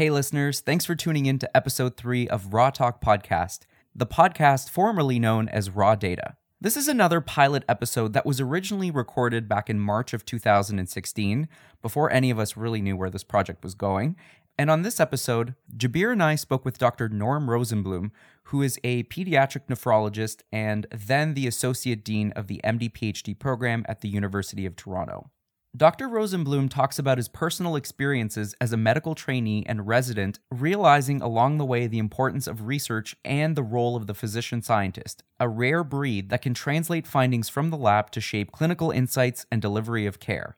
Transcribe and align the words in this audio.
Hey, 0.00 0.08
listeners, 0.08 0.60
thanks 0.60 0.86
for 0.86 0.94
tuning 0.94 1.26
in 1.26 1.38
to 1.40 1.54
episode 1.54 1.98
three 1.98 2.26
of 2.26 2.54
Raw 2.54 2.70
Talk 2.70 3.04
Podcast, 3.04 3.66
the 3.94 4.06
podcast 4.06 4.70
formerly 4.70 5.18
known 5.18 5.46
as 5.46 5.68
Raw 5.68 5.94
Data. 5.94 6.38
This 6.58 6.74
is 6.74 6.88
another 6.88 7.20
pilot 7.20 7.64
episode 7.68 8.14
that 8.14 8.24
was 8.24 8.40
originally 8.40 8.90
recorded 8.90 9.46
back 9.46 9.68
in 9.68 9.78
March 9.78 10.14
of 10.14 10.24
2016, 10.24 11.48
before 11.82 12.10
any 12.10 12.30
of 12.30 12.38
us 12.38 12.56
really 12.56 12.80
knew 12.80 12.96
where 12.96 13.10
this 13.10 13.22
project 13.22 13.62
was 13.62 13.74
going. 13.74 14.16
And 14.56 14.70
on 14.70 14.80
this 14.80 15.00
episode, 15.00 15.54
Jabir 15.76 16.10
and 16.12 16.22
I 16.22 16.34
spoke 16.34 16.64
with 16.64 16.78
Dr. 16.78 17.10
Norm 17.10 17.48
Rosenblum, 17.48 18.10
who 18.44 18.62
is 18.62 18.80
a 18.82 19.02
pediatric 19.02 19.66
nephrologist 19.68 20.40
and 20.50 20.86
then 20.90 21.34
the 21.34 21.46
Associate 21.46 22.02
Dean 22.02 22.32
of 22.32 22.46
the 22.46 22.62
MD 22.64 22.90
PhD 22.90 23.38
program 23.38 23.84
at 23.86 24.00
the 24.00 24.08
University 24.08 24.64
of 24.64 24.76
Toronto. 24.76 25.28
Dr. 25.76 26.08
Rosenblum 26.08 26.68
talks 26.68 26.98
about 26.98 27.16
his 27.16 27.28
personal 27.28 27.76
experiences 27.76 28.56
as 28.60 28.72
a 28.72 28.76
medical 28.76 29.14
trainee 29.14 29.64
and 29.66 29.86
resident, 29.86 30.40
realizing 30.50 31.22
along 31.22 31.58
the 31.58 31.64
way 31.64 31.86
the 31.86 32.00
importance 32.00 32.48
of 32.48 32.66
research 32.66 33.14
and 33.24 33.54
the 33.54 33.62
role 33.62 33.94
of 33.94 34.08
the 34.08 34.14
physician 34.14 34.62
scientist, 34.62 35.22
a 35.38 35.48
rare 35.48 35.84
breed 35.84 36.28
that 36.28 36.42
can 36.42 36.54
translate 36.54 37.06
findings 37.06 37.48
from 37.48 37.70
the 37.70 37.76
lab 37.76 38.10
to 38.10 38.20
shape 38.20 38.50
clinical 38.50 38.90
insights 38.90 39.46
and 39.52 39.62
delivery 39.62 40.06
of 40.06 40.18
care. 40.18 40.56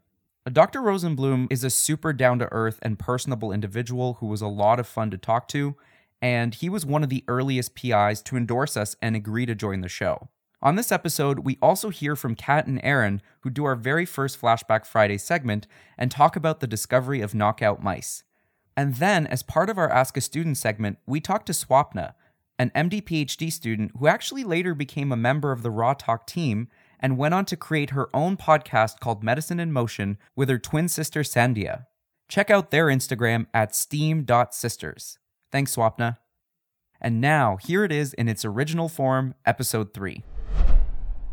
Dr. 0.51 0.81
Rosenblum 0.81 1.47
is 1.51 1.63
a 1.63 1.69
super 1.69 2.15
down 2.15 2.39
to 2.39 2.51
earth 2.51 2.79
and 2.81 2.99
personable 2.99 3.53
individual 3.53 4.15
who 4.15 4.27
was 4.27 4.41
a 4.41 4.49
lot 4.49 4.81
of 4.81 4.87
fun 4.87 5.11
to 5.11 5.19
talk 5.19 5.47
to, 5.49 5.77
and 6.23 6.55
he 6.55 6.71
was 6.71 6.87
one 6.87 7.05
of 7.05 7.11
the 7.11 7.23
earliest 7.29 7.75
PIs 7.75 8.23
to 8.23 8.37
endorse 8.37 8.79
us 8.79 8.97
and 9.03 9.15
agree 9.15 9.45
to 9.45 9.55
join 9.55 9.83
the 9.83 9.89
show. 9.89 10.31
On 10.63 10.77
this 10.77 10.93
episode, 10.93 11.41
we 11.41 11.59
also 11.61 11.89
hear 11.89 12.15
from 12.15 12.37
Kat 12.37 12.69
and 12.69 12.81
Aaron, 12.85 13.21
who 13.41 13.51
do 13.51 13.65
our 13.65 13.75
very 13.75 14.07
first 14.07 14.41
Flashback 14.41 14.87
Friday 14.87 15.19
segment 15.19 15.67
and 15.99 16.09
talk 16.09 16.37
about 16.37 16.61
the 16.61 16.69
discovery 16.69 17.21
of 17.21 17.35
knockout 17.35 17.83
mice. 17.83 18.23
And 18.77 18.95
then, 18.95 19.27
as 19.27 19.43
part 19.43 19.69
of 19.69 19.77
our 19.77 19.91
Ask 19.91 20.17
a 20.17 20.21
Student 20.21 20.57
segment, 20.57 20.99
we 21.05 21.21
talk 21.21 21.45
to 21.47 21.53
Swapna, 21.53 22.15
an 22.61 22.71
MD 22.77 23.03
PhD 23.03 23.53
student 23.53 23.91
who 23.99 24.07
actually 24.07 24.45
later 24.45 24.73
became 24.73 25.11
a 25.11 25.17
member 25.17 25.51
of 25.51 25.65
the 25.65 25.71
Raw 25.71 25.95
Talk 25.95 26.29
team 26.29 26.69
and 27.01 27.19
went 27.19 27.35
on 27.35 27.45
to 27.47 27.57
create 27.57 27.91
her 27.91 28.09
own 28.15 28.37
podcast 28.37 29.01
called 29.01 29.25
Medicine 29.25 29.59
in 29.59 29.73
Motion 29.73 30.17
with 30.37 30.49
her 30.49 30.61
twin 30.61 30.87
sister 30.87 31.23
Sandhya. 31.23 31.87
Check 32.29 32.51
out 32.51 32.71
their 32.71 32.87
Instagram 32.87 33.47
at 33.53 33.75
steam.sisters. 33.75 35.19
Thanks, 35.51 35.75
Swapna. 35.75 36.19
And 37.01 37.21
now, 37.21 37.57
here 37.57 37.83
it 37.83 37.91
is 37.91 38.15
in 38.15 38.29
its 38.29 38.45
original 38.45 38.89
form, 38.89 39.35
episode 39.45 39.93
3. 39.93 40.23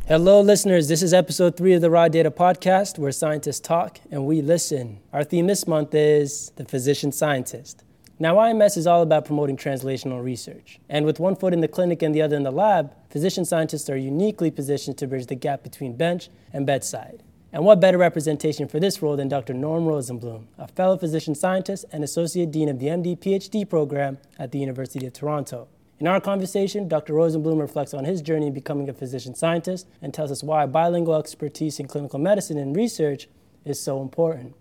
Hello, 0.09 0.41
listeners. 0.41 0.87
This 0.87 1.03
is 1.03 1.13
episode 1.13 1.55
three 1.55 1.73
of 1.73 1.81
the 1.81 1.89
Raw 1.91 2.07
Data 2.07 2.31
Podcast, 2.31 2.97
where 2.97 3.11
scientists 3.11 3.59
talk 3.59 3.99
and 4.09 4.25
we 4.25 4.41
listen. 4.41 5.01
Our 5.13 5.23
theme 5.23 5.45
this 5.45 5.67
month 5.67 5.93
is 5.93 6.51
the 6.55 6.65
physician 6.65 7.11
scientist. 7.11 7.83
Now, 8.17 8.35
IMS 8.35 8.75
is 8.75 8.87
all 8.87 9.01
about 9.01 9.25
promoting 9.25 9.55
translational 9.55 10.23
research. 10.23 10.79
And 10.89 11.05
with 11.05 11.19
one 11.19 11.35
foot 11.35 11.53
in 11.53 11.61
the 11.61 11.67
clinic 11.67 12.01
and 12.01 12.13
the 12.13 12.23
other 12.23 12.35
in 12.35 12.41
the 12.41 12.51
lab, 12.51 12.93
physician 13.09 13.45
scientists 13.45 13.89
are 13.89 13.97
uniquely 13.97 14.49
positioned 14.51 14.97
to 14.97 15.07
bridge 15.07 15.27
the 15.27 15.35
gap 15.35 15.61
between 15.61 15.95
bench 15.95 16.29
and 16.51 16.65
bedside. 16.65 17.23
And 17.53 17.63
what 17.63 17.79
better 17.79 17.97
representation 17.97 18.67
for 18.67 18.79
this 18.79 19.01
role 19.01 19.15
than 19.15 19.29
Dr. 19.29 19.53
Norm 19.53 19.85
Rosenblum, 19.85 20.47
a 20.57 20.67
fellow 20.67 20.97
physician 20.97 21.33
scientist 21.33 21.85
and 21.91 22.03
associate 22.03 22.51
dean 22.51 22.67
of 22.67 22.79
the 22.79 22.87
MD 22.87 23.17
PhD 23.17 23.69
program 23.69 24.17
at 24.37 24.51
the 24.51 24.59
University 24.59 25.05
of 25.05 25.13
Toronto. 25.13 25.67
In 25.99 26.07
our 26.07 26.21
conversation, 26.21 26.87
Dr. 26.87 27.11
Rosenblum 27.11 27.59
reflects 27.59 27.93
on 27.93 28.05
his 28.05 28.21
journey 28.21 28.47
in 28.47 28.53
becoming 28.53 28.87
a 28.87 28.93
physician 28.93 29.35
scientist 29.35 29.85
and 30.01 30.13
tells 30.13 30.31
us 30.31 30.41
why 30.41 30.65
bilingual 30.65 31.15
expertise 31.15 31.77
in 31.77 31.89
clinical 31.89 32.17
medicine 32.19 32.57
and 32.57 32.73
research 32.73 33.27
is 33.65 33.81
so 33.81 34.01
important. 34.01 34.55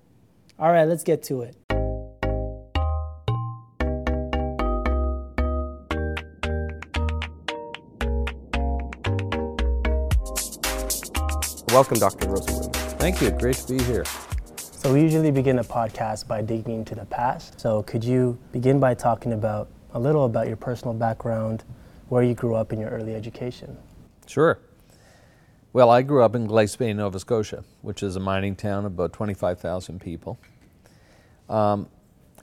All 0.58 0.72
right, 0.72 0.88
let's 0.88 1.04
get 1.04 1.22
to 1.24 1.42
it. 1.42 1.54
Welcome, 11.70 12.00
Dr. 12.00 12.26
Rosenblum. 12.26 12.74
Thank 12.98 13.22
you. 13.22 13.30
Great 13.30 13.54
to 13.54 13.74
be 13.74 13.84
here. 13.84 14.04
So, 14.56 14.92
we 14.92 15.02
usually 15.02 15.30
begin 15.30 15.60
a 15.60 15.64
podcast 15.64 16.26
by 16.26 16.42
digging 16.42 16.74
into 16.74 16.96
the 16.96 17.04
past. 17.04 17.60
So, 17.60 17.84
could 17.84 18.02
you 18.02 18.36
begin 18.50 18.80
by 18.80 18.94
talking 18.94 19.34
about 19.34 19.68
a 19.92 19.98
little 19.98 20.24
about 20.24 20.46
your 20.46 20.56
personal 20.56 20.94
background, 20.94 21.64
where 22.08 22.22
you 22.22 22.34
grew 22.34 22.54
up 22.54 22.72
in 22.72 22.80
your 22.80 22.90
early 22.90 23.14
education. 23.14 23.76
Sure. 24.26 24.58
Well, 25.72 25.90
I 25.90 26.02
grew 26.02 26.22
up 26.22 26.34
in 26.34 26.46
Glace 26.46 26.76
Bay, 26.76 26.92
Nova 26.92 27.18
Scotia, 27.18 27.62
which 27.82 28.02
is 28.02 28.16
a 28.16 28.20
mining 28.20 28.56
town 28.56 28.84
of 28.84 28.92
about 28.92 29.12
25,000 29.12 30.00
people. 30.00 30.38
Um, 31.48 31.88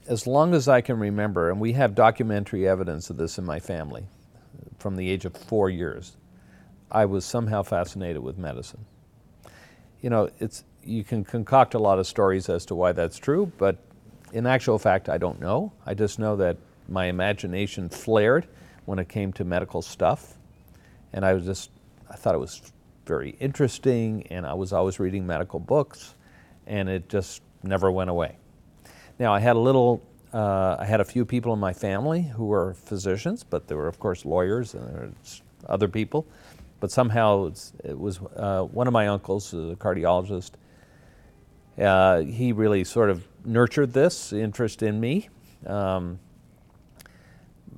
as 0.08 0.26
long 0.26 0.54
as 0.54 0.68
I 0.68 0.80
can 0.80 0.98
remember, 0.98 1.50
and 1.50 1.60
we 1.60 1.72
have 1.72 1.94
documentary 1.94 2.68
evidence 2.68 3.10
of 3.10 3.16
this 3.16 3.38
in 3.38 3.44
my 3.44 3.58
family 3.58 4.06
from 4.78 4.96
the 4.96 5.10
age 5.10 5.24
of 5.24 5.36
four 5.36 5.68
years, 5.70 6.16
I 6.90 7.04
was 7.06 7.24
somehow 7.24 7.62
fascinated 7.62 8.22
with 8.22 8.38
medicine. 8.38 8.84
You 10.00 10.10
know, 10.10 10.30
it's, 10.38 10.64
you 10.84 11.02
can 11.02 11.24
concoct 11.24 11.74
a 11.74 11.78
lot 11.78 11.98
of 11.98 12.06
stories 12.06 12.48
as 12.48 12.64
to 12.66 12.74
why 12.74 12.92
that's 12.92 13.18
true, 13.18 13.50
but 13.58 13.78
in 14.32 14.46
actual 14.46 14.78
fact, 14.78 15.08
I 15.08 15.18
don't 15.18 15.40
know. 15.40 15.72
I 15.84 15.94
just 15.94 16.18
know 16.18 16.36
that 16.36 16.56
my 16.88 17.06
imagination 17.06 17.88
flared 17.88 18.46
when 18.84 18.98
it 18.98 19.08
came 19.08 19.32
to 19.34 19.44
medical 19.44 19.82
stuff. 19.82 20.34
And 21.12 21.24
I 21.24 21.34
was 21.34 21.44
just, 21.44 21.70
I 22.10 22.16
thought 22.16 22.34
it 22.34 22.38
was 22.38 22.72
very 23.06 23.36
interesting, 23.40 24.26
and 24.30 24.46
I 24.46 24.54
was 24.54 24.72
always 24.72 24.98
reading 24.98 25.26
medical 25.26 25.60
books, 25.60 26.14
and 26.66 26.88
it 26.88 27.08
just 27.08 27.42
never 27.62 27.90
went 27.90 28.10
away. 28.10 28.36
Now, 29.18 29.32
I 29.32 29.40
had 29.40 29.56
a 29.56 29.58
little, 29.58 30.02
uh, 30.32 30.76
I 30.78 30.84
had 30.84 31.00
a 31.00 31.04
few 31.04 31.24
people 31.24 31.52
in 31.52 31.58
my 31.58 31.72
family 31.72 32.22
who 32.22 32.46
were 32.46 32.74
physicians, 32.74 33.44
but 33.44 33.68
there 33.68 33.76
were, 33.76 33.88
of 33.88 33.98
course, 33.98 34.24
lawyers 34.24 34.74
and 34.74 35.14
other 35.68 35.88
people. 35.88 36.26
But 36.80 36.90
somehow 36.90 37.52
it 37.84 37.98
was 37.98 38.20
uh, 38.36 38.62
one 38.64 38.86
of 38.86 38.92
my 38.92 39.08
uncles, 39.08 39.54
a 39.54 39.76
cardiologist. 39.78 40.52
Uh, 41.78 42.20
he 42.20 42.52
really 42.52 42.84
sort 42.84 43.08
of 43.08 43.26
nurtured 43.44 43.92
this 43.92 44.32
interest 44.32 44.82
in 44.82 45.00
me. 45.00 45.28
Um, 45.66 46.18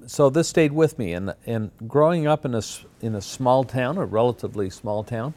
so 0.08 0.30
this 0.30 0.48
stayed 0.48 0.72
with 0.72 0.98
me. 0.98 1.12
And, 1.12 1.34
and 1.44 1.70
growing 1.86 2.26
up 2.26 2.46
in 2.46 2.54
a, 2.54 2.62
in 3.02 3.14
a 3.14 3.20
small 3.20 3.62
town, 3.62 3.98
a 3.98 4.06
relatively 4.06 4.70
small 4.70 5.04
town, 5.04 5.34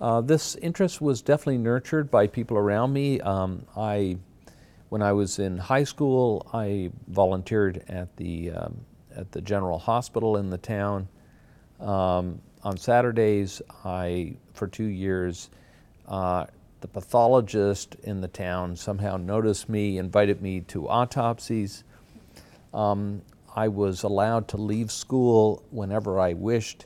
uh, 0.00 0.22
this 0.22 0.54
interest 0.56 1.02
was 1.02 1.20
definitely 1.20 1.58
nurtured 1.58 2.10
by 2.10 2.26
people 2.26 2.56
around 2.56 2.94
me. 2.94 3.20
Um, 3.20 3.66
I, 3.76 4.16
when 4.88 5.02
I 5.02 5.12
was 5.12 5.38
in 5.38 5.58
high 5.58 5.84
school, 5.84 6.48
I 6.54 6.90
volunteered 7.08 7.84
at 7.88 8.16
the, 8.16 8.52
um, 8.52 8.80
at 9.14 9.32
the 9.32 9.42
general 9.42 9.78
hospital 9.78 10.38
in 10.38 10.48
the 10.48 10.58
town. 10.58 11.08
Um, 11.78 12.40
on 12.62 12.78
Saturdays, 12.78 13.60
I, 13.84 14.36
for 14.54 14.66
two 14.66 14.84
years, 14.84 15.50
uh, 16.08 16.46
the 16.80 16.88
pathologist 16.88 17.96
in 18.02 18.22
the 18.22 18.28
town 18.28 18.76
somehow 18.76 19.18
noticed 19.18 19.68
me, 19.68 19.98
invited 19.98 20.40
me 20.40 20.62
to 20.62 20.88
autopsies. 20.88 21.84
Um, 22.72 23.20
I 23.56 23.68
was 23.68 24.02
allowed 24.02 24.48
to 24.48 24.58
leave 24.58 24.92
school 24.92 25.64
whenever 25.70 26.20
I 26.20 26.34
wished, 26.34 26.84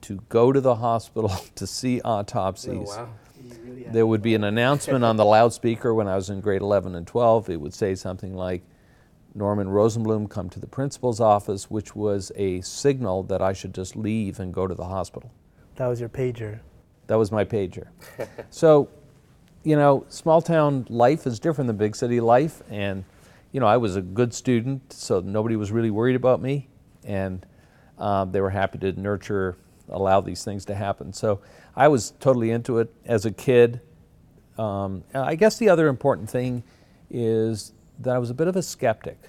to 0.00 0.20
go 0.28 0.50
to 0.50 0.60
the 0.60 0.76
hospital 0.76 1.28
to 1.54 1.66
see 1.66 2.00
oh, 2.04 2.10
autopsies. 2.10 2.88
Oh, 2.92 3.04
wow. 3.04 3.08
Really 3.62 3.84
there 3.84 4.06
would 4.06 4.22
be 4.22 4.34
an 4.34 4.44
announcement 4.44 5.04
on 5.04 5.16
the 5.18 5.24
loudspeaker 5.24 5.92
when 5.92 6.08
I 6.08 6.16
was 6.16 6.30
in 6.30 6.40
grade 6.40 6.62
11 6.62 6.94
and 6.94 7.06
12. 7.06 7.50
It 7.50 7.60
would 7.60 7.74
say 7.74 7.94
something 7.94 8.34
like, 8.34 8.62
Norman 9.34 9.66
Rosenblum 9.66 10.30
come 10.30 10.48
to 10.50 10.60
the 10.60 10.66
principal's 10.66 11.20
office, 11.20 11.68
which 11.68 11.96
was 11.96 12.30
a 12.36 12.60
signal 12.60 13.24
that 13.24 13.42
I 13.42 13.52
should 13.52 13.74
just 13.74 13.96
leave 13.96 14.38
and 14.38 14.54
go 14.54 14.66
to 14.66 14.74
the 14.74 14.84
hospital. 14.84 15.32
That 15.74 15.88
was 15.88 15.98
your 15.98 16.08
pager. 16.08 16.60
That 17.08 17.16
was 17.16 17.32
my 17.32 17.44
pager. 17.44 17.88
so, 18.50 18.88
you 19.64 19.74
know, 19.74 20.06
small 20.08 20.40
town 20.40 20.86
life 20.88 21.26
is 21.26 21.40
different 21.40 21.66
than 21.66 21.76
big 21.76 21.96
city 21.96 22.20
life, 22.20 22.62
and 22.70 23.04
you 23.54 23.60
know, 23.60 23.68
I 23.68 23.76
was 23.76 23.94
a 23.94 24.02
good 24.02 24.34
student, 24.34 24.92
so 24.92 25.20
nobody 25.20 25.54
was 25.54 25.70
really 25.70 25.92
worried 25.92 26.16
about 26.16 26.42
me, 26.42 26.66
and 27.04 27.46
uh, 27.96 28.24
they 28.24 28.40
were 28.40 28.50
happy 28.50 28.78
to 28.78 29.00
nurture, 29.00 29.56
allow 29.88 30.20
these 30.20 30.42
things 30.42 30.64
to 30.64 30.74
happen. 30.74 31.12
So 31.12 31.40
I 31.76 31.86
was 31.86 32.14
totally 32.18 32.50
into 32.50 32.80
it 32.80 32.92
as 33.04 33.24
a 33.24 33.30
kid. 33.30 33.80
Um, 34.58 35.04
I 35.14 35.36
guess 35.36 35.56
the 35.56 35.68
other 35.68 35.86
important 35.86 36.28
thing 36.28 36.64
is 37.12 37.72
that 38.00 38.16
I 38.16 38.18
was 38.18 38.28
a 38.28 38.34
bit 38.34 38.48
of 38.48 38.56
a 38.56 38.62
skeptic. 38.62 39.20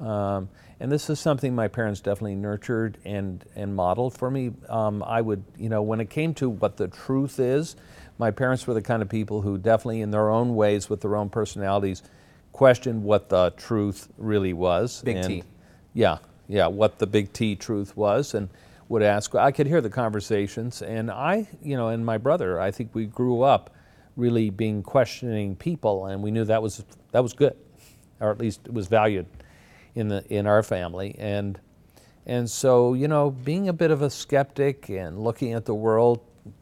Um, 0.00 0.48
and 0.80 0.90
this 0.90 1.10
is 1.10 1.20
something 1.20 1.54
my 1.54 1.68
parents 1.68 2.00
definitely 2.00 2.36
nurtured 2.36 2.96
and, 3.04 3.44
and 3.54 3.76
modeled 3.76 4.16
for 4.16 4.30
me. 4.30 4.52
Um, 4.70 5.02
I 5.02 5.20
would, 5.20 5.44
you 5.58 5.68
know, 5.68 5.82
when 5.82 6.00
it 6.00 6.08
came 6.08 6.32
to 6.34 6.48
what 6.48 6.78
the 6.78 6.88
truth 6.88 7.38
is, 7.38 7.76
my 8.16 8.30
parents 8.30 8.66
were 8.66 8.72
the 8.72 8.80
kind 8.80 9.02
of 9.02 9.10
people 9.10 9.42
who 9.42 9.58
definitely, 9.58 10.00
in 10.00 10.12
their 10.12 10.30
own 10.30 10.54
ways, 10.54 10.88
with 10.88 11.02
their 11.02 11.14
own 11.14 11.28
personalities, 11.28 12.02
questioned 12.56 13.04
what 13.04 13.28
the 13.28 13.52
truth 13.58 14.08
really 14.16 14.54
was. 14.54 15.02
Big 15.02 15.16
and, 15.16 15.26
T. 15.26 15.42
Yeah, 15.92 16.18
yeah, 16.48 16.66
what 16.68 16.98
the 16.98 17.06
big 17.06 17.32
T 17.34 17.54
truth 17.54 17.94
was, 17.94 18.32
and 18.32 18.48
would 18.88 19.02
ask. 19.02 19.34
I 19.34 19.52
could 19.52 19.66
hear 19.66 19.82
the 19.82 19.90
conversations, 19.90 20.80
and 20.80 21.10
I, 21.10 21.46
you 21.62 21.76
know, 21.76 21.88
and 21.88 22.04
my 22.04 22.16
brother, 22.16 22.58
I 22.58 22.70
think 22.70 22.94
we 22.94 23.04
grew 23.04 23.42
up 23.42 23.74
really 24.16 24.48
being 24.48 24.82
questioning 24.82 25.54
people, 25.54 26.06
and 26.06 26.22
we 26.22 26.30
knew 26.30 26.44
that 26.44 26.62
was 26.62 26.82
that 27.12 27.22
was 27.22 27.34
good, 27.34 27.56
or 28.20 28.30
at 28.30 28.38
least 28.38 28.60
it 28.64 28.72
was 28.72 28.86
valued. 28.86 29.26
in 29.96 30.08
the 30.08 30.24
in 30.28 30.46
our 30.46 30.62
family, 30.62 31.16
and 31.18 31.58
and 32.26 32.48
so 32.48 32.94
you 32.94 33.08
know, 33.08 33.30
being 33.30 33.68
a 33.68 33.72
bit 33.72 33.90
of 33.90 34.02
a 34.02 34.10
skeptic 34.10 34.88
and 34.88 35.18
looking 35.18 35.54
at 35.54 35.64
the 35.64 35.74
world, 35.74 36.20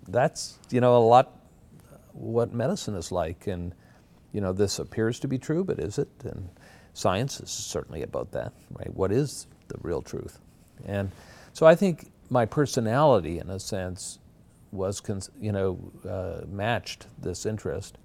that's 0.09 0.59
you 0.71 0.81
know 0.81 0.97
a 0.97 1.05
lot 1.05 1.39
what 2.13 2.53
medicine 2.55 2.95
is 2.95 3.13
like, 3.13 3.47
and 3.47 3.75
you 4.35 4.41
know 4.41 4.53
this 4.53 4.79
appears 4.79 5.19
to 5.21 5.29
be 5.29 5.39
true, 5.39 5.65
but 5.65 5.79
is 5.79 5.97
it? 5.97 6.09
And 6.25 6.51
science 6.93 7.41
is 7.41 7.51
certainly 7.51 8.03
about 8.03 8.33
that, 8.33 8.53
right? 8.73 8.93
What 8.93 9.13
is 9.13 9.47
the 9.69 9.77
real 9.81 10.03
truth? 10.03 10.41
And 10.85 11.11
so 11.53 11.67
I 11.67 11.75
think 11.75 12.11
my 12.29 12.45
personality, 12.45 13.39
in 13.39 13.49
a 13.49 13.61
sense, 13.61 14.19
was 14.73 15.01
you 15.41 15.53
know 15.53 15.79
uh, 16.07 16.45
matched 16.47 17.07
this 17.17 17.47
interest. 17.47 17.97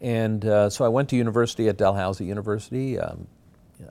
And 0.00 0.44
uh, 0.44 0.68
so 0.68 0.84
I 0.84 0.88
went 0.88 1.08
to 1.10 1.16
university 1.16 1.66
at 1.68 1.78
Dalhousie 1.78 2.26
University, 2.26 2.98
um, 2.98 3.26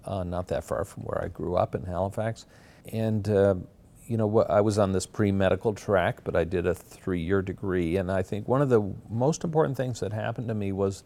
uh, 0.06 0.24
not 0.24 0.48
that 0.50 0.64
far 0.64 0.86
from 0.86 1.04
where 1.04 1.24
I 1.24 1.28
grew 1.28 1.56
up 1.56 1.74
in 1.74 1.84
Halifax. 1.86 2.46
And, 2.92 3.28
uh, 3.28 3.56
you 4.08 4.18
know, 4.18 4.44
I 4.44 4.62
was 4.62 4.78
on 4.78 4.92
this 4.92 5.06
pre 5.06 5.32
medical 5.32 5.74
track, 5.74 6.24
but 6.24 6.36
I 6.36 6.44
did 6.44 6.68
a 6.68 6.74
three 6.74 7.22
year 7.22 7.42
degree. 7.42 7.98
And 7.98 8.12
I 8.12 8.22
think 8.22 8.48
one 8.48 8.62
of 8.62 8.70
the 8.70 8.94
most 9.10 9.44
important 9.44 9.78
things 9.78 10.00
that 10.02 10.14
happened 10.14 10.48
to 10.50 10.54
me 10.54 10.72
was, 10.72 11.04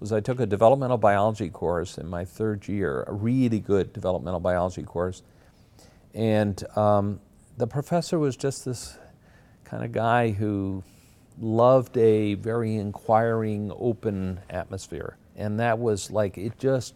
was 0.00 0.12
I 0.12 0.20
took 0.20 0.40
a 0.40 0.46
developmental 0.46 0.98
biology 0.98 1.50
course 1.50 1.98
in 1.98 2.08
my 2.08 2.24
third 2.24 2.66
year, 2.68 3.04
a 3.06 3.12
really 3.12 3.60
good 3.60 3.92
developmental 3.92 4.40
biology 4.40 4.82
course. 4.82 5.22
And 6.14 6.62
um, 6.76 7.20
the 7.56 7.66
professor 7.66 8.18
was 8.18 8.36
just 8.36 8.64
this 8.64 8.96
kind 9.64 9.84
of 9.84 9.92
guy 9.92 10.30
who 10.30 10.82
loved 11.40 11.96
a 11.96 12.34
very 12.34 12.76
inquiring, 12.76 13.72
open 13.78 14.40
atmosphere. 14.48 15.16
And 15.36 15.60
that 15.60 15.78
was 15.78 16.10
like, 16.10 16.38
it 16.38 16.58
just 16.58 16.94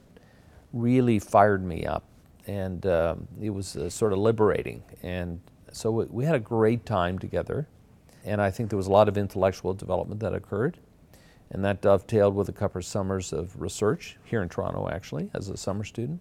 really 0.72 1.18
fired 1.18 1.64
me 1.64 1.84
up. 1.84 2.04
And 2.46 2.84
um, 2.86 3.28
it 3.40 3.50
was 3.50 3.76
uh, 3.76 3.88
sort 3.88 4.12
of 4.12 4.18
liberating. 4.18 4.82
And 5.02 5.40
so 5.72 5.90
we, 5.90 6.04
we 6.06 6.24
had 6.24 6.34
a 6.34 6.40
great 6.40 6.84
time 6.84 7.18
together. 7.18 7.68
And 8.24 8.40
I 8.40 8.50
think 8.50 8.70
there 8.70 8.76
was 8.76 8.86
a 8.86 8.92
lot 8.92 9.08
of 9.08 9.16
intellectual 9.16 9.74
development 9.74 10.20
that 10.20 10.34
occurred. 10.34 10.78
And 11.50 11.64
that 11.64 11.82
dovetailed 11.82 12.34
with 12.34 12.48
a 12.48 12.52
couple 12.52 12.78
of 12.78 12.84
summers 12.84 13.32
of 13.32 13.60
research 13.60 14.16
here 14.24 14.42
in 14.42 14.48
Toronto, 14.48 14.88
actually, 14.90 15.30
as 15.34 15.48
a 15.48 15.56
summer 15.56 15.84
student. 15.84 16.20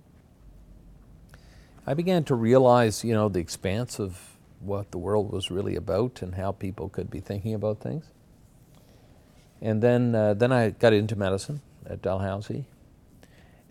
I 1.87 1.93
began 1.93 2.23
to 2.25 2.35
realize, 2.35 3.03
you 3.03 3.13
know, 3.13 3.29
the 3.29 3.39
expanse 3.39 3.99
of 3.99 4.37
what 4.59 4.91
the 4.91 4.97
world 4.97 5.31
was 5.31 5.49
really 5.49 5.75
about 5.75 6.21
and 6.21 6.35
how 6.35 6.51
people 6.51 6.89
could 6.89 7.09
be 7.09 7.19
thinking 7.19 7.53
about 7.53 7.79
things. 7.79 8.05
And 9.61 9.81
then, 9.81 10.13
uh, 10.13 10.33
then 10.33 10.51
I 10.51 10.71
got 10.71 10.93
into 10.93 11.15
medicine 11.15 11.61
at 11.85 12.01
Dalhousie. 12.01 12.65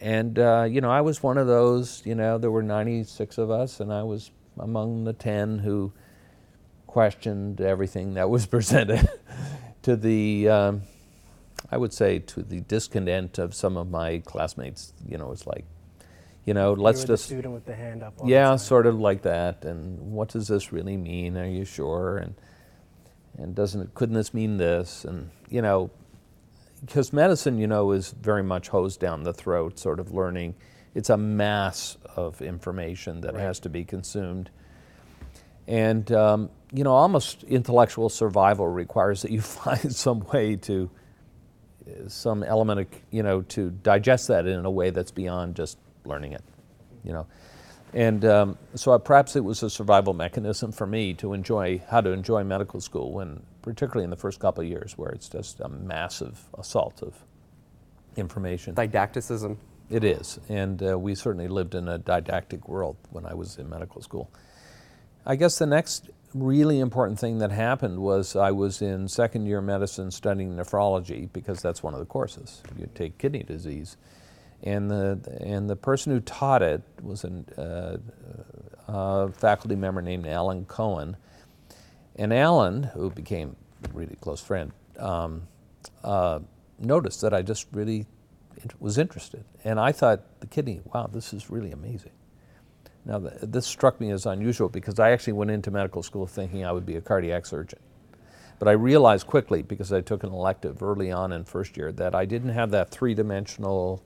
And, 0.01 0.39
uh, 0.39 0.67
you 0.69 0.81
know, 0.81 0.91
I 0.91 1.03
was 1.03 1.23
one 1.23 1.37
of 1.37 1.47
those, 1.47 2.03
you 2.07 2.15
know, 2.15 2.39
there 2.39 2.51
were 2.51 2.63
96 2.63 3.37
of 3.37 3.51
us, 3.51 3.81
and 3.81 3.93
I 3.93 4.03
was 4.03 4.31
among 4.59 5.05
the 5.05 5.13
10 5.13 5.59
who 5.59 5.93
questioned 6.87 7.61
everything 7.61 8.15
that 8.15 8.31
was 8.31 8.47
presented 8.57 9.09
to 9.83 9.97
the, 9.97 10.49
um, 10.49 10.83
I 11.71 11.77
would 11.77 11.93
say, 11.93 12.19
to 12.19 12.43
the 12.43 12.61
discontent 12.63 13.39
of 13.39 13.55
some 13.55 13.77
of 13.77 13.91
my 13.91 14.23
classmates. 14.25 14.95
You 15.07 15.19
know, 15.19 15.33
it's 15.33 15.47
like, 15.47 15.67
you 16.47 16.55
know, 16.55 16.73
let's 16.73 17.05
just. 17.05 17.27
student 17.27 17.53
with 17.53 17.67
the 17.67 17.75
hand 17.75 18.03
up. 18.03 18.15
yeah, 18.25 18.57
sort 18.57 18.87
of 18.87 18.99
like 18.99 19.23
that. 19.23 19.65
And 19.65 20.13
what 20.13 20.29
does 20.29 20.49
this 20.49 20.73
really 20.73 20.97
mean? 20.97 21.37
Are 21.37 21.47
you 21.47 21.67
sure? 21.67 22.17
And 22.17 22.35
and 23.37 23.55
doesn't 23.55 23.81
it, 23.81 23.95
couldn't 23.95 24.15
this 24.15 24.35
mean 24.35 24.57
this? 24.57 25.05
And 25.05 25.31
you 25.49 25.63
know, 25.63 25.91
because 26.81 27.13
medicine, 27.13 27.59
you 27.59 27.67
know, 27.67 27.93
is 27.93 28.11
very 28.11 28.43
much 28.43 28.69
hosed 28.69 29.01
down 29.01 29.23
the 29.23 29.33
throat, 29.33 29.79
sort 29.79 30.01
of 30.01 30.13
learning. 30.13 30.55
It's 30.95 31.11
a 31.11 31.17
mass 31.17 31.97
of 32.17 32.43
information 32.43 33.21
that 33.21 33.35
right. 33.35 33.43
has 33.43 33.61
to 33.61 33.69
be 33.69 33.85
consumed. 33.85 34.51
And, 35.67 36.11
um, 36.13 36.51
you 36.73 36.83
know, 36.85 36.93
almost 36.93 37.45
intellectual 37.45 38.09
survival 38.09 38.67
requires 38.67 39.23
that 39.23 39.31
you 39.31 39.41
find 39.41 39.95
some 39.95 40.21
way 40.33 40.57
to, 40.57 40.91
some 42.09 42.43
element 42.43 42.81
of, 42.81 42.87
you 43.11 43.23
know, 43.23 43.43
to 43.43 43.71
digest 43.71 44.29
that 44.29 44.47
in 44.47 44.65
a 44.65 44.71
way 44.71 44.91
that's 44.91 45.11
beyond 45.11 45.57
just 45.57 45.79
learning 46.05 46.33
it, 46.33 46.45
you 47.05 47.13
know. 47.13 47.27
And 47.93 48.25
um, 48.25 48.59
so 48.75 48.97
perhaps 48.99 49.35
it 49.35 49.45
was 49.45 49.63
a 49.63 49.71
survival 49.71 50.15
mechanism 50.15 50.71
for 50.71 50.87
me 50.87 51.15
to 51.15 51.33
enjoy 51.33 51.83
how 51.89 52.01
to 52.01 52.11
enjoy 52.11 52.45
medical 52.45 52.81
school 52.81 53.13
when, 53.13 53.43
particularly 53.63 54.05
in 54.05 54.11
the 54.11 54.17
first 54.17 54.41
couple 54.41 54.63
of 54.63 54.69
years, 54.69 54.97
where 54.97 55.11
it's 55.11 55.29
just 55.29 55.61
a 55.61 55.69
massive 55.69 56.49
assault 56.59 57.03
of 57.03 57.15
information. 58.17 58.75
Didacticism. 58.75 59.57
It 59.89 60.05
is, 60.05 60.39
and 60.49 60.81
uh, 60.83 60.99
we 60.99 61.17
certainly 61.17 61.49
lived 61.49 61.75
in 61.75 61.89
a 61.89 61.99
didactic 61.99 62.69
world 62.69 62.97
when 63.11 63.27
I 63.27 63.35
was 63.35 63.59
in 63.59 63.69
medical 63.69 64.01
school. 64.03 64.31
I 65.27 65.35
guess 65.35 65.59
the 65.59 65.67
next 65.67 66.11
really 66.33 66.79
important 66.79 67.19
thing 67.19 67.39
that 67.39 67.51
happened 67.51 67.99
was 67.99 68.37
I 68.37 68.53
was 68.53 68.83
in 68.83 69.09
second 69.09 69.47
year 69.47 69.61
medicine 69.61 70.13
studying 70.13 70.57
nephrology 70.57 71.29
because 71.33 71.61
that's 71.61 71.83
one 71.83 71.93
of 71.93 71.99
the 71.99 72.07
courses. 72.07 72.63
You 72.79 72.89
take 72.95 73.19
kidney 73.19 73.43
disease 73.43 73.97
and 74.63 74.91
the 74.91 75.19
and 75.41 75.69
the 75.69 75.77
person 75.77 76.13
who 76.13 76.21
taught 76.21 76.63
it 76.63 76.83
was 77.03 77.25
a, 77.25 78.01
uh, 78.89 78.93
a 78.93 79.33
faculty 79.33 79.77
member 79.77 80.03
named 80.03 80.27
Alan 80.27 80.65
Cohen, 80.67 81.17
and 82.21 82.35
Alan, 82.35 82.83
who 82.83 83.11
became 83.11 83.57
a 83.83 83.89
really 83.97 84.17
close 84.21 84.43
friend, 84.43 84.73
um, 84.99 85.49
uh, 86.05 86.41
noticed 86.79 87.23
that 87.23 87.33
I 87.33 87.41
just 87.41 87.67
really 87.73 88.07
was 88.79 88.99
interested, 88.99 89.43
and 89.65 89.81
I 89.81 89.91
thought 89.91 90.21
the 90.41 90.47
kidney, 90.47 90.83
wow, 90.93 91.09
this 91.11 91.33
is 91.33 91.49
really 91.49 91.73
amazing. 91.73 92.13
Now 93.07 93.19
this 93.19 93.67
struck 93.67 93.99
me 93.99 94.11
as 94.11 94.27
unusual 94.27 94.69
because 94.69 95.01
I 95.01 95.13
actually 95.13 95.33
went 95.33 95.51
into 95.51 95.71
medical 95.71 96.03
school 96.03 96.27
thinking 96.27 96.63
I 96.63 96.73
would 96.73 96.85
be 96.85 96.97
a 96.97 97.01
cardiac 97.01 97.47
surgeon. 97.47 97.79
But 98.59 98.69
I 98.69 98.73
realized 98.73 99.27
quickly, 99.27 99.63
because 99.63 99.91
I 99.91 100.03
took 100.03 100.23
an 100.23 100.31
elective 100.31 100.83
early 100.83 101.11
on 101.11 101.33
in 101.33 101.45
first 101.45 101.79
year, 101.79 101.91
that 101.93 102.15
I 102.15 102.27
didn't 102.27 102.51
have 102.51 102.71
that 102.73 102.91
three 102.91 103.15
dimensional 103.15 104.05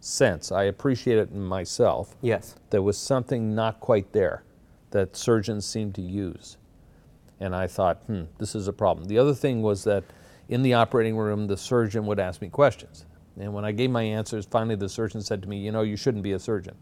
sense. 0.00 0.50
I 0.50 0.62
appreciate 0.62 1.18
it 1.18 1.30
in 1.30 1.42
myself. 1.42 2.16
Yes. 2.22 2.54
There 2.70 2.80
was 2.80 2.96
something 2.96 3.54
not 3.54 3.80
quite 3.80 4.12
there 4.12 4.44
that 4.92 5.14
surgeons 5.14 5.66
seem 5.66 5.92
to 5.92 6.00
use. 6.00 6.56
And 7.40 7.54
I 7.54 7.66
thought, 7.66 7.98
hmm, 8.06 8.22
this 8.38 8.54
is 8.54 8.68
a 8.68 8.72
problem. 8.72 9.08
The 9.08 9.18
other 9.18 9.34
thing 9.34 9.62
was 9.62 9.84
that 9.84 10.04
in 10.48 10.62
the 10.62 10.74
operating 10.74 11.16
room, 11.16 11.46
the 11.46 11.56
surgeon 11.56 12.06
would 12.06 12.18
ask 12.18 12.40
me 12.40 12.48
questions. 12.48 13.04
And 13.38 13.52
when 13.52 13.64
I 13.64 13.72
gave 13.72 13.90
my 13.90 14.02
answers, 14.02 14.46
finally 14.46 14.76
the 14.76 14.88
surgeon 14.88 15.20
said 15.20 15.42
to 15.42 15.48
me, 15.48 15.58
You 15.58 15.72
know, 15.72 15.82
you 15.82 15.96
shouldn't 15.96 16.24
be 16.24 16.32
a 16.32 16.38
surgeon. 16.38 16.74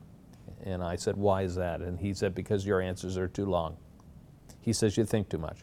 And 0.63 0.83
I 0.83 0.97
said, 0.97 1.17
Why 1.17 1.43
is 1.43 1.57
that? 1.57 1.81
And 1.81 1.99
he 1.99 2.15
said, 2.15 2.35
Because 2.35 2.65
your 2.65 2.81
answers 2.81 3.19
are 3.19 3.27
too 3.27 3.47
long. 3.47 3.77
He 4.61 4.73
says, 4.73 4.97
You 4.97 5.05
think 5.05 5.29
too 5.29 5.39
much. 5.39 5.59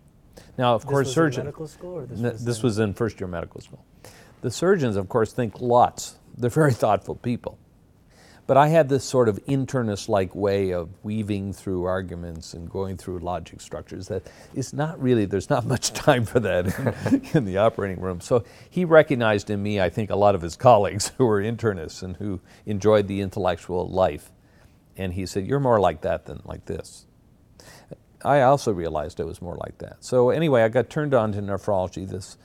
Now, 0.58 0.76
of 0.76 0.82
this 0.82 0.90
course, 0.90 1.14
surgeons. 1.14 1.46
medical 1.46 1.68
school 1.68 1.94
or 2.00 2.06
this, 2.06 2.20
n- 2.20 2.32
was, 2.32 2.44
this 2.44 2.64
was 2.64 2.80
in 2.80 2.94
first 2.94 3.20
year 3.20 3.28
medical 3.28 3.62
school. 3.62 3.86
The 4.42 4.52
surgeons, 4.52 4.96
of 4.98 5.08
course, 5.08 5.32
think 5.32 5.62
lots 5.62 6.16
they're 6.38 6.50
very 6.50 6.74
thoughtful 6.84 7.16
people. 7.16 7.58
But 8.52 8.58
I 8.58 8.68
had 8.68 8.90
this 8.90 9.06
sort 9.06 9.30
of 9.30 9.40
internist 9.46 10.10
like 10.10 10.36
way 10.36 10.72
of 10.72 10.90
weaving 11.04 11.54
through 11.54 11.86
arguments 11.86 12.54
and 12.54 12.70
going 12.70 12.98
through 12.98 13.20
logic 13.20 13.62
structures 13.62 14.10
that 14.10 14.30
is 14.54 14.74
not 14.74 15.02
really, 15.02 15.24
there's 15.24 15.50
not 15.50 15.66
much 15.66 15.94
time 15.94 16.26
for 16.26 16.42
that 16.42 16.66
in, 17.08 17.26
in, 17.34 17.46
the 17.46 17.60
operating 17.60 18.02
room. 18.02 18.20
So 18.20 18.44
he 18.70 18.84
recognized 18.84 19.50
in 19.50 19.64
me, 19.64 19.80
I 19.80 19.88
think, 19.88 20.10
a 20.10 20.18
lot 20.18 20.36
of 20.36 20.42
his 20.42 20.58
colleagues 20.58 21.14
who 21.18 21.28
were 21.28 21.42
internists 21.42 22.04
and 22.04 22.18
who 22.18 22.42
enjoyed 22.66 23.08
the 23.08 23.22
intellectual 23.22 23.88
life. 23.88 24.34
And 24.98 25.14
he 25.14 25.26
said, 25.28 25.48
You're 25.48 25.62
more 25.62 25.80
like 25.80 26.02
that 26.02 26.26
than 26.26 26.42
like 26.44 26.66
this. 26.66 27.06
I 28.22 28.42
also 28.42 28.74
realized 28.74 29.22
I 29.22 29.24
was 29.24 29.42
more 29.42 29.56
like 29.56 29.78
that. 29.78 30.04
So 30.04 30.30
anyway, 30.30 30.64
I 30.64 30.68
got 30.68 30.90
turned 30.90 31.14
on 31.14 31.32
to 31.32 31.42
nephrology. 31.42 32.06
This, 32.06 32.38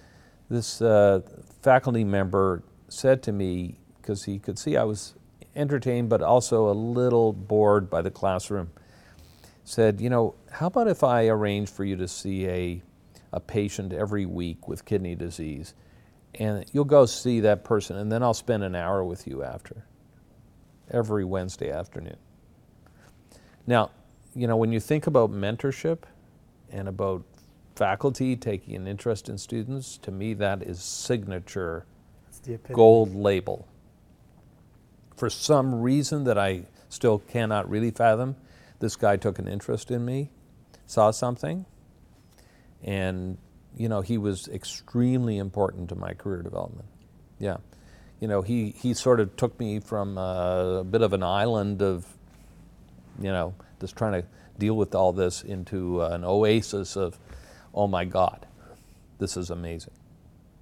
this 0.48 0.80
uh, 0.80 1.22
faculty 1.62 2.04
member 2.04 2.62
said 2.86 3.24
to 3.24 3.32
me, 3.32 3.78
because 4.00 4.22
he 4.22 4.38
could 4.38 4.56
see 4.56 4.76
I 4.76 4.84
was 4.84 5.14
entertained 5.56 6.08
but 6.08 6.22
also 6.22 6.70
a 6.70 6.72
little 6.72 7.32
bored 7.32 7.90
by 7.90 8.02
the 8.02 8.10
classroom, 8.10 8.70
said, 9.64 10.00
You 10.00 10.10
know, 10.10 10.34
how 10.50 10.68
about 10.68 10.88
if 10.88 11.02
I 11.02 11.26
arrange 11.26 11.68
for 11.68 11.84
you 11.84 11.96
to 11.96 12.06
see 12.06 12.46
a, 12.46 12.82
a 13.32 13.40
patient 13.40 13.92
every 13.92 14.26
week 14.26 14.68
with 14.68 14.84
kidney 14.84 15.14
disease? 15.14 15.74
And 16.38 16.64
you'll 16.72 16.84
go 16.84 17.06
see 17.06 17.40
that 17.40 17.64
person, 17.64 17.96
and 17.96 18.12
then 18.12 18.22
I'll 18.22 18.34
spend 18.34 18.62
an 18.62 18.74
hour 18.74 19.02
with 19.02 19.26
you 19.26 19.42
after, 19.42 19.86
every 20.90 21.24
Wednesday 21.24 21.70
afternoon. 21.70 22.18
Now, 23.66 23.90
you 24.34 24.46
know, 24.46 24.56
when 24.56 24.70
you 24.70 24.80
think 24.80 25.06
about 25.06 25.32
mentorship 25.32 26.00
and 26.70 26.88
about 26.88 27.24
faculty 27.74 28.36
taking 28.36 28.74
an 28.76 28.86
interest 28.86 29.28
in 29.28 29.38
students, 29.38 29.98
to 29.98 30.10
me 30.10 30.34
that 30.34 30.62
is 30.62 30.82
signature 30.82 31.86
gold 32.72 33.14
label. 33.14 33.66
For 35.16 35.30
some 35.30 35.80
reason 35.80 36.24
that 36.24 36.38
I 36.38 36.66
still 36.88 37.18
cannot 37.18 37.68
really 37.68 37.90
fathom, 37.90 38.36
this 38.80 38.96
guy 38.96 39.16
took 39.16 39.38
an 39.38 39.48
interest 39.48 39.90
in 39.90 40.04
me, 40.04 40.30
saw 40.86 41.10
something, 41.10 41.64
and 42.82 43.38
you 43.76 43.88
know 43.88 44.02
he 44.02 44.18
was 44.18 44.48
extremely 44.48 45.38
important 45.38 45.88
to 45.88 45.94
my 45.94 46.12
career 46.12 46.42
development. 46.42 46.88
Yeah, 47.38 47.56
you 48.20 48.28
know, 48.28 48.42
he, 48.42 48.70
he 48.70 48.94
sort 48.94 49.20
of 49.20 49.36
took 49.36 49.58
me 49.60 49.80
from 49.80 50.16
a, 50.16 50.78
a 50.80 50.84
bit 50.84 51.02
of 51.02 51.12
an 51.12 51.22
island 51.22 51.82
of, 51.82 52.06
you 53.20 53.30
know, 53.30 53.54
just 53.80 53.96
trying 53.96 54.22
to 54.22 54.28
deal 54.58 54.74
with 54.74 54.94
all 54.94 55.12
this 55.12 55.42
into 55.42 56.02
uh, 56.02 56.08
an 56.08 56.24
oasis 56.24 56.96
of, 56.96 57.18
oh 57.74 57.86
my 57.86 58.04
God, 58.04 58.46
this 59.18 59.36
is 59.36 59.50
amazing. 59.50 59.92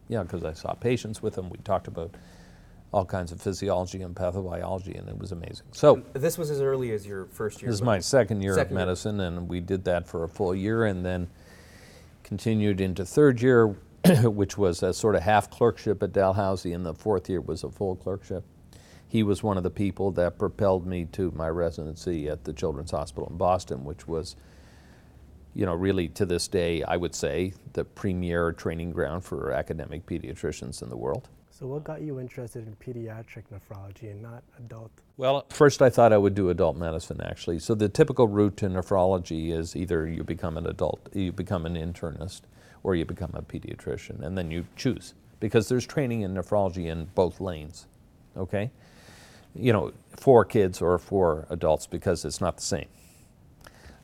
Yeah, 0.09 0.25
because 0.25 0.45
I 0.45 0.53
saw 0.53 0.75
patients 0.75 1.23
with 1.23 1.39
him. 1.39 1.49
We 1.49 1.59
talked 1.59 1.87
about 1.87 2.15
all 2.95 3.05
kinds 3.05 3.33
of 3.33 3.43
physiology 3.43 4.03
and 4.03 4.15
pathobiology, 4.15 4.97
and 4.97 5.09
it 5.09 5.19
was 5.19 5.33
amazing. 5.33 5.67
So 5.73 6.01
this 6.13 6.39
was 6.39 6.49
as 6.49 6.61
early 6.61 6.93
as 6.93 7.05
your 7.05 7.27
first 7.27 7.61
year. 7.61 7.69
This 7.69 7.81
is 7.81 7.83
my 7.83 7.99
second 7.99 8.41
year 8.41 8.55
second 8.55 8.77
of 8.77 8.87
medicine, 8.87 9.19
year. 9.19 9.27
and 9.27 9.49
we 9.49 9.59
did 9.59 9.85
that 9.87 10.07
for 10.07 10.23
a 10.23 10.29
full 10.29 10.55
year, 10.55 10.85
and 10.85 11.05
then 11.05 11.29
continued 12.23 12.81
into 12.81 13.05
third 13.05 13.43
year, 13.43 13.67
which 14.23 14.57
was 14.57 14.85
a 14.85 14.95
sort 14.95 15.17
of 15.17 15.23
half 15.23 15.51
clerkship 15.51 16.05
at 16.05 16.13
Dalhousie, 16.13 16.73
and 16.73 16.87
the 16.87 16.95
fourth 16.95 17.29
year 17.29 17.41
was 17.41 17.65
a 17.65 17.69
full 17.69 17.97
clerkship. 17.97 18.45
He 19.09 19.25
was 19.25 19.43
one 19.43 19.57
of 19.57 19.65
the 19.65 19.71
people 19.71 20.13
that 20.13 20.39
propelled 20.39 20.87
me 20.87 21.07
to 21.13 21.33
my 21.33 21.49
residency 21.49 22.29
at 22.29 22.45
the 22.45 22.53
Children's 22.53 22.93
Hospital 22.93 23.29
in 23.29 23.37
Boston, 23.37 23.85
which 23.85 24.07
was, 24.07 24.37
you 25.53 25.67
know, 25.67 25.75
really 25.75 26.07
to 26.11 26.25
this 26.25 26.47
day, 26.47 26.85
I 26.85 26.97
would 26.97 27.15
say, 27.17 27.55
the 27.73 27.85
premier 27.85 28.53
training 28.53 28.93
ground 28.93 29.25
for 29.25 29.51
academic 29.51 30.07
pediatricians 30.07 30.81
in 30.81 30.91
the 30.91 30.97
world. 30.97 31.29
So, 31.57 31.69
what 31.69 31.85
got 31.85 32.03
you 32.03 32.19
interested 32.19 32.67
in 32.67 32.75
pediatric 32.75 33.45
nephrology 33.53 34.11
and 34.11 34.21
not 34.21 34.43
adult? 34.59 34.91
Well, 35.17 35.47
first 35.51 35.83
I 35.83 35.89
thought 35.89 36.13
I 36.13 36.19
would 36.19 36.35
do 36.35 36.51
adult 36.51 36.77
medicine 36.77 37.21
actually. 37.23 37.61
So, 37.61 37.77
the 37.77 37.89
typical 37.89 38.27
route 38.27 38.57
to 38.57 38.67
nephrology 38.67 39.53
is 39.53 39.77
either 39.77 40.09
you 40.09 40.25
become 40.25 40.57
an 40.57 40.67
adult, 40.67 41.09
you 41.13 41.31
become 41.31 41.65
an 41.65 41.77
internist, 41.77 42.41
or 42.83 42.97
you 42.97 43.05
become 43.05 43.31
a 43.35 43.43
pediatrician, 43.43 44.21
and 44.21 44.37
then 44.37 44.51
you 44.51 44.67
choose 44.75 45.15
because 45.39 45.69
there's 45.69 45.87
training 45.87 46.23
in 46.23 46.35
nephrology 46.35 46.87
in 46.87 47.05
both 47.15 47.41
lanes, 47.41 47.87
okay? 48.37 48.73
You 49.55 49.73
know, 49.73 49.93
for 50.17 50.45
kids 50.45 50.83
or 50.83 50.99
for 50.99 51.47
adults 51.51 51.87
because 51.87 52.25
it's 52.25 52.41
not 52.41 52.57
the 52.57 52.65
same. 52.65 52.89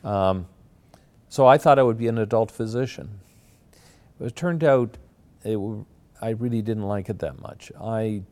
Um, 0.04 0.46
so 1.28 1.48
I 1.48 1.58
thought 1.58 1.80
I 1.80 1.82
would 1.82 1.98
be 1.98 2.06
an 2.06 2.18
adult 2.18 2.52
physician. 2.52 3.18
It 4.20 4.36
turned 4.36 4.62
out 4.62 4.98
it 5.42 5.58
I 6.20 6.30
really 6.30 6.62
didn't 6.62 6.84
like 6.84 7.08
it 7.08 7.18
that 7.20 7.40
much. 7.40 7.72
I, 7.80 8.22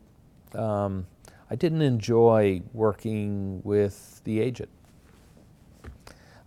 um, 0.55 1.07
I 1.51 1.57
didn't 1.57 1.83
enjoy 1.83 2.63
working 2.73 3.63
with 3.65 4.21
the 4.25 4.41
agent. 4.41 4.71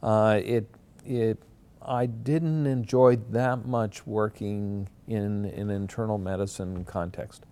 Uh, 0.03 0.39
it, 0.43 0.69
it, 1.05 1.39
I 1.81 2.05
didn't 2.05 2.67
enjoy 2.67 3.15
that 3.31 3.65
much 3.65 4.05
working 4.05 4.87
in 5.07 5.45
an 5.45 5.69
internal 5.69 6.17
medicine 6.17 6.85
context. 6.85 7.45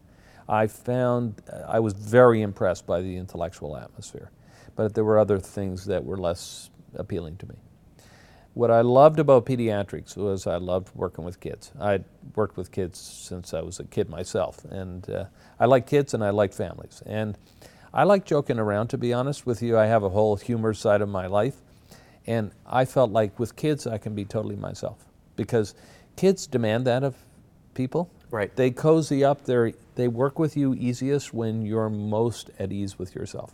I 0.48 0.67
found 0.67 1.41
I 1.67 1.79
was 1.79 1.93
very 1.93 2.41
impressed 2.41 2.88
by 2.88 3.01
the 3.01 3.17
intellectual 3.17 3.77
atmosphere, 3.77 4.31
but 4.75 4.93
there 4.93 5.03
were 5.03 5.19
other 5.19 5.39
things 5.39 5.86
that 5.86 6.03
were 6.03 6.17
less 6.17 6.69
appealing 6.96 7.38
to 7.38 7.48
me. 7.48 7.55
What 8.60 8.72
I 8.72 8.82
loved 8.82 9.20
about 9.20 9.46
pediatrics 9.46 10.18
was 10.18 10.46
I 10.46 10.58
loved 10.58 10.94
working 10.94 11.24
with 11.24 11.39
kids. 11.39 11.72
I'd 11.80 12.04
worked 12.36 12.58
with 12.58 12.74
kids 12.74 13.00
since 13.00 13.54
I 13.54 13.62
was 13.62 13.80
a 13.80 13.86
kid 13.86 14.10
myself, 14.10 14.66
and 14.66 15.10
uh, 15.10 15.28
I 15.58 15.66
like 15.66 15.88
kids 15.88 16.13
and 16.13 16.22
I 16.22 16.32
like 16.32 16.51
families. 16.51 17.01
And 17.06 17.38
I 17.94 18.04
like 18.04 18.25
joking 18.25 18.60
around, 18.60 18.89
to 18.89 18.98
be 18.98 19.13
honest 19.13 19.46
with 19.46 19.62
you. 19.62 19.78
I 19.78 19.86
have 19.86 20.04
a 20.04 20.10
whole 20.10 20.36
humor 20.36 20.74
side 20.74 21.00
of 21.00 21.08
my 21.08 21.25
life, 21.25 21.56
and 22.28 22.51
I 22.68 22.84
felt 22.84 23.12
like 23.12 23.39
with 23.39 23.56
kids 23.56 23.88
I 23.88 23.98
can 23.98 24.13
be 24.13 24.25
totally 24.25 24.58
myself 24.58 25.06
because 25.38 25.74
kids 26.18 26.46
demand 26.46 26.86
that 26.86 27.06
of 27.06 27.16
people. 27.75 28.12
Right. 28.30 28.54
They 28.54 28.72
cozy 28.72 29.24
up. 29.24 29.46
They 29.46 29.74
they 29.96 30.10
work 30.10 30.38
with 30.38 30.58
you 30.58 30.74
easiest 30.74 31.34
when 31.34 31.66
you're 31.66 31.89
most 31.89 32.50
at 32.60 32.74
ease 32.74 33.00
with 33.00 33.16
yourself. 33.16 33.54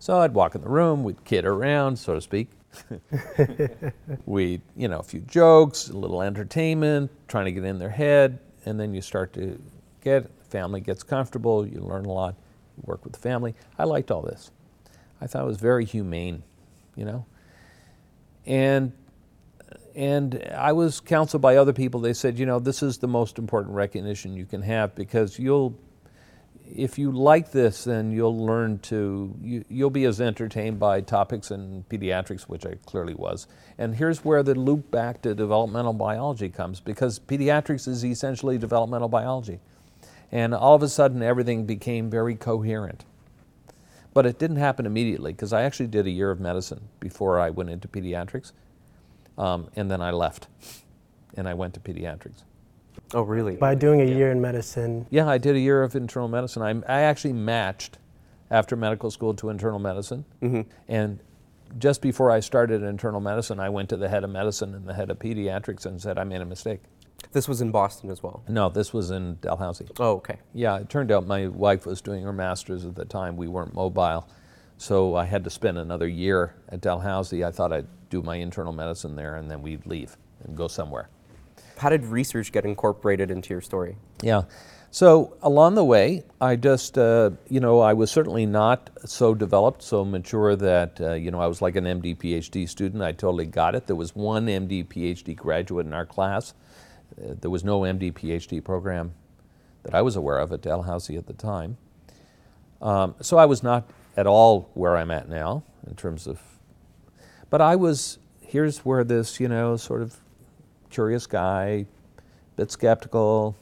So 0.00 0.18
I'd 0.18 0.34
walk 0.34 0.56
in 0.56 0.62
the 0.62 0.68
room, 0.68 1.04
we'd 1.04 1.24
kid 1.24 1.44
around, 1.44 1.96
so 2.00 2.16
to 2.16 2.20
speak, 2.20 2.50
we, 4.26 4.60
you 4.76 4.88
know, 4.88 4.98
a 4.98 5.02
few 5.02 5.20
jokes, 5.20 5.88
a 5.88 5.96
little 5.96 6.22
entertainment, 6.22 7.10
trying 7.28 7.44
to 7.46 7.52
get 7.52 7.64
in 7.64 7.78
their 7.78 7.90
head, 7.90 8.38
and 8.64 8.78
then 8.78 8.94
you 8.94 9.00
start 9.00 9.32
to 9.34 9.60
get, 10.02 10.30
family 10.48 10.80
gets 10.80 11.02
comfortable, 11.02 11.66
you 11.66 11.80
learn 11.80 12.04
a 12.04 12.12
lot, 12.12 12.34
you 12.76 12.84
work 12.86 13.04
with 13.04 13.12
the 13.12 13.18
family. 13.18 13.54
I 13.78 13.84
liked 13.84 14.10
all 14.10 14.22
this. 14.22 14.50
I 15.20 15.26
thought 15.26 15.42
it 15.42 15.46
was 15.46 15.58
very 15.58 15.84
humane, 15.84 16.42
you 16.96 17.04
know. 17.04 17.26
And 18.46 18.92
and 19.94 20.42
I 20.56 20.72
was 20.72 21.00
counseled 21.00 21.42
by 21.42 21.56
other 21.56 21.72
people. 21.72 22.00
They 22.00 22.14
said, 22.14 22.38
you 22.38 22.46
know, 22.46 22.58
this 22.58 22.82
is 22.82 22.98
the 22.98 23.08
most 23.08 23.38
important 23.38 23.74
recognition 23.74 24.34
you 24.34 24.46
can 24.46 24.62
have 24.62 24.94
because 24.94 25.38
you'll 25.38 25.76
if 26.74 26.98
you 26.98 27.12
like 27.12 27.52
this, 27.52 27.84
then 27.84 28.10
you'll 28.10 28.44
learn 28.44 28.78
to, 28.80 29.34
you, 29.40 29.64
you'll 29.68 29.90
be 29.90 30.04
as 30.04 30.20
entertained 30.20 30.78
by 30.78 31.00
topics 31.00 31.50
in 31.50 31.84
pediatrics, 31.90 32.42
which 32.42 32.64
I 32.64 32.74
clearly 32.86 33.14
was. 33.14 33.46
And 33.78 33.96
here's 33.96 34.24
where 34.24 34.42
the 34.42 34.54
loop 34.54 34.90
back 34.90 35.22
to 35.22 35.34
developmental 35.34 35.92
biology 35.92 36.48
comes, 36.48 36.80
because 36.80 37.18
pediatrics 37.18 37.86
is 37.86 38.04
essentially 38.04 38.58
developmental 38.58 39.08
biology. 39.08 39.60
And 40.30 40.54
all 40.54 40.74
of 40.74 40.82
a 40.82 40.88
sudden, 40.88 41.22
everything 41.22 41.66
became 41.66 42.08
very 42.08 42.34
coherent. 42.34 43.04
But 44.14 44.26
it 44.26 44.38
didn't 44.38 44.56
happen 44.56 44.86
immediately, 44.86 45.32
because 45.32 45.52
I 45.52 45.62
actually 45.62 45.88
did 45.88 46.06
a 46.06 46.10
year 46.10 46.30
of 46.30 46.40
medicine 46.40 46.88
before 47.00 47.38
I 47.38 47.50
went 47.50 47.70
into 47.70 47.88
pediatrics. 47.88 48.52
Um, 49.36 49.68
and 49.76 49.90
then 49.90 50.00
I 50.00 50.10
left, 50.10 50.48
and 51.36 51.48
I 51.48 51.54
went 51.54 51.74
to 51.74 51.80
pediatrics. 51.80 52.42
Oh, 53.14 53.22
really? 53.22 53.56
By 53.56 53.74
doing 53.74 54.00
a 54.00 54.04
year 54.04 54.30
in 54.30 54.40
medicine? 54.40 55.06
Yeah, 55.10 55.28
I 55.28 55.38
did 55.38 55.54
a 55.54 55.58
year 55.58 55.82
of 55.82 55.94
internal 55.94 56.28
medicine. 56.28 56.62
I, 56.62 56.70
I 56.92 57.02
actually 57.02 57.34
matched 57.34 57.98
after 58.50 58.76
medical 58.76 59.10
school 59.10 59.34
to 59.34 59.50
internal 59.50 59.78
medicine. 59.78 60.24
Mm-hmm. 60.40 60.62
And 60.88 61.20
just 61.78 62.00
before 62.02 62.30
I 62.30 62.40
started 62.40 62.82
internal 62.82 63.20
medicine, 63.20 63.60
I 63.60 63.68
went 63.68 63.88
to 63.90 63.96
the 63.96 64.08
head 64.08 64.24
of 64.24 64.30
medicine 64.30 64.74
and 64.74 64.86
the 64.86 64.94
head 64.94 65.10
of 65.10 65.18
pediatrics 65.18 65.86
and 65.86 66.00
said, 66.00 66.18
I 66.18 66.24
made 66.24 66.40
a 66.40 66.46
mistake. 66.46 66.80
This 67.32 67.48
was 67.48 67.60
in 67.60 67.70
Boston 67.70 68.10
as 68.10 68.22
well? 68.22 68.42
No, 68.48 68.68
this 68.68 68.92
was 68.92 69.10
in 69.10 69.38
Dalhousie. 69.40 69.88
Oh, 70.00 70.14
okay. 70.14 70.38
Yeah, 70.54 70.78
it 70.78 70.90
turned 70.90 71.12
out 71.12 71.26
my 71.26 71.46
wife 71.46 71.86
was 71.86 72.00
doing 72.00 72.24
her 72.24 72.32
master's 72.32 72.84
at 72.84 72.94
the 72.94 73.04
time. 73.04 73.36
We 73.36 73.48
weren't 73.48 73.74
mobile. 73.74 74.28
So 74.76 75.14
I 75.14 75.24
had 75.24 75.44
to 75.44 75.50
spend 75.50 75.78
another 75.78 76.08
year 76.08 76.56
at 76.68 76.80
Dalhousie. 76.80 77.44
I 77.44 77.52
thought 77.52 77.72
I'd 77.72 77.86
do 78.10 78.22
my 78.22 78.36
internal 78.36 78.72
medicine 78.72 79.16
there 79.16 79.36
and 79.36 79.50
then 79.50 79.62
we'd 79.62 79.86
leave 79.86 80.16
and 80.44 80.56
go 80.56 80.66
somewhere 80.66 81.08
how 81.78 81.88
did 81.88 82.04
research 82.06 82.52
get 82.52 82.64
incorporated 82.64 83.30
into 83.30 83.54
your 83.54 83.60
story? 83.60 83.96
Yeah. 84.22 84.42
So 84.90 85.38
along 85.40 85.74
the 85.74 85.84
way, 85.84 86.22
I 86.38 86.56
just, 86.56 86.98
uh, 86.98 87.30
you 87.48 87.60
know, 87.60 87.80
I 87.80 87.94
was 87.94 88.10
certainly 88.10 88.44
not 88.44 88.90
so 89.06 89.34
developed, 89.34 89.82
so 89.82 90.04
mature 90.04 90.54
that, 90.54 91.00
uh, 91.00 91.12
you 91.14 91.30
know, 91.30 91.40
I 91.40 91.46
was 91.46 91.62
like 91.62 91.76
an 91.76 91.84
MD 91.84 92.14
PhD 92.14 92.68
student. 92.68 93.02
I 93.02 93.12
totally 93.12 93.46
got 93.46 93.74
it. 93.74 93.86
There 93.86 93.96
was 93.96 94.14
one 94.14 94.46
MD 94.46 94.86
PhD 94.86 95.34
graduate 95.34 95.86
in 95.86 95.94
our 95.94 96.04
class. 96.04 96.52
Uh, 97.18 97.34
there 97.40 97.50
was 97.50 97.64
no 97.64 97.80
MD 97.80 98.12
PhD 98.12 98.62
program 98.62 99.14
that 99.82 99.94
I 99.94 100.02
was 100.02 100.14
aware 100.14 100.38
of 100.38 100.52
at 100.52 100.60
Dalhousie 100.60 101.16
at 101.16 101.26
the 101.26 101.32
time. 101.32 101.78
Um, 102.82 103.14
so 103.22 103.38
I 103.38 103.46
was 103.46 103.62
not 103.62 103.88
at 104.14 104.26
all 104.26 104.68
where 104.74 104.98
I'm 104.98 105.10
at 105.10 105.26
now 105.26 105.62
in 105.86 105.94
terms 105.94 106.26
of, 106.26 106.38
but 107.48 107.62
I 107.62 107.76
was, 107.76 108.18
here's 108.42 108.80
where 108.80 109.04
this, 109.04 109.40
you 109.40 109.48
know, 109.48 109.76
sort 109.76 110.02
of 110.02 110.18
curious 110.92 111.26
guy, 111.26 111.86
a 112.18 112.22
bit 112.56 112.70
skeptical. 112.70 113.56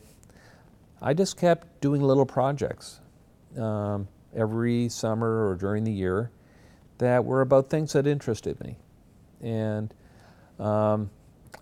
I 1.01 1.15
just 1.15 1.39
kept 1.39 1.81
doing 1.81 2.03
little 2.03 2.27
projects 2.27 3.01
um, 3.57 4.09
every 4.37 4.89
summer 4.89 5.49
or 5.49 5.55
during 5.55 5.85
the 5.85 5.93
year 5.93 6.31
that 6.99 7.25
were 7.25 7.41
about 7.41 7.71
things 7.71 7.95
that 7.95 8.07
interested 8.07 8.61
me. 8.61 8.77
And, 9.41 9.95
um, 10.59 11.11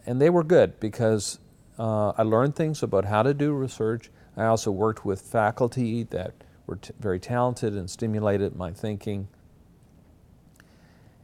and 0.06 0.20
they 0.20 0.30
were 0.30 0.42
good 0.42 0.80
because 0.80 1.38
uh, 1.78 2.12
I 2.18 2.22
learned 2.22 2.56
things 2.56 2.82
about 2.82 3.04
how 3.04 3.22
to 3.22 3.32
do 3.32 3.52
research. 3.52 4.10
I 4.36 4.46
also 4.46 4.70
worked 4.70 5.04
with 5.04 5.20
faculty 5.20 6.02
that 6.04 6.32
were 6.66 6.76
t- 6.76 6.92
very 6.98 7.20
talented 7.20 7.74
and 7.74 7.88
stimulated 7.88 8.56
my 8.56 8.72
thinking. 8.72 9.28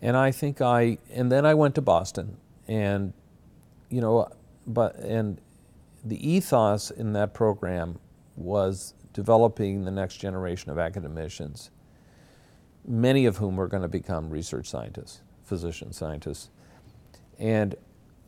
And 0.00 0.16
I 0.16 0.30
think 0.30 0.60
I, 0.60 0.98
and 1.12 1.32
then 1.32 1.44
I 1.44 1.54
went 1.54 1.74
to 1.76 1.82
Boston 1.82 2.36
and 2.68 3.12
you 3.94 4.00
know, 4.00 4.28
but 4.66 4.96
and 4.96 5.40
the 6.04 6.18
ethos 6.28 6.90
in 6.90 7.12
that 7.12 7.32
program 7.32 8.00
was 8.34 8.94
developing 9.12 9.84
the 9.84 9.90
next 9.92 10.16
generation 10.16 10.72
of 10.72 10.78
academicians, 10.80 11.70
many 12.84 13.24
of 13.24 13.36
whom 13.36 13.54
were 13.54 13.68
going 13.68 13.84
to 13.84 13.88
become 13.88 14.30
research 14.30 14.68
scientists, 14.68 15.20
physician 15.44 15.92
scientists. 15.92 16.50
And 17.38 17.76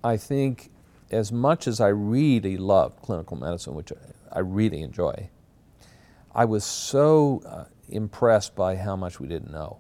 I 0.04 0.16
think 0.16 0.70
as 1.10 1.32
much 1.32 1.66
as 1.66 1.80
I 1.80 1.88
really 1.88 2.56
love 2.56 3.02
clinical 3.02 3.36
medicine, 3.36 3.74
which 3.74 3.92
I 4.30 4.38
really 4.38 4.82
enjoy, 4.82 5.30
I 6.32 6.44
was 6.44 6.64
so 6.64 7.42
uh, 7.44 7.64
impressed 7.88 8.54
by 8.54 8.76
how 8.76 8.94
much 8.94 9.18
we 9.18 9.26
didn't 9.26 9.50
know 9.50 9.78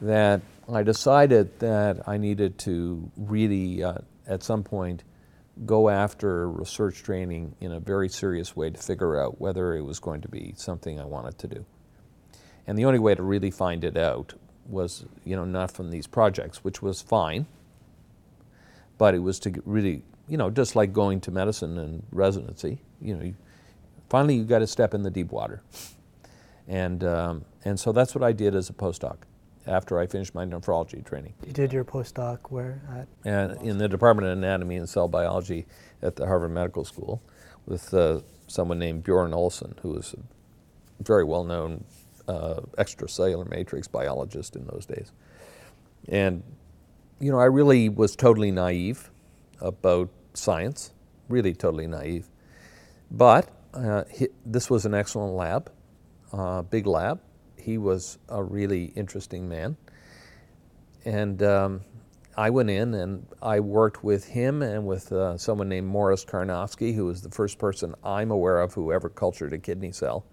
that 0.00 0.42
I 0.72 0.84
decided 0.84 1.58
that 1.58 2.08
I 2.08 2.18
needed 2.18 2.56
to 2.58 3.10
really 3.16 3.82
uh, 3.82 3.94
at 4.26 4.42
some 4.42 4.62
point 4.62 5.04
go 5.66 5.88
after 5.88 6.50
research 6.50 7.02
training 7.02 7.54
in 7.60 7.72
a 7.72 7.80
very 7.80 8.08
serious 8.08 8.56
way 8.56 8.70
to 8.70 8.78
figure 8.78 9.20
out 9.20 9.40
whether 9.40 9.76
it 9.76 9.82
was 9.82 9.98
going 9.98 10.20
to 10.20 10.28
be 10.28 10.54
something 10.56 10.98
I 10.98 11.04
wanted 11.04 11.38
to 11.38 11.48
do. 11.48 11.66
And 12.66 12.78
the 12.78 12.84
only 12.84 12.98
way 12.98 13.14
to 13.14 13.22
really 13.22 13.50
find 13.50 13.84
it 13.84 13.96
out 13.96 14.34
was, 14.66 15.04
you 15.24 15.36
know, 15.36 15.44
not 15.44 15.70
from 15.70 15.90
these 15.90 16.06
projects, 16.06 16.64
which 16.64 16.80
was 16.80 17.02
fine, 17.02 17.46
but 18.96 19.14
it 19.14 19.18
was 19.18 19.38
to 19.40 19.62
really, 19.66 20.04
you 20.28 20.36
know, 20.36 20.48
just 20.48 20.74
like 20.74 20.92
going 20.92 21.20
to 21.22 21.30
medicine 21.30 21.78
and 21.78 22.04
residency, 22.12 22.78
you 23.00 23.14
know, 23.14 23.22
you, 23.22 23.34
finally 24.08 24.36
you 24.36 24.44
got 24.44 24.60
to 24.60 24.66
step 24.66 24.94
in 24.94 25.02
the 25.02 25.10
deep 25.10 25.32
water. 25.32 25.62
And, 26.66 27.04
um, 27.04 27.44
and 27.64 27.78
so 27.78 27.92
that's 27.92 28.14
what 28.14 28.24
I 28.24 28.32
did 28.32 28.54
as 28.54 28.70
a 28.70 28.72
postdoc 28.72 29.16
after 29.66 29.98
I 29.98 30.06
finished 30.06 30.34
my 30.34 30.44
nephrology 30.44 31.04
training. 31.04 31.34
You 31.46 31.52
did 31.52 31.72
your 31.72 31.84
postdoc 31.84 32.38
where 32.50 32.82
at? 32.90 33.08
And 33.24 33.60
in 33.62 33.78
the 33.78 33.88
Department 33.88 34.28
of 34.28 34.38
Anatomy 34.38 34.76
and 34.76 34.88
Cell 34.88 35.08
Biology 35.08 35.66
at 36.02 36.16
the 36.16 36.26
Harvard 36.26 36.50
Medical 36.50 36.84
School 36.84 37.22
with 37.66 37.92
uh, 37.94 38.20
someone 38.48 38.78
named 38.78 39.04
Bjorn 39.04 39.32
Olsen, 39.32 39.74
who 39.82 39.90
was 39.90 40.14
a 40.14 41.04
very 41.04 41.24
well 41.24 41.44
known 41.44 41.84
uh, 42.28 42.60
extracellular 42.78 43.48
matrix 43.48 43.88
biologist 43.88 44.56
in 44.56 44.66
those 44.66 44.86
days. 44.86 45.12
And, 46.08 46.42
you 47.20 47.30
know, 47.30 47.38
I 47.38 47.44
really 47.44 47.88
was 47.88 48.16
totally 48.16 48.50
naive 48.50 49.10
about 49.60 50.10
science, 50.34 50.92
really 51.28 51.54
totally 51.54 51.86
naive. 51.86 52.28
But 53.10 53.48
uh, 53.74 54.04
he, 54.10 54.28
this 54.44 54.68
was 54.68 54.84
an 54.86 54.94
excellent 54.94 55.34
lab, 55.34 55.70
uh, 56.32 56.62
big 56.62 56.86
lab. 56.86 57.20
He 57.62 57.78
was 57.78 58.18
a 58.28 58.42
really 58.42 58.86
interesting 58.96 59.48
man. 59.48 59.76
And 61.04 61.42
um, 61.42 61.80
I 62.36 62.50
went 62.50 62.70
in 62.70 62.94
and 62.94 63.26
I 63.42 63.60
worked 63.60 64.02
with 64.02 64.24
him 64.24 64.62
and 64.62 64.86
with 64.86 65.12
uh, 65.12 65.36
someone 65.36 65.68
named 65.68 65.86
Morris 65.86 66.24
Karnovsky, 66.24 66.94
who 66.94 67.06
was 67.06 67.22
the 67.22 67.30
first 67.30 67.58
person 67.58 67.94
I'm 68.02 68.30
aware 68.30 68.60
of 68.60 68.72
who 68.72 68.92
ever 68.92 69.08
cultured 69.08 69.52
a 69.52 69.58
kidney 69.58 69.92
cell. 69.92 70.24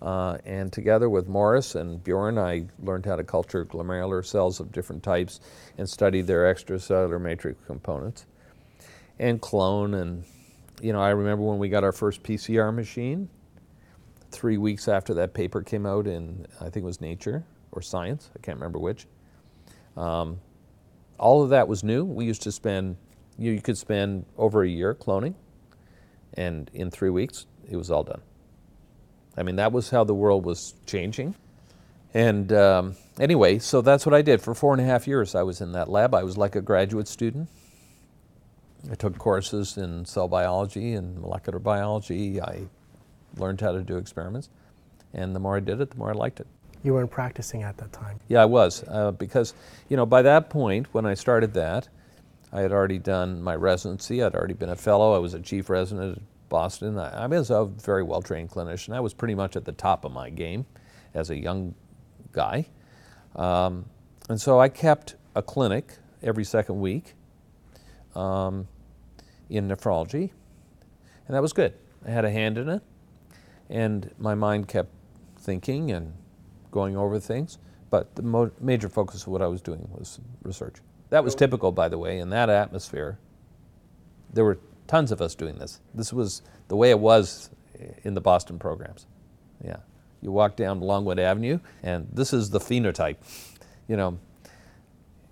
Uh, 0.00 0.38
and 0.44 0.72
together 0.72 1.08
with 1.08 1.28
Morris 1.28 1.74
and 1.74 2.02
Bjorn, 2.02 2.38
I 2.38 2.66
learned 2.80 3.06
how 3.06 3.16
to 3.16 3.24
culture 3.24 3.64
glomerular 3.64 4.24
cells 4.24 4.60
of 4.60 4.70
different 4.72 5.02
types 5.02 5.40
and 5.76 5.88
studied 5.88 6.26
their 6.26 6.52
extracellular 6.52 7.20
matrix 7.20 7.64
components 7.66 8.26
and 9.18 9.40
clone. 9.40 9.94
And, 9.94 10.24
you 10.80 10.92
know, 10.92 11.00
I 11.00 11.10
remember 11.10 11.44
when 11.44 11.58
we 11.58 11.68
got 11.68 11.82
our 11.82 11.92
first 11.92 12.22
PCR 12.22 12.72
machine, 12.74 13.28
three 14.30 14.58
weeks 14.58 14.88
after 14.88 15.14
that 15.14 15.34
paper 15.34 15.62
came 15.62 15.86
out 15.86 16.06
in, 16.06 16.46
I 16.60 16.64
think 16.64 16.76
it 16.76 16.84
was 16.84 17.00
Nature 17.00 17.44
or 17.72 17.82
Science, 17.82 18.30
I 18.36 18.40
can't 18.40 18.56
remember 18.58 18.78
which. 18.78 19.06
Um, 19.96 20.40
all 21.18 21.42
of 21.42 21.50
that 21.50 21.68
was 21.68 21.82
new. 21.82 22.04
We 22.04 22.24
used 22.24 22.42
to 22.42 22.52
spend, 22.52 22.96
you, 23.38 23.52
you 23.52 23.60
could 23.60 23.78
spend 23.78 24.26
over 24.36 24.62
a 24.62 24.68
year 24.68 24.94
cloning, 24.94 25.34
and 26.34 26.70
in 26.72 26.90
three 26.90 27.10
weeks, 27.10 27.46
it 27.68 27.76
was 27.76 27.90
all 27.90 28.04
done. 28.04 28.20
I 29.36 29.42
mean, 29.42 29.56
that 29.56 29.72
was 29.72 29.90
how 29.90 30.04
the 30.04 30.14
world 30.14 30.44
was 30.44 30.74
changing. 30.86 31.34
And 32.14 32.52
um, 32.52 32.96
anyway, 33.20 33.58
so 33.58 33.80
that's 33.80 34.06
what 34.06 34.14
I 34.14 34.22
did. 34.22 34.40
For 34.40 34.54
four 34.54 34.72
and 34.72 34.80
a 34.80 34.84
half 34.84 35.06
years, 35.06 35.34
I 35.34 35.42
was 35.42 35.60
in 35.60 35.72
that 35.72 35.88
lab. 35.88 36.14
I 36.14 36.24
was 36.24 36.36
like 36.36 36.56
a 36.56 36.62
graduate 36.62 37.06
student. 37.06 37.48
I 38.90 38.94
took 38.94 39.18
courses 39.18 39.76
in 39.76 40.04
cell 40.06 40.28
biology 40.28 40.94
and 40.94 41.18
molecular 41.20 41.58
biology. 41.58 42.40
I 42.40 42.68
learned 43.40 43.60
how 43.60 43.72
to 43.72 43.82
do 43.82 43.96
experiments. 43.96 44.48
And 45.14 45.34
the 45.34 45.40
more 45.40 45.56
I 45.56 45.60
did 45.60 45.80
it, 45.80 45.90
the 45.90 45.96
more 45.96 46.10
I 46.10 46.14
liked 46.14 46.40
it. 46.40 46.46
You 46.82 46.94
weren't 46.94 47.10
practicing 47.10 47.62
at 47.62 47.76
that 47.78 47.92
time. 47.92 48.20
Yeah, 48.28 48.42
I 48.42 48.44
was. 48.44 48.84
Uh, 48.86 49.10
because, 49.12 49.54
you 49.88 49.96
know, 49.96 50.06
by 50.06 50.22
that 50.22 50.48
point, 50.48 50.86
when 50.92 51.06
I 51.06 51.14
started 51.14 51.54
that, 51.54 51.88
I 52.52 52.60
had 52.60 52.72
already 52.72 52.98
done 52.98 53.42
my 53.42 53.54
residency. 53.56 54.22
I'd 54.22 54.34
already 54.34 54.54
been 54.54 54.68
a 54.68 54.76
fellow. 54.76 55.14
I 55.14 55.18
was 55.18 55.34
a 55.34 55.40
chief 55.40 55.68
resident 55.68 56.18
at 56.18 56.22
Boston. 56.48 56.98
I, 56.98 57.24
I 57.24 57.26
was 57.26 57.50
a 57.50 57.64
very 57.64 58.02
well 58.02 58.22
trained 58.22 58.50
clinician. 58.50 58.94
I 58.94 59.00
was 59.00 59.12
pretty 59.12 59.34
much 59.34 59.56
at 59.56 59.64
the 59.64 59.72
top 59.72 60.04
of 60.04 60.12
my 60.12 60.30
game 60.30 60.66
as 61.14 61.30
a 61.30 61.36
young 61.36 61.74
guy. 62.32 62.66
Um, 63.36 63.86
and 64.28 64.40
so 64.40 64.60
I 64.60 64.68
kept 64.68 65.16
a 65.34 65.42
clinic 65.42 65.96
every 66.22 66.44
second 66.44 66.80
week 66.80 67.14
um, 68.14 68.66
in 69.48 69.68
nephrology, 69.68 70.30
and 71.26 71.34
that 71.36 71.42
was 71.42 71.52
good. 71.52 71.74
I 72.06 72.10
had 72.10 72.24
a 72.24 72.30
hand 72.30 72.58
in 72.58 72.68
it, 72.68 72.82
and 73.70 74.12
my 74.18 74.34
mind 74.34 74.68
kept 74.68 74.90
thinking 75.38 75.90
and 75.90 76.14
going 76.70 76.96
over 76.96 77.18
things, 77.18 77.58
but 77.90 78.14
the 78.16 78.22
mo- 78.22 78.50
major 78.60 78.88
focus 78.88 79.22
of 79.22 79.28
what 79.28 79.42
I 79.42 79.46
was 79.46 79.62
doing 79.62 79.88
was 79.92 80.20
research. 80.42 80.76
That 81.10 81.24
was 81.24 81.34
typical, 81.34 81.72
by 81.72 81.88
the 81.88 81.98
way, 81.98 82.18
in 82.18 82.30
that 82.30 82.50
atmosphere. 82.50 83.18
There 84.32 84.44
were 84.44 84.58
tons 84.86 85.10
of 85.10 85.22
us 85.22 85.34
doing 85.34 85.58
this. 85.58 85.80
This 85.94 86.12
was 86.12 86.42
the 86.68 86.76
way 86.76 86.90
it 86.90 86.98
was 86.98 87.50
in 88.02 88.14
the 88.14 88.20
Boston 88.20 88.58
programs. 88.58 89.06
Yeah. 89.64 89.78
You 90.20 90.32
walk 90.32 90.56
down 90.56 90.80
Longwood 90.80 91.18
Avenue, 91.18 91.60
and 91.82 92.08
this 92.12 92.32
is 92.32 92.50
the 92.50 92.58
phenotype. 92.58 93.16
You 93.86 93.96
know, 93.96 94.18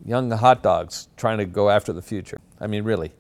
young 0.04 0.30
hot 0.30 0.62
dogs 0.62 1.08
trying 1.16 1.38
to 1.38 1.44
go 1.44 1.68
after 1.68 1.92
the 1.92 2.02
future. 2.02 2.40
I 2.60 2.66
mean, 2.66 2.84
really. 2.84 3.12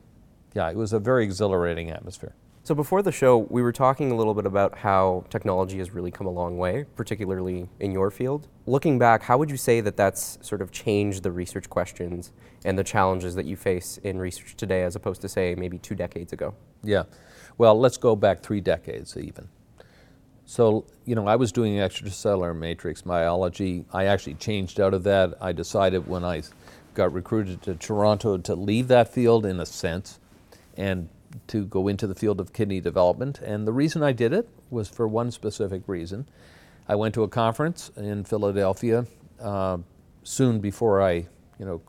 Yeah, 0.54 0.70
it 0.70 0.76
was 0.76 0.92
a 0.92 0.98
very 0.98 1.24
exhilarating 1.24 1.90
atmosphere. 1.90 2.34
So 2.66 2.74
before 2.74 3.00
the 3.00 3.12
show, 3.12 3.46
we 3.48 3.62
were 3.62 3.70
talking 3.70 4.10
a 4.10 4.16
little 4.16 4.34
bit 4.34 4.44
about 4.44 4.76
how 4.76 5.24
technology 5.30 5.78
has 5.78 5.92
really 5.92 6.10
come 6.10 6.26
a 6.26 6.30
long 6.30 6.58
way, 6.58 6.84
particularly 6.96 7.68
in 7.78 7.92
your 7.92 8.10
field. 8.10 8.48
Looking 8.66 8.98
back, 8.98 9.22
how 9.22 9.38
would 9.38 9.52
you 9.52 9.56
say 9.56 9.80
that 9.82 9.96
that's 9.96 10.36
sort 10.42 10.60
of 10.60 10.72
changed 10.72 11.22
the 11.22 11.30
research 11.30 11.70
questions 11.70 12.32
and 12.64 12.76
the 12.76 12.82
challenges 12.82 13.36
that 13.36 13.46
you 13.46 13.54
face 13.54 13.98
in 13.98 14.18
research 14.18 14.56
today 14.56 14.82
as 14.82 14.96
opposed 14.96 15.20
to 15.20 15.28
say 15.28 15.54
maybe 15.54 15.78
2 15.78 15.94
decades 15.94 16.32
ago? 16.32 16.56
Yeah. 16.82 17.04
Well, 17.56 17.78
let's 17.78 17.98
go 17.98 18.16
back 18.16 18.42
3 18.42 18.60
decades 18.62 19.16
even. 19.16 19.46
So, 20.44 20.86
you 21.04 21.14
know, 21.14 21.28
I 21.28 21.36
was 21.36 21.52
doing 21.52 21.74
extracellular 21.74 22.52
matrix 22.52 23.00
biology. 23.00 23.84
I 23.92 24.06
actually 24.06 24.34
changed 24.34 24.80
out 24.80 24.92
of 24.92 25.04
that. 25.04 25.34
I 25.40 25.52
decided 25.52 26.08
when 26.08 26.24
I 26.24 26.42
got 26.94 27.12
recruited 27.12 27.62
to 27.62 27.76
Toronto 27.76 28.38
to 28.38 28.56
leave 28.56 28.88
that 28.88 29.14
field 29.14 29.46
in 29.46 29.60
a 29.60 29.66
sense 29.66 30.18
and 30.76 31.08
to 31.48 31.64
go 31.64 31.88
into 31.88 32.06
the 32.06 32.14
field 32.14 32.40
of 32.40 32.52
kidney 32.52 32.80
development. 32.80 33.38
And 33.40 33.66
the 33.66 33.72
reason 33.72 34.02
I 34.02 34.12
did 34.12 34.32
it 34.32 34.48
was 34.70 34.88
for 34.88 35.06
one 35.06 35.30
specific 35.30 35.82
reason. 35.86 36.28
I 36.88 36.94
went 36.94 37.14
to 37.14 37.22
a 37.22 37.28
conference 37.28 37.90
in 37.96 38.24
Philadelphia 38.24 39.06
uh, 39.40 39.78
soon 40.22 40.60
before 40.60 41.02
I, 41.02 41.26
you 41.58 41.66
know, 41.66 41.82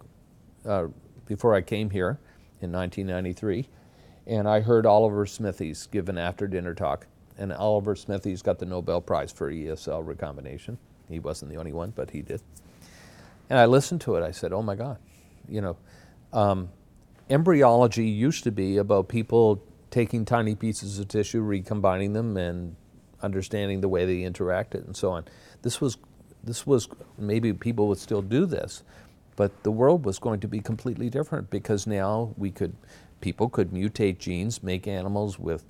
uh, 0.66 0.88
before 1.26 1.54
I 1.54 1.62
came 1.62 1.90
here 1.90 2.20
in 2.62 2.72
1993, 2.72 3.68
and 4.26 4.48
I 4.48 4.62
heard 4.62 4.86
Oliver 4.86 5.26
Smithies 5.26 5.88
give 5.88 6.10
an 6.10 6.18
after-dinner 6.18 6.74
talk. 6.74 7.08
And 7.38 7.54
Oliver 7.54 7.96
Smithies 7.96 8.42
got 8.42 8.58
the 8.58 8.66
Nobel 8.66 9.00
Prize 9.00 9.32
for 9.32 9.50
ES 9.50 9.82
cell 9.82 10.02
recombination. 10.02 10.80
He 11.08 11.20
wasn't 11.20 11.52
the 11.52 11.58
only 11.58 11.72
one, 11.72 11.94
but 11.96 12.10
he 12.10 12.22
did. 12.22 12.42
And 13.50 13.60
I 13.60 13.66
listened 13.66 14.02
to 14.02 14.16
it. 14.16 14.24
I 14.24 14.32
said, 14.32 14.52
"Oh 14.52 14.62
my 14.62 14.76
God, 14.76 14.98
you 15.48 15.62
know." 15.62 15.78
Um, 16.34 16.70
embryology 17.30 18.08
used 18.08 18.44
to 18.44 18.52
be 18.52 18.78
about 18.78 19.08
people 19.08 19.62
taking 19.90 20.26
tiny 20.26 20.56
pieces 20.56 21.00
of 21.00 21.08
tissue, 21.08 21.42
recombining 21.42 22.14
them, 22.14 22.38
and 22.38 22.76
understanding 23.22 23.82
the 23.82 23.90
way 23.90 24.06
they 24.06 24.30
interacted 24.30 24.86
and 24.86 24.96
so 24.96 25.12
on. 25.12 25.26
This 25.62 25.82
was, 25.82 25.98
this 26.44 26.68
was 26.68 26.88
maybe 27.18 27.54
people 27.54 27.88
would 27.88 27.98
still 27.98 28.22
do 28.22 28.46
this, 28.46 28.84
but 29.36 29.64
the 29.64 29.72
world 29.72 30.06
was 30.06 30.20
going 30.20 30.40
to 30.42 30.48
be 30.48 30.60
completely 30.60 31.10
different 31.10 31.50
because 31.50 31.88
now 31.88 32.34
we 32.38 32.52
could, 32.52 32.76
people 33.22 33.50
could 33.50 33.72
mutate 33.72 34.20
genes, 34.20 34.62
make 34.62 34.88
animals 34.88 35.40
with 35.40 35.64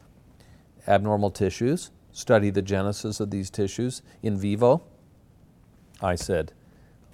abnormal 0.87 1.31
tissues, 1.31 1.91
study 2.11 2.49
the 2.49 2.61
genesis 2.61 3.19
of 3.19 3.29
these 3.29 3.49
tissues 3.49 4.01
in 4.23 4.37
vivo. 4.37 4.81
I 6.01 6.15
said, 6.15 6.53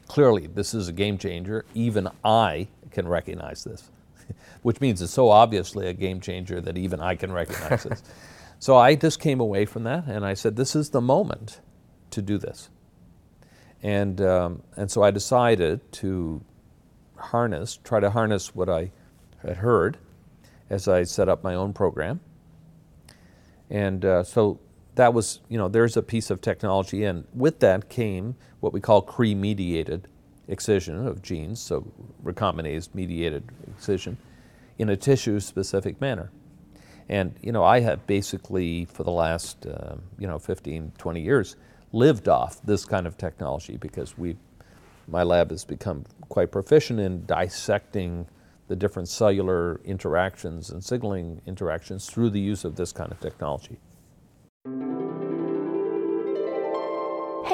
clearly 0.07 0.47
this 0.47 0.73
is 0.73 0.87
a 0.87 0.93
game 0.93 1.17
changer. 1.17 1.65
Even 1.73 2.09
I 2.23 2.67
can 2.91 3.07
recognize 3.07 3.63
this 3.63 3.89
which 4.61 4.81
means 4.81 5.01
it's 5.01 5.13
so 5.13 5.29
obviously 5.29 5.87
a 5.87 5.93
game 5.93 6.19
changer 6.19 6.61
that 6.61 6.77
even 6.77 6.99
I 6.99 7.15
can 7.15 7.31
recognize 7.31 7.83
this. 7.83 8.03
So 8.59 8.77
I 8.77 8.95
just 8.95 9.19
came 9.19 9.41
away 9.41 9.65
from 9.65 9.83
that 9.83 10.05
and 10.05 10.25
I 10.25 10.35
said, 10.35 10.55
this 10.55 10.73
is 10.73 10.91
the 10.91 11.01
moment 11.01 11.59
to 12.11 12.21
do 12.21 12.37
this. 12.37 12.69
And, 13.81 14.21
um, 14.21 14.63
and 14.77 14.89
so 14.89 15.03
I 15.03 15.11
decided 15.11 15.81
to 15.93 16.41
harness, 17.17 17.77
try 17.83 17.99
to 17.99 18.09
harness 18.09 18.55
what 18.55 18.69
I 18.69 18.91
had 19.41 19.57
heard 19.57 19.97
as 20.69 20.87
I 20.87 21.03
set 21.03 21.27
up 21.27 21.43
my 21.43 21.55
own 21.55 21.73
program. 21.73 22.21
And 23.69 24.05
uh, 24.05 24.23
so 24.23 24.59
that 24.95 25.13
was, 25.13 25.41
you 25.49 25.57
know, 25.57 25.67
there's 25.67 25.97
a 25.97 26.01
piece 26.01 26.29
of 26.29 26.41
technology, 26.41 27.03
and 27.03 27.25
with 27.33 27.59
that 27.59 27.89
came 27.89 28.35
what 28.59 28.73
we 28.73 28.79
call 28.79 29.01
Cre 29.01 29.35
mediated 29.35 30.07
excision 30.47 31.07
of 31.07 31.21
genes, 31.21 31.59
so 31.59 31.85
recombinase 32.23 32.93
mediated 32.93 33.43
excision 33.67 34.17
in 34.77 34.89
a 34.89 34.97
tissue 34.97 35.39
specific 35.39 35.99
manner. 36.01 36.31
And 37.09 37.35
you 37.41 37.51
know, 37.51 37.63
I 37.63 37.81
have 37.81 38.05
basically 38.07 38.85
for 38.85 39.03
the 39.03 39.11
last 39.11 39.65
uh, 39.65 39.95
you 40.17 40.27
know 40.27 40.39
15, 40.39 40.93
20 40.97 41.21
years 41.21 41.55
lived 41.91 42.27
off 42.27 42.61
this 42.63 42.85
kind 42.85 43.05
of 43.05 43.17
technology 43.17 43.77
because 43.77 44.17
we, 44.17 44.35
my 45.07 45.23
lab 45.23 45.51
has 45.51 45.63
become 45.63 46.03
quite 46.29 46.51
proficient 46.51 46.99
in 46.99 47.25
dissecting 47.25 48.27
the 48.67 48.75
different 48.75 49.07
cellular 49.07 49.79
interactions 49.85 50.71
and 50.71 50.83
signaling 50.83 51.41
interactions 51.45 52.09
through 52.09 52.29
the 52.29 52.39
use 52.39 52.65
of 52.65 52.75
this 52.75 52.91
kind 52.91 53.11
of 53.11 53.19
technology. 53.19 53.77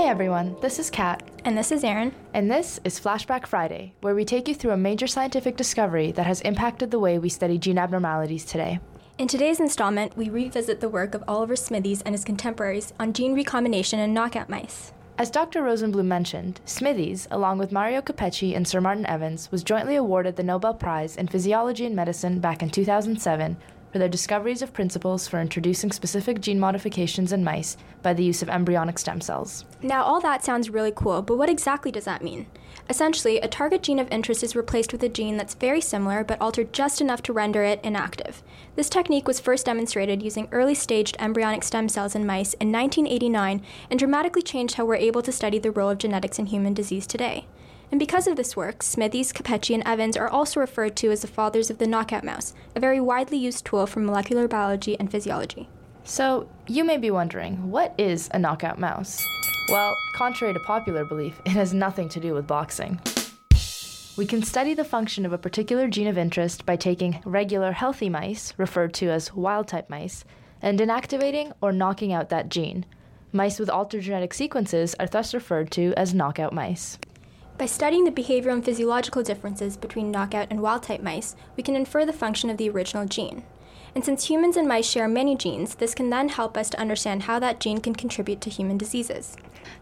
Everyone, 0.09 0.55
this 0.59 0.79
is 0.79 0.89
Kat. 0.89 1.21
And 1.45 1.55
this 1.55 1.71
is 1.71 1.83
Aaron. 1.83 2.11
And 2.33 2.49
this 2.49 2.79
is 2.83 2.99
Flashback 2.99 3.45
Friday, 3.45 3.93
where 4.01 4.15
we 4.15 4.25
take 4.25 4.47
you 4.47 4.55
through 4.55 4.71
a 4.71 4.77
major 4.77 5.05
scientific 5.05 5.55
discovery 5.55 6.11
that 6.13 6.25
has 6.25 6.41
impacted 6.41 6.89
the 6.89 6.97
way 6.97 7.19
we 7.19 7.29
study 7.29 7.59
gene 7.59 7.77
abnormalities 7.77 8.43
today. 8.43 8.79
In 9.19 9.27
today's 9.27 9.59
installment, 9.59 10.17
we 10.17 10.31
revisit 10.31 10.79
the 10.79 10.89
work 10.89 11.13
of 11.13 11.23
Oliver 11.27 11.55
Smithies 11.55 12.01
and 12.01 12.15
his 12.15 12.23
contemporaries 12.23 12.91
on 12.99 13.13
gene 13.13 13.35
recombination 13.35 13.99
in 13.99 14.11
knockout 14.11 14.49
mice. 14.49 14.93
As 15.19 15.29
Dr. 15.29 15.61
Rosenblum 15.61 16.05
mentioned, 16.05 16.59
Smithies, 16.65 17.27
along 17.29 17.59
with 17.59 17.71
Mario 17.71 18.01
Capecchi 18.01 18.55
and 18.55 18.67
Sir 18.67 18.81
Martin 18.81 19.05
Evans, 19.05 19.51
was 19.51 19.63
jointly 19.63 19.95
awarded 19.95 20.37
the 20.37 20.43
Nobel 20.43 20.73
Prize 20.73 21.17
in 21.17 21.27
Physiology 21.27 21.85
and 21.85 21.95
Medicine 21.95 22.39
back 22.39 22.63
in 22.63 22.71
2007 22.71 23.57
for 23.91 23.99
their 23.99 24.09
discoveries 24.09 24.61
of 24.61 24.73
principles 24.73 25.27
for 25.27 25.39
introducing 25.39 25.91
specific 25.91 26.41
gene 26.41 26.59
modifications 26.59 27.31
in 27.31 27.43
mice 27.43 27.77
by 28.01 28.13
the 28.13 28.23
use 28.23 28.41
of 28.41 28.49
embryonic 28.49 28.99
stem 28.99 29.21
cells. 29.21 29.65
Now, 29.81 30.03
all 30.03 30.21
that 30.21 30.43
sounds 30.43 30.69
really 30.69 30.93
cool, 30.95 31.21
but 31.21 31.37
what 31.37 31.49
exactly 31.49 31.91
does 31.91 32.05
that 32.05 32.23
mean? 32.23 32.47
Essentially, 32.89 33.39
a 33.39 33.47
target 33.47 33.83
gene 33.83 33.99
of 33.99 34.11
interest 34.11 34.43
is 34.43 34.55
replaced 34.55 34.91
with 34.91 35.03
a 35.03 35.09
gene 35.09 35.37
that's 35.37 35.53
very 35.53 35.81
similar 35.81 36.23
but 36.23 36.41
altered 36.41 36.73
just 36.73 37.01
enough 37.01 37.21
to 37.23 37.33
render 37.33 37.63
it 37.63 37.79
inactive. 37.83 38.41
This 38.75 38.89
technique 38.89 39.27
was 39.27 39.39
first 39.39 39.65
demonstrated 39.65 40.23
using 40.23 40.47
early 40.51 40.75
staged 40.75 41.15
embryonic 41.19 41.63
stem 41.63 41.89
cells 41.89 42.15
in 42.15 42.25
mice 42.25 42.53
in 42.55 42.71
1989 42.71 43.61
and 43.89 43.99
dramatically 43.99 44.41
changed 44.41 44.75
how 44.75 44.85
we're 44.85 44.95
able 44.95 45.21
to 45.21 45.31
study 45.31 45.59
the 45.59 45.71
role 45.71 45.89
of 45.89 45.97
genetics 45.97 46.39
in 46.39 46.47
human 46.47 46.73
disease 46.73 47.05
today. 47.05 47.45
And 47.91 47.99
because 47.99 48.27
of 48.27 48.35
this 48.35 48.55
work, 48.55 48.83
Smithies, 48.83 49.33
Capecchi, 49.33 49.73
and 49.73 49.83
Evans 49.85 50.15
are 50.15 50.29
also 50.29 50.59
referred 50.59 50.95
to 50.97 51.11
as 51.11 51.21
the 51.21 51.27
fathers 51.27 51.69
of 51.69 51.79
the 51.79 51.87
knockout 51.87 52.23
mouse, 52.23 52.53
a 52.75 52.79
very 52.79 53.01
widely 53.01 53.37
used 53.37 53.65
tool 53.65 53.87
for 53.87 53.99
molecular 53.99 54.47
biology 54.47 54.99
and 54.99 55.09
physiology. 55.09 55.67
So, 56.03 56.47
you 56.67 56.83
may 56.83 56.97
be 56.97 57.11
wondering, 57.11 57.71
what 57.71 57.95
is 57.97 58.29
a 58.31 58.39
knockout 58.39 58.79
mouse? 58.79 59.25
Well, 59.69 59.95
contrary 60.15 60.53
to 60.53 60.59
popular 60.61 61.03
belief, 61.03 61.39
it 61.45 61.51
has 61.51 61.73
nothing 61.73 62.09
to 62.09 62.19
do 62.19 62.33
with 62.33 62.47
boxing. 62.47 62.99
We 64.17 64.25
can 64.25 64.43
study 64.43 64.73
the 64.73 64.83
function 64.83 65.25
of 65.25 65.33
a 65.33 65.37
particular 65.37 65.87
gene 65.87 66.07
of 66.07 66.17
interest 66.17 66.65
by 66.65 66.75
taking 66.75 67.21
regular 67.25 67.71
healthy 67.71 68.09
mice, 68.09 68.53
referred 68.57 68.93
to 68.95 69.09
as 69.09 69.33
wild 69.33 69.67
type 69.67 69.89
mice, 69.89 70.25
and 70.61 70.79
inactivating 70.79 71.53
or 71.61 71.71
knocking 71.71 72.11
out 72.11 72.29
that 72.29 72.49
gene. 72.49 72.85
Mice 73.31 73.59
with 73.59 73.69
altered 73.69 74.03
genetic 74.03 74.33
sequences 74.33 74.95
are 74.99 75.07
thus 75.07 75.33
referred 75.33 75.71
to 75.71 75.93
as 75.95 76.13
knockout 76.13 76.51
mice. 76.51 76.97
By 77.59 77.65
studying 77.65 78.05
the 78.05 78.11
behavioral 78.11 78.53
and 78.53 78.63
physiological 78.63 79.21
differences 79.21 79.75
between 79.75 80.11
knockout 80.11 80.47
and 80.49 80.61
wild 80.61 80.83
type 80.83 81.03
mice, 81.03 81.35
we 81.57 81.61
can 81.61 81.75
infer 81.75 82.05
the 82.05 82.13
function 82.13 82.49
of 82.49 82.55
the 82.55 82.69
original 82.69 83.05
gene. 83.05 83.43
And 83.93 84.05
since 84.05 84.29
humans 84.29 84.55
and 84.55 84.65
mice 84.65 84.89
share 84.89 85.09
many 85.09 85.35
genes, 85.35 85.75
this 85.75 85.93
can 85.93 86.09
then 86.09 86.29
help 86.29 86.55
us 86.55 86.69
to 86.69 86.79
understand 86.79 87.23
how 87.23 87.37
that 87.39 87.59
gene 87.59 87.81
can 87.81 87.95
contribute 87.95 88.39
to 88.41 88.49
human 88.49 88.77
diseases. 88.77 89.35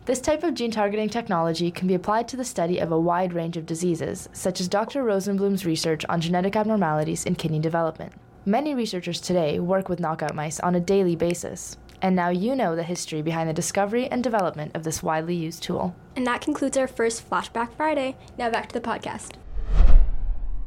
This 0.05 0.19
type 0.19 0.41
of 0.41 0.55
gene 0.55 0.71
targeting 0.71 1.07
technology 1.07 1.69
can 1.69 1.87
be 1.87 1.93
applied 1.93 2.27
to 2.29 2.35
the 2.35 2.43
study 2.43 2.79
of 2.79 2.91
a 2.91 2.99
wide 2.99 3.33
range 3.33 3.57
of 3.57 3.67
diseases, 3.67 4.27
such 4.33 4.59
as 4.59 4.67
Dr. 4.67 5.03
Rosenblum's 5.03 5.63
research 5.63 6.03
on 6.09 6.19
genetic 6.19 6.55
abnormalities 6.55 7.25
in 7.25 7.35
kidney 7.35 7.59
development. 7.59 8.11
Many 8.43 8.73
researchers 8.73 9.21
today 9.21 9.59
work 9.59 9.87
with 9.87 9.99
knockout 9.99 10.33
mice 10.33 10.59
on 10.61 10.73
a 10.73 10.79
daily 10.79 11.15
basis. 11.15 11.77
And 12.01 12.15
now 12.15 12.29
you 12.29 12.55
know 12.55 12.75
the 12.75 12.83
history 12.83 13.21
behind 13.21 13.49
the 13.49 13.53
discovery 13.53 14.07
and 14.07 14.23
development 14.23 14.75
of 14.75 14.83
this 14.83 15.01
widely 15.01 15.35
used 15.35 15.63
tool. 15.63 15.95
And 16.15 16.25
that 16.27 16.41
concludes 16.41 16.77
our 16.77 16.87
first 16.87 17.27
Flashback 17.29 17.73
Friday. 17.75 18.15
Now 18.37 18.49
back 18.51 18.67
to 18.69 18.73
the 18.73 18.81
podcast. 18.81 19.33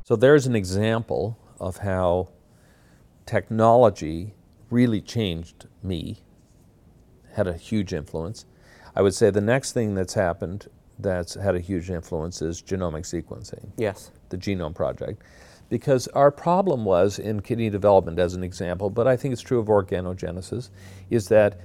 So 0.04 0.16
there's 0.16 0.46
an 0.46 0.56
example 0.56 1.38
of 1.60 1.78
how 1.78 2.30
technology 3.26 4.34
really 4.70 5.00
changed 5.00 5.66
me, 5.82 6.22
had 7.34 7.46
a 7.46 7.54
huge 7.54 7.92
influence. 7.92 8.44
I 8.96 9.02
would 9.02 9.14
say 9.14 9.30
the 9.30 9.40
next 9.40 9.72
thing 9.72 9.94
that's 9.94 10.14
happened 10.14 10.66
that's 10.98 11.34
had 11.34 11.54
a 11.54 11.60
huge 11.60 11.90
influence 11.90 12.42
is 12.42 12.60
genomic 12.60 13.02
sequencing, 13.02 13.70
Yes. 13.76 14.10
the 14.30 14.36
Genome 14.36 14.74
Project. 14.74 15.22
Because 15.70 16.08
our 16.08 16.30
problem 16.30 16.84
was 16.84 17.18
in 17.18 17.40
kidney 17.40 17.70
development, 17.70 18.18
as 18.18 18.34
an 18.34 18.44
example, 18.44 18.90
but 18.90 19.06
I 19.06 19.16
think 19.16 19.32
it's 19.32 19.40
true 19.40 19.60
of 19.60 19.68
organogenesis, 19.68 20.68
is 21.08 21.28
that 21.28 21.58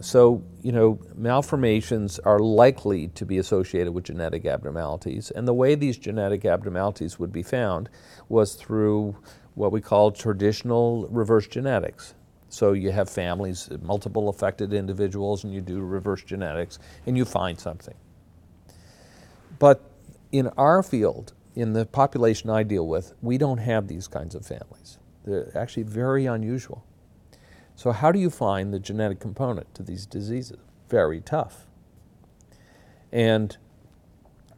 so, 0.00 0.42
you 0.62 0.72
know, 0.72 0.98
malformations 1.16 2.18
are 2.18 2.38
likely 2.38 3.08
to 3.08 3.24
be 3.24 3.38
associated 3.38 3.92
with 3.92 4.04
genetic 4.04 4.44
abnormalities. 4.44 5.30
And 5.30 5.46
the 5.46 5.54
way 5.54 5.74
these 5.74 5.96
genetic 5.96 6.44
abnormalities 6.44 7.18
would 7.18 7.32
be 7.32 7.42
found 7.42 7.88
was 8.28 8.54
through 8.54 9.16
what 9.54 9.72
we 9.72 9.80
call 9.80 10.10
traditional 10.10 11.06
reverse 11.10 11.46
genetics. 11.46 12.14
So 12.48 12.72
you 12.72 12.90
have 12.90 13.08
families, 13.08 13.68
multiple 13.82 14.28
affected 14.28 14.72
individuals, 14.72 15.44
and 15.44 15.52
you 15.52 15.60
do 15.60 15.80
reverse 15.80 16.22
genetics, 16.22 16.78
and 17.06 17.16
you 17.16 17.24
find 17.24 17.58
something. 17.58 17.94
But 19.58 19.80
in 20.32 20.48
our 20.58 20.82
field, 20.82 21.32
in 21.54 21.72
the 21.72 21.86
population 21.86 22.50
I 22.50 22.62
deal 22.62 22.86
with, 22.86 23.14
we 23.22 23.38
don't 23.38 23.58
have 23.58 23.88
these 23.88 24.08
kinds 24.08 24.34
of 24.34 24.44
families. 24.46 24.98
They're 25.24 25.56
actually 25.56 25.84
very 25.84 26.26
unusual. 26.26 26.84
So, 27.76 27.92
how 27.92 28.12
do 28.12 28.18
you 28.18 28.30
find 28.30 28.72
the 28.72 28.78
genetic 28.78 29.20
component 29.20 29.74
to 29.74 29.82
these 29.82 30.06
diseases? 30.06 30.58
Very 30.88 31.20
tough. 31.20 31.66
And 33.12 33.56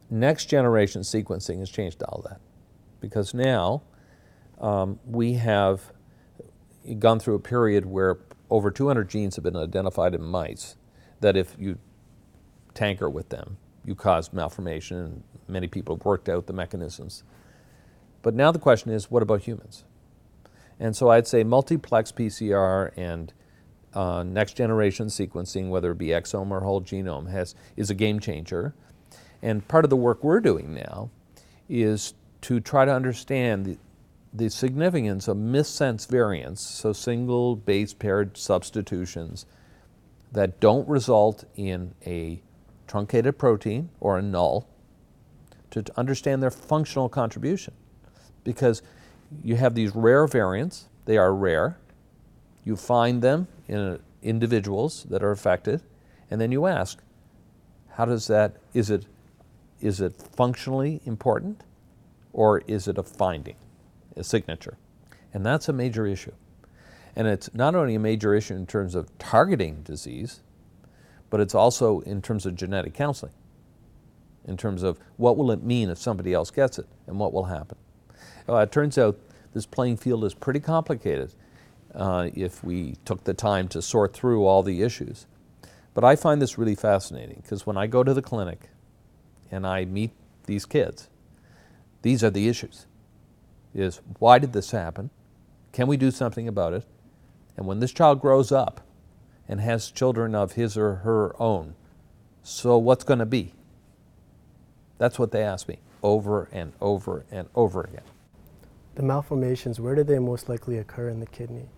next 0.09 0.45
generation 0.45 1.01
sequencing 1.01 1.59
has 1.59 1.69
changed 1.69 2.01
all 2.03 2.21
that 2.27 2.39
because 2.99 3.33
now 3.33 3.83
um, 4.59 4.99
we 5.05 5.33
have 5.33 5.91
gone 6.99 7.19
through 7.19 7.35
a 7.35 7.39
period 7.39 7.85
where 7.85 8.17
over 8.49 8.71
200 8.71 9.09
genes 9.09 9.35
have 9.35 9.43
been 9.43 9.55
identified 9.55 10.15
in 10.15 10.23
mice 10.23 10.75
that 11.19 11.35
if 11.35 11.55
you 11.59 11.77
tanker 12.73 13.09
with 13.09 13.29
them, 13.29 13.57
you 13.87 13.95
cause 13.95 14.33
malformation, 14.33 14.97
and 14.97 15.23
many 15.47 15.65
people 15.65 15.95
have 15.95 16.05
worked 16.05 16.27
out 16.27 16.45
the 16.45 16.53
mechanisms. 16.53 17.23
But 18.21 18.35
now 18.35 18.51
the 18.51 18.59
question 18.59 18.91
is 18.91 19.09
what 19.09 19.23
about 19.23 19.43
humans? 19.43 19.85
And 20.79 20.95
so 20.95 21.09
I'd 21.09 21.25
say 21.25 21.43
multiplex 21.43 22.11
PCR 22.11 22.91
and 22.97 23.33
uh, 23.93 24.23
next 24.23 24.53
generation 24.53 25.07
sequencing, 25.07 25.69
whether 25.69 25.91
it 25.91 25.97
be 25.97 26.07
exome 26.07 26.51
or 26.51 26.59
whole 26.59 26.81
genome, 26.81 27.31
has, 27.31 27.55
is 27.77 27.89
a 27.89 27.95
game 27.95 28.19
changer. 28.19 28.75
And 29.41 29.65
part 29.67 29.85
of 29.85 29.89
the 29.89 29.95
work 29.95 30.23
we're 30.23 30.41
doing 30.41 30.73
now 30.73 31.09
is 31.69 32.13
to 32.41 32.59
try 32.59 32.83
to 32.83 32.93
understand 32.93 33.65
the, 33.65 33.77
the 34.33 34.49
significance 34.49 35.27
of 35.29 35.37
missense 35.37 36.07
variants, 36.07 36.61
so 36.61 36.91
single 36.91 37.55
base 37.55 37.93
paired 37.93 38.37
substitutions 38.37 39.45
that 40.33 40.59
don't 40.59 40.87
result 40.87 41.45
in 41.55 41.95
a 42.05 42.41
truncated 42.87 43.37
protein 43.37 43.89
or 43.99 44.17
a 44.17 44.21
null, 44.21 44.67
to, 45.71 45.83
to 45.83 45.99
understand 45.99 46.41
their 46.41 46.51
functional 46.51 47.09
contribution. 47.09 47.73
Because 48.43 48.81
you 49.43 49.57
have 49.57 49.75
these 49.75 49.93
rare 49.93 50.25
variants, 50.25 50.87
they 51.05 51.17
are 51.17 51.33
rare. 51.33 51.77
You 52.63 52.75
find 52.75 53.21
them 53.21 53.47
in 53.67 53.77
uh, 53.77 53.97
individuals 54.21 55.05
that 55.09 55.23
are 55.23 55.31
affected, 55.31 55.81
and 56.31 56.39
then 56.39 56.51
you 56.51 56.65
ask, 56.65 56.99
how 57.91 58.05
does 58.05 58.27
that, 58.27 58.57
is 58.73 58.89
it, 58.89 59.05
is 59.81 60.01
it 60.01 60.13
functionally 60.13 61.01
important 61.05 61.63
or 62.33 62.59
is 62.67 62.87
it 62.87 62.97
a 62.97 63.03
finding, 63.03 63.55
a 64.15 64.23
signature? 64.23 64.77
And 65.33 65.45
that's 65.45 65.67
a 65.67 65.73
major 65.73 66.05
issue. 66.05 66.33
And 67.15 67.27
it's 67.27 67.53
not 67.53 67.73
only 67.75 67.95
a 67.95 67.99
major 67.99 68.33
issue 68.35 68.53
in 68.53 68.67
terms 68.67 68.93
of 68.93 69.15
targeting 69.17 69.81
disease, 69.81 70.41
but 71.29 71.39
it's 71.39 71.55
also 71.55 71.99
in 72.01 72.21
terms 72.21 72.45
of 72.45 72.55
genetic 72.55 72.93
counseling, 72.93 73.33
in 74.47 74.57
terms 74.57 74.83
of 74.83 74.99
what 75.17 75.37
will 75.37 75.51
it 75.51 75.63
mean 75.63 75.89
if 75.89 75.97
somebody 75.97 76.33
else 76.33 76.51
gets 76.51 76.79
it 76.79 76.87
and 77.05 77.19
what 77.19 77.33
will 77.33 77.45
happen. 77.45 77.77
Uh, 78.47 78.57
it 78.57 78.71
turns 78.71 78.97
out 78.97 79.19
this 79.53 79.65
playing 79.65 79.97
field 79.97 80.23
is 80.23 80.33
pretty 80.33 80.59
complicated 80.59 81.33
uh, 81.95 82.29
if 82.33 82.63
we 82.63 82.95
took 83.05 83.23
the 83.23 83.33
time 83.33 83.67
to 83.67 83.81
sort 83.81 84.13
through 84.13 84.45
all 84.45 84.63
the 84.63 84.81
issues. 84.81 85.25
But 85.93 86.03
I 86.03 86.15
find 86.15 86.41
this 86.41 86.57
really 86.57 86.75
fascinating 86.75 87.39
because 87.41 87.65
when 87.65 87.75
I 87.75 87.87
go 87.87 88.03
to 88.03 88.13
the 88.13 88.21
clinic 88.21 88.69
and 89.51 89.65
I 89.65 89.85
meet 89.85 90.11
these 90.45 90.65
kids, 90.65 91.09
these 92.03 92.23
are 92.23 92.29
the 92.29 92.47
issues. 92.47 92.85
Is 93.73 94.01
why 94.19 94.39
did 94.39 94.53
this 94.53 94.71
happen? 94.71 95.09
Can 95.71 95.87
we 95.87 95.97
do 95.97 96.11
something 96.11 96.47
about 96.47 96.73
it? 96.73 96.85
And 97.57 97.65
when 97.65 97.79
this 97.79 97.91
child 97.91 98.21
grows 98.21 98.51
up 98.51 98.86
and 99.47 99.59
has 99.61 99.91
children 99.91 100.35
of 100.35 100.53
his 100.53 100.77
or 100.77 100.95
her 100.95 101.35
own, 101.41 101.75
so 102.43 102.77
what's 102.77 103.03
going 103.03 103.19
to 103.19 103.25
be? 103.25 103.53
That's 104.97 105.19
what 105.19 105.31
they 105.31 105.43
ask 105.43 105.67
me 105.67 105.79
over 106.01 106.47
and 106.51 106.73
over 106.81 107.25
and 107.31 107.49
over 107.55 107.81
again. 107.81 108.03
The 108.95 109.03
malformations, 109.03 109.79
where 109.79 109.95
do 109.95 110.03
they 110.03 110.19
most 110.19 110.49
likely 110.49 110.77
occur 110.77 111.09
in 111.09 111.19
the 111.19 111.27
kidney? 111.27 111.69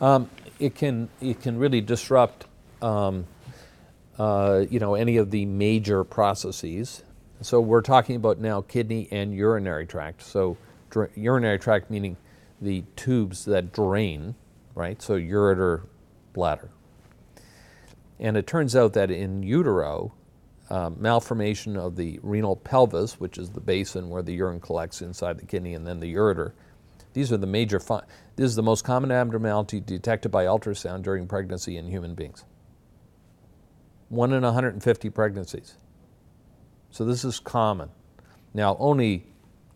Um, 0.00 0.30
it 0.58 0.74
can 0.74 1.08
it 1.20 1.42
can 1.42 1.58
really 1.58 1.80
disrupt 1.80 2.46
um, 2.80 3.26
uh, 4.18 4.64
you 4.70 4.80
know 4.80 4.94
any 4.94 5.18
of 5.18 5.30
the 5.30 5.44
major 5.44 6.02
processes. 6.02 7.04
So 7.42 7.60
we're 7.60 7.82
talking 7.82 8.16
about 8.16 8.38
now 8.38 8.62
kidney 8.62 9.08
and 9.10 9.34
urinary 9.34 9.86
tract. 9.86 10.22
So 10.22 10.56
urinary 11.14 11.58
tract 11.58 11.90
meaning 11.90 12.16
the 12.60 12.84
tubes 12.96 13.44
that 13.44 13.72
drain, 13.72 14.34
right? 14.74 15.00
So 15.00 15.14
ureter, 15.14 15.82
bladder. 16.32 16.70
And 18.20 18.36
it 18.36 18.46
turns 18.46 18.76
out 18.76 18.92
that 18.92 19.10
in 19.10 19.42
utero, 19.42 20.12
uh, 20.68 20.90
malformation 20.90 21.76
of 21.76 21.96
the 21.96 22.20
renal 22.22 22.54
pelvis, 22.54 23.18
which 23.18 23.38
is 23.38 23.50
the 23.50 23.60
basin 23.60 24.10
where 24.10 24.22
the 24.22 24.34
urine 24.34 24.60
collects 24.60 25.00
inside 25.00 25.38
the 25.38 25.46
kidney, 25.46 25.74
and 25.74 25.86
then 25.86 25.98
the 26.00 26.14
ureter. 26.14 26.52
These 27.14 27.32
are 27.32 27.38
the 27.38 27.46
major. 27.46 27.80
Fi- 27.80 28.04
this 28.36 28.44
is 28.44 28.56
the 28.56 28.62
most 28.62 28.84
common 28.84 29.10
abnormality 29.10 29.80
detected 29.80 30.28
by 30.28 30.44
ultrasound 30.44 31.02
during 31.02 31.26
pregnancy 31.26 31.76
in 31.76 31.88
human 31.88 32.14
beings. 32.14 32.44
One 34.10 34.32
in 34.32 34.42
150 34.42 35.10
pregnancies. 35.10 35.74
So 36.90 37.04
this 37.04 37.24
is 37.24 37.40
common. 37.40 37.88
Now, 38.52 38.76
only 38.78 39.26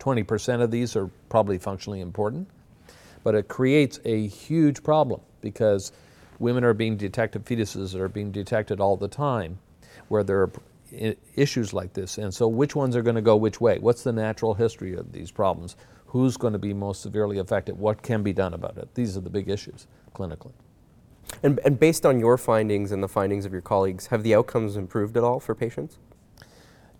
20% 0.00 0.60
of 0.60 0.70
these 0.70 0.96
are 0.96 1.08
probably 1.28 1.58
functionally 1.58 2.00
important, 2.00 2.48
but 3.22 3.34
it 3.34 3.48
creates 3.48 4.00
a 4.04 4.26
huge 4.26 4.82
problem 4.82 5.20
because 5.40 5.92
women 6.44 6.62
are 6.62 6.74
being 6.74 6.96
detected, 6.96 7.44
fetuses 7.44 7.92
that 7.92 8.00
are 8.00 8.08
being 8.08 8.30
detected 8.30 8.78
all 8.78 8.96
the 8.96 9.08
time, 9.08 9.58
where 10.08 10.22
there 10.22 10.42
are 10.42 10.52
issues 11.34 11.72
like 11.72 11.94
this. 11.94 12.18
And 12.18 12.32
so, 12.32 12.46
which 12.46 12.76
ones 12.76 12.94
are 12.94 13.02
going 13.02 13.16
to 13.16 13.22
go 13.22 13.34
which 13.34 13.60
way? 13.60 13.78
What's 13.78 14.04
the 14.04 14.12
natural 14.12 14.54
history 14.54 14.94
of 14.94 15.10
these 15.10 15.30
problems? 15.30 15.74
Who's 16.06 16.36
going 16.36 16.52
to 16.52 16.58
be 16.58 16.74
most 16.74 17.02
severely 17.02 17.38
affected? 17.38 17.76
What 17.78 18.02
can 18.02 18.22
be 18.22 18.32
done 18.32 18.54
about 18.54 18.76
it? 18.76 18.94
These 18.94 19.16
are 19.16 19.20
the 19.20 19.30
big 19.30 19.48
issues 19.48 19.88
clinically. 20.14 20.52
And, 21.42 21.58
and 21.64 21.80
based 21.80 22.04
on 22.04 22.20
your 22.20 22.36
findings 22.36 22.92
and 22.92 23.02
the 23.02 23.08
findings 23.08 23.46
of 23.46 23.52
your 23.52 23.62
colleagues, 23.62 24.08
have 24.08 24.22
the 24.22 24.34
outcomes 24.34 24.76
improved 24.76 25.16
at 25.16 25.24
all 25.24 25.40
for 25.40 25.54
patients? 25.54 25.98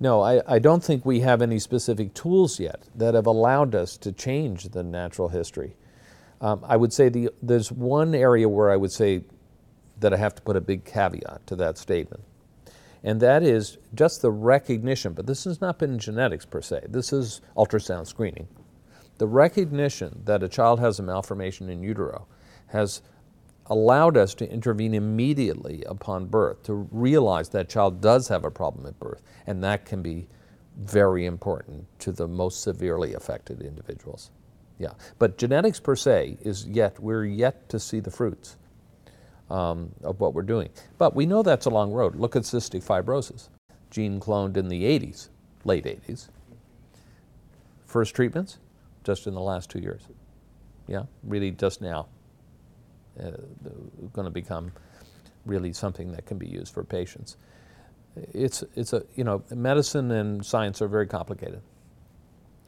No, 0.00 0.22
I, 0.22 0.40
I 0.48 0.59
don't 0.59 0.83
think 0.83 1.04
we 1.04 1.20
have 1.20 1.42
any 1.42 1.59
specific 1.59 2.14
tools 2.14 2.59
yet 2.59 2.88
that 2.96 3.14
have 3.14 3.26
allowed 3.26 3.74
us 3.74 3.96
to 3.98 4.11
change 4.11 4.70
the 4.70 4.83
natural 4.83 5.28
history. 5.28 5.76
Um, 6.40 6.64
I 6.66 6.76
would 6.76 6.92
say 6.92 7.09
the, 7.09 7.30
there's 7.42 7.70
one 7.70 8.14
area 8.14 8.48
where 8.48 8.70
I 8.70 8.76
would 8.76 8.90
say 8.90 9.22
that 9.98 10.12
I 10.12 10.16
have 10.16 10.35
to 10.35 10.42
put 10.42 10.57
a 10.57 10.61
big 10.61 10.85
caveat 10.85 11.46
to 11.46 11.57
that 11.57 11.78
statement, 11.78 12.24
and 13.02 13.20
that 13.20 13.42
is 13.42 13.78
just 13.94 14.22
the 14.22 14.30
recognition, 14.30 15.12
but 15.12 15.26
this 15.26 15.44
has 15.44 15.61
not 15.61 15.78
been 15.78 15.98
genetics 15.98 16.46
per 16.46 16.62
se, 16.62 16.87
this 16.88 17.12
is 17.12 17.40
ultrasound 17.57 18.07
screening. 18.07 18.48
The 19.18 19.26
recognition 19.28 20.22
that 20.24 20.42
a 20.42 20.48
child 20.48 20.80
has 20.80 20.98
a 20.98 21.02
malformation 21.02 21.68
in 21.68 21.83
utero 21.83 22.26
has 22.68 23.02
allowed 23.66 24.16
us 24.16 24.35
to 24.35 24.50
intervene 24.50 24.94
immediately 24.94 25.85
upon 25.87 26.26
birth 26.26 26.62
to 26.64 26.88
realize 26.90 27.48
that 27.50 27.68
child 27.68 28.00
does 28.00 28.28
have 28.28 28.44
a 28.44 28.50
problem 28.50 28.87
at 28.87 28.98
birth, 28.98 29.22
and 29.46 29.62
that 29.62 29.87
can 29.87 30.02
be 30.02 30.26
very 30.76 31.24
important 31.24 31.87
to 32.00 32.12
the 32.12 32.26
most 32.26 32.62
severely 32.62 33.14
affected 33.14 33.62
individuals. 33.62 34.30
Yeah, 34.78 34.94
but 35.18 35.38
genetics 35.38 35.78
per 35.78 35.94
se 35.94 36.38
is 36.42 36.66
yet 36.66 36.98
we're 36.98 37.24
yet 37.24 37.68
to 37.68 37.78
see 37.78 38.00
the 38.00 38.11
fruits 38.11 38.57
um, 39.50 39.90
of 40.02 40.20
what 40.20 40.35
we're 40.35 40.42
doing. 40.42 40.70
But 40.98 41.14
we 41.14 41.26
know 41.26 41.42
that's 41.42 41.66
a 41.66 41.70
long 41.70 41.92
road. 41.92 42.16
Look 42.16 42.37
at 42.37 42.42
cystic 42.42 42.85
fibrosis, 42.85 43.48
gene 43.90 44.20
cloned 44.20 44.57
in 44.57 44.68
the 44.68 44.83
80s, 44.85 45.28
late 45.64 45.85
80s. 45.85 46.28
First 47.87 48.14
treatments, 48.14 48.59
just 49.04 49.26
in 49.26 49.35
the 49.35 49.40
last 49.40 49.70
two 49.70 49.78
years. 49.78 50.02
Yeah, 50.87 51.04
really 51.22 51.50
just 51.50 51.80
now 51.80 52.07
uh, 53.20 53.30
going 54.12 54.24
to 54.26 54.30
become 54.30 54.72
really 55.46 55.72
something 55.72 56.12
that 56.12 56.26
can 56.26 56.38
be 56.38 56.48
used 56.48 56.72
for 56.72 56.85
patients. 56.85 57.37
It's, 58.16 58.64
it's 58.74 58.92
a, 58.92 59.04
you 59.14 59.24
know, 59.24 59.42
medicine 59.50 60.11
and 60.11 60.44
science 60.44 60.80
are 60.83 60.88
very 60.88 61.07
complicated. 61.07 61.61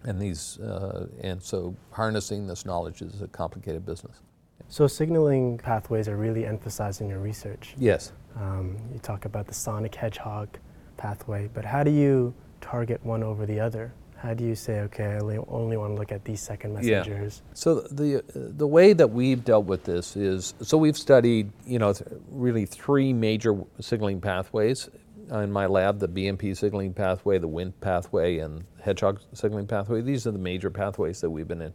And 0.04 0.20
these, 0.20 0.58
uh, 0.60 1.06
and 1.20 1.42
so 1.42 1.74
harnessing 1.90 2.46
this 2.46 2.64
knowledge 2.64 3.02
is 3.02 3.22
a 3.22 3.28
complicated 3.28 3.84
business. 3.84 4.20
So 4.68 4.86
signaling 4.86 5.58
pathways 5.58 6.08
are 6.08 6.16
really 6.16 6.44
emphasized 6.44 7.00
in 7.00 7.08
your 7.08 7.20
research. 7.20 7.74
Yes. 7.78 8.12
Um, 8.36 8.76
you 8.92 8.98
talk 8.98 9.24
about 9.24 9.46
the 9.46 9.54
sonic 9.54 9.94
hedgehog 9.94 10.48
pathway, 10.96 11.48
but 11.52 11.64
how 11.64 11.82
do 11.82 11.90
you 11.90 12.34
target 12.60 13.04
one 13.04 13.22
over 13.22 13.46
the 13.46 13.60
other? 13.60 13.92
How 14.16 14.34
do 14.34 14.44
you 14.44 14.54
say, 14.54 14.80
okay, 14.80 15.04
I 15.04 15.18
only, 15.18 15.76
want 15.76 15.94
to 15.94 15.98
look 15.98 16.10
at 16.10 16.24
these 16.24 16.40
second 16.40 16.74
messengers? 16.74 17.42
Yeah. 17.44 17.54
So 17.54 17.80
the 17.82 18.24
the 18.34 18.66
way 18.66 18.92
that 18.94 19.10
we've 19.10 19.44
dealt 19.44 19.66
with 19.66 19.84
this 19.84 20.16
is 20.16 20.54
so 20.62 20.78
we've 20.78 20.96
studied 20.96 21.52
you 21.66 21.78
know 21.78 21.92
th- 21.92 22.10
really 22.30 22.64
three 22.64 23.12
major 23.12 23.62
signaling 23.78 24.20
pathways 24.20 24.88
in 25.30 25.52
my 25.52 25.66
lab: 25.66 25.98
the 25.98 26.08
BMP 26.08 26.56
signaling 26.56 26.94
pathway, 26.94 27.38
the 27.38 27.48
Wnt 27.48 27.74
pathway, 27.80 28.38
and 28.38 28.64
Hedgehog 28.80 29.20
signaling 29.34 29.66
pathway. 29.66 30.00
These 30.00 30.26
are 30.26 30.30
the 30.30 30.38
major 30.38 30.70
pathways 30.70 31.20
that 31.20 31.30
we've 31.30 31.48
been 31.48 31.62
in. 31.62 31.74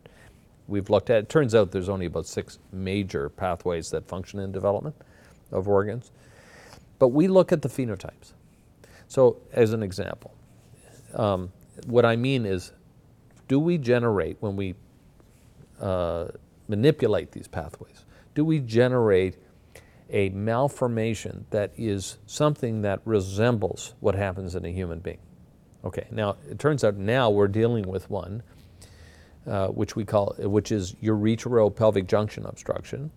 We've 0.71 0.89
looked 0.89 1.09
at. 1.09 1.17
It 1.23 1.29
turns 1.29 1.53
out 1.53 1.71
there's 1.71 1.89
only 1.89 2.05
about 2.05 2.25
six 2.25 2.57
major 2.71 3.27
pathways 3.29 3.89
that 3.91 4.07
function 4.07 4.39
in 4.39 4.53
development 4.53 4.95
of 5.51 5.67
organs, 5.67 6.11
but 6.97 7.09
we 7.09 7.27
look 7.27 7.51
at 7.51 7.61
the 7.61 7.67
phenotypes. 7.67 8.31
So, 9.09 9.41
as 9.51 9.73
an 9.73 9.83
example, 9.83 10.33
um, 11.13 11.51
what 11.87 12.05
I 12.05 12.15
mean 12.15 12.45
is, 12.45 12.71
do 13.49 13.59
we 13.59 13.77
generate 13.77 14.37
when 14.39 14.55
we 14.55 14.75
uh, 15.81 16.27
manipulate 16.69 17.33
these 17.33 17.49
pathways? 17.49 18.05
Do 18.33 18.45
we 18.45 18.59
generate 18.59 19.35
a 20.09 20.29
malformation 20.29 21.45
that 21.49 21.73
is 21.75 22.17
something 22.25 22.81
that 22.83 23.01
resembles 23.03 23.93
what 23.99 24.15
happens 24.15 24.55
in 24.55 24.63
a 24.63 24.71
human 24.71 24.99
being? 24.99 25.19
Okay, 25.83 26.07
now 26.11 26.37
it 26.49 26.59
turns 26.59 26.85
out 26.85 26.95
now 26.95 27.29
we're 27.29 27.49
dealing 27.49 27.89
with 27.89 28.09
one 28.09 28.41
uh, 29.47 29.67
which 29.67 29.95
we 29.95 30.05
call, 30.05 30.35
which 30.39 30.71
is 30.71 30.93
uretero-pelvic 30.95 32.07
junction 32.07 32.45
obstruction, 32.45 33.11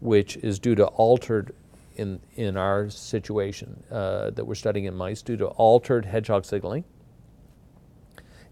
which 0.00 0.36
is 0.38 0.58
due 0.58 0.74
to 0.74 0.86
altered, 0.86 1.54
in, 1.96 2.20
in 2.36 2.56
our 2.56 2.88
situation 2.88 3.82
uh, 3.90 4.30
that 4.30 4.44
we're 4.44 4.54
studying 4.54 4.86
in 4.86 4.94
mice, 4.94 5.22
due 5.22 5.36
to 5.36 5.46
altered 5.46 6.04
hedgehog 6.04 6.44
signaling. 6.44 6.84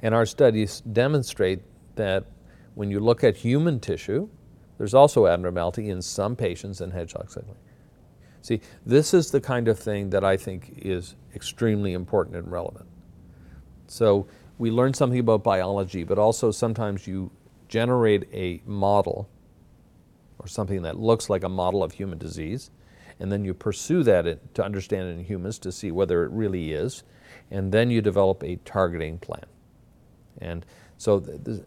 And 0.02 0.14
our 0.14 0.26
studies 0.26 0.80
demonstrate 0.80 1.60
that 1.96 2.24
when 2.74 2.90
you 2.90 3.00
look 3.00 3.24
at 3.24 3.36
human 3.36 3.80
tissue, 3.80 4.28
there's 4.78 4.94
also 4.94 5.26
abnormality 5.26 5.90
in 5.90 6.00
some 6.00 6.36
patients 6.36 6.80
in 6.80 6.90
hedgehog 6.90 7.30
signaling. 7.30 7.60
See, 8.42 8.60
this 8.86 9.12
is 9.12 9.30
the 9.30 9.40
kind 9.40 9.68
of 9.68 9.78
thing 9.78 10.10
that 10.10 10.24
I 10.24 10.36
think 10.36 10.72
is 10.76 11.16
extremely 11.34 11.92
important 11.92 12.36
and 12.36 12.50
relevant. 12.50 12.86
So 13.86 14.26
we 14.60 14.70
learn 14.70 14.92
something 14.92 15.18
about 15.18 15.42
biology, 15.42 16.04
but 16.04 16.18
also 16.18 16.50
sometimes 16.50 17.06
you 17.06 17.30
generate 17.66 18.28
a 18.30 18.60
model 18.66 19.26
or 20.38 20.46
something 20.46 20.82
that 20.82 20.98
looks 20.98 21.30
like 21.30 21.42
a 21.42 21.48
model 21.48 21.82
of 21.82 21.92
human 21.92 22.18
disease, 22.18 22.70
and 23.18 23.32
then 23.32 23.42
you 23.42 23.54
pursue 23.54 24.02
that 24.02 24.54
to 24.54 24.62
understand 24.62 25.08
it 25.08 25.12
in 25.12 25.24
humans 25.24 25.58
to 25.60 25.72
see 25.72 25.90
whether 25.90 26.24
it 26.24 26.30
really 26.30 26.72
is, 26.72 27.04
and 27.50 27.72
then 27.72 27.90
you 27.90 28.02
develop 28.02 28.44
a 28.44 28.56
targeting 28.66 29.16
plan. 29.18 29.46
And 30.42 30.66
so 30.98 31.20
th- 31.20 31.42
th- 31.42 31.62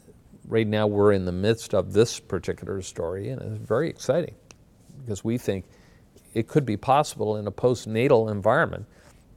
right 0.48 0.68
now 0.68 0.86
we're 0.86 1.14
in 1.14 1.26
the 1.26 1.32
midst 1.32 1.74
of 1.74 1.94
this 1.94 2.20
particular 2.20 2.80
story, 2.84 3.30
and 3.30 3.42
it's 3.42 3.68
very 3.68 3.90
exciting 3.90 4.36
because 5.02 5.24
we 5.24 5.40
think 5.40 5.66
it 6.36 6.48
could 6.48 6.66
be 6.66 6.78
possible 6.78 7.38
in 7.38 7.48
a 7.48 7.52
postnatal 7.52 8.30
environment 8.30 8.86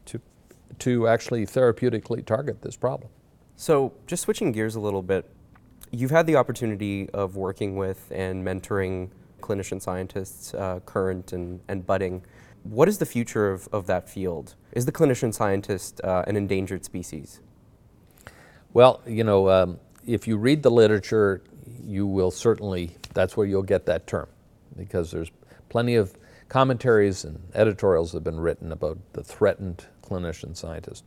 to, 0.05 0.21
to 0.81 1.09
actually 1.09 1.47
therapeutically 1.47 2.23
target 2.23 2.61
this 2.61 2.77
problem. 2.77 3.09
So, 3.59 3.95
just 4.07 4.25
switching 4.25 4.53
gears 4.53 4.75
a 4.75 4.81
little 4.81 5.01
bit, 5.01 5.31
you've 5.90 6.11
had 6.11 6.27
the 6.27 6.37
opportunity 6.37 7.09
of 7.14 7.37
working 7.37 7.75
with 7.77 8.12
and 8.14 8.45
mentoring 8.45 9.09
clinician 9.40 9.81
scientists, 9.81 10.53
uh, 10.53 10.81
current 10.85 11.33
and, 11.33 11.61
and 11.66 11.87
budding. 11.87 12.23
What 12.64 12.87
is 12.87 12.99
the 12.99 13.07
future 13.07 13.51
of, 13.51 13.66
of 13.73 13.87
that 13.87 14.11
field? 14.11 14.57
Is 14.73 14.85
the 14.85 14.92
clinician 14.92 15.33
scientist 15.33 16.03
uh, 16.05 16.25
an 16.27 16.37
endangered 16.37 16.85
species? 16.85 17.40
Well, 18.75 19.01
you 19.07 19.25
know, 19.25 19.49
um, 19.49 19.81
if 20.07 20.29
you 20.29 20.37
read 20.37 20.62
the 20.62 20.71
literature, 20.71 21.42
you 21.83 22.07
will 22.07 22.31
certainly, 22.31 22.99
that's 23.14 23.38
where 23.38 23.47
you'll 23.47 23.62
get 23.62 23.87
that 23.87 24.07
term, 24.07 24.29
because 24.77 25.11
there's 25.11 25.31
plenty 25.71 25.95
of 25.95 26.14
commentaries 26.51 27.25
and 27.25 27.40
editorials 27.55 28.12
that 28.12 28.19
have 28.19 28.25
been 28.25 28.38
written 28.38 28.71
about 28.71 28.99
the 29.14 29.25
threatened 29.25 29.87
clinician 30.03 30.55
scientist. 30.55 31.05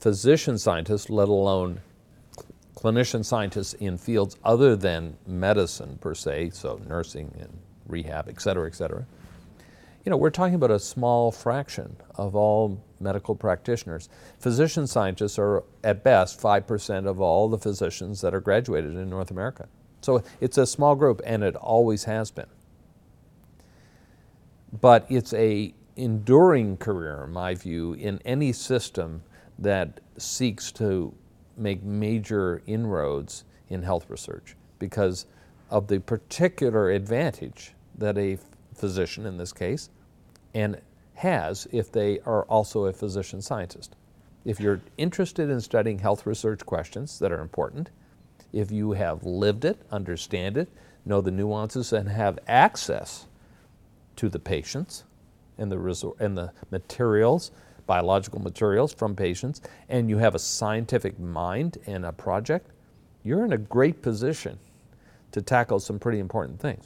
Physician 0.00 0.58
scientists, 0.58 1.10
let 1.10 1.28
alone 1.28 1.80
cl- 2.32 2.46
clinician 2.76 3.24
scientists 3.24 3.74
in 3.74 3.98
fields 3.98 4.36
other 4.44 4.76
than 4.76 5.16
medicine 5.26 5.98
per 6.00 6.14
se, 6.14 6.50
so 6.50 6.80
nursing 6.86 7.32
and 7.40 7.58
rehab, 7.86 8.28
et 8.28 8.40
cetera, 8.40 8.66
et 8.66 8.74
cetera, 8.74 9.06
you 10.04 10.10
know, 10.10 10.16
we're 10.16 10.30
talking 10.30 10.54
about 10.54 10.70
a 10.70 10.78
small 10.78 11.30
fraction 11.30 11.96
of 12.14 12.34
all 12.34 12.82
medical 13.00 13.34
practitioners. 13.34 14.08
Physician 14.38 14.86
scientists 14.86 15.38
are, 15.38 15.64
at 15.84 16.02
best, 16.02 16.40
5% 16.40 17.06
of 17.06 17.20
all 17.20 17.48
the 17.48 17.58
physicians 17.58 18.20
that 18.20 18.34
are 18.34 18.40
graduated 18.40 18.96
in 18.96 19.10
North 19.10 19.30
America. 19.30 19.68
So 20.00 20.22
it's 20.40 20.56
a 20.56 20.66
small 20.66 20.94
group, 20.94 21.20
and 21.26 21.42
it 21.42 21.56
always 21.56 22.04
has 22.04 22.30
been. 22.30 22.46
But 24.80 25.06
it's 25.10 25.34
a 25.34 25.74
enduring 25.96 26.76
career, 26.76 27.24
in 27.24 27.32
my 27.32 27.54
view, 27.54 27.94
in 27.94 28.20
any 28.24 28.52
system 28.52 29.22
that 29.58 30.00
seeks 30.16 30.72
to 30.72 31.14
make 31.56 31.82
major 31.82 32.62
inroads 32.66 33.44
in 33.68 33.82
health 33.82 34.08
research 34.08 34.56
because 34.78 35.26
of 35.70 35.88
the 35.88 36.00
particular 36.00 36.90
advantage 36.90 37.72
that 37.96 38.16
a 38.16 38.38
physician 38.74 39.26
in 39.26 39.36
this 39.36 39.52
case 39.52 39.90
and 40.54 40.80
has 41.14 41.66
if 41.72 41.90
they 41.90 42.20
are 42.20 42.44
also 42.44 42.86
a 42.86 42.92
physician 42.92 43.42
scientist. 43.42 43.96
If 44.44 44.60
you're 44.60 44.80
interested 44.96 45.50
in 45.50 45.60
studying 45.60 45.98
health 45.98 46.24
research 46.24 46.64
questions 46.64 47.18
that 47.18 47.32
are 47.32 47.40
important, 47.40 47.90
if 48.52 48.70
you 48.70 48.92
have 48.92 49.24
lived 49.24 49.64
it, 49.64 49.78
understand 49.90 50.56
it, 50.56 50.68
know 51.04 51.20
the 51.20 51.30
nuances, 51.30 51.92
and 51.92 52.08
have 52.08 52.38
access 52.46 53.26
to 54.16 54.28
the 54.28 54.38
patients 54.38 55.04
and 55.58 55.70
the, 55.70 55.76
resor- 55.76 56.18
and 56.20 56.38
the 56.38 56.52
materials, 56.70 57.50
biological 57.88 58.40
materials 58.40 58.92
from 58.92 59.16
patients, 59.16 59.62
and 59.88 60.08
you 60.08 60.18
have 60.18 60.36
a 60.36 60.38
scientific 60.38 61.18
mind 61.18 61.78
and 61.86 62.06
a 62.06 62.12
project, 62.12 62.70
you're 63.24 63.44
in 63.44 63.52
a 63.52 63.58
great 63.58 64.00
position 64.02 64.60
to 65.32 65.42
tackle 65.42 65.80
some 65.80 65.98
pretty 65.98 66.20
important 66.20 66.60
things. 66.60 66.84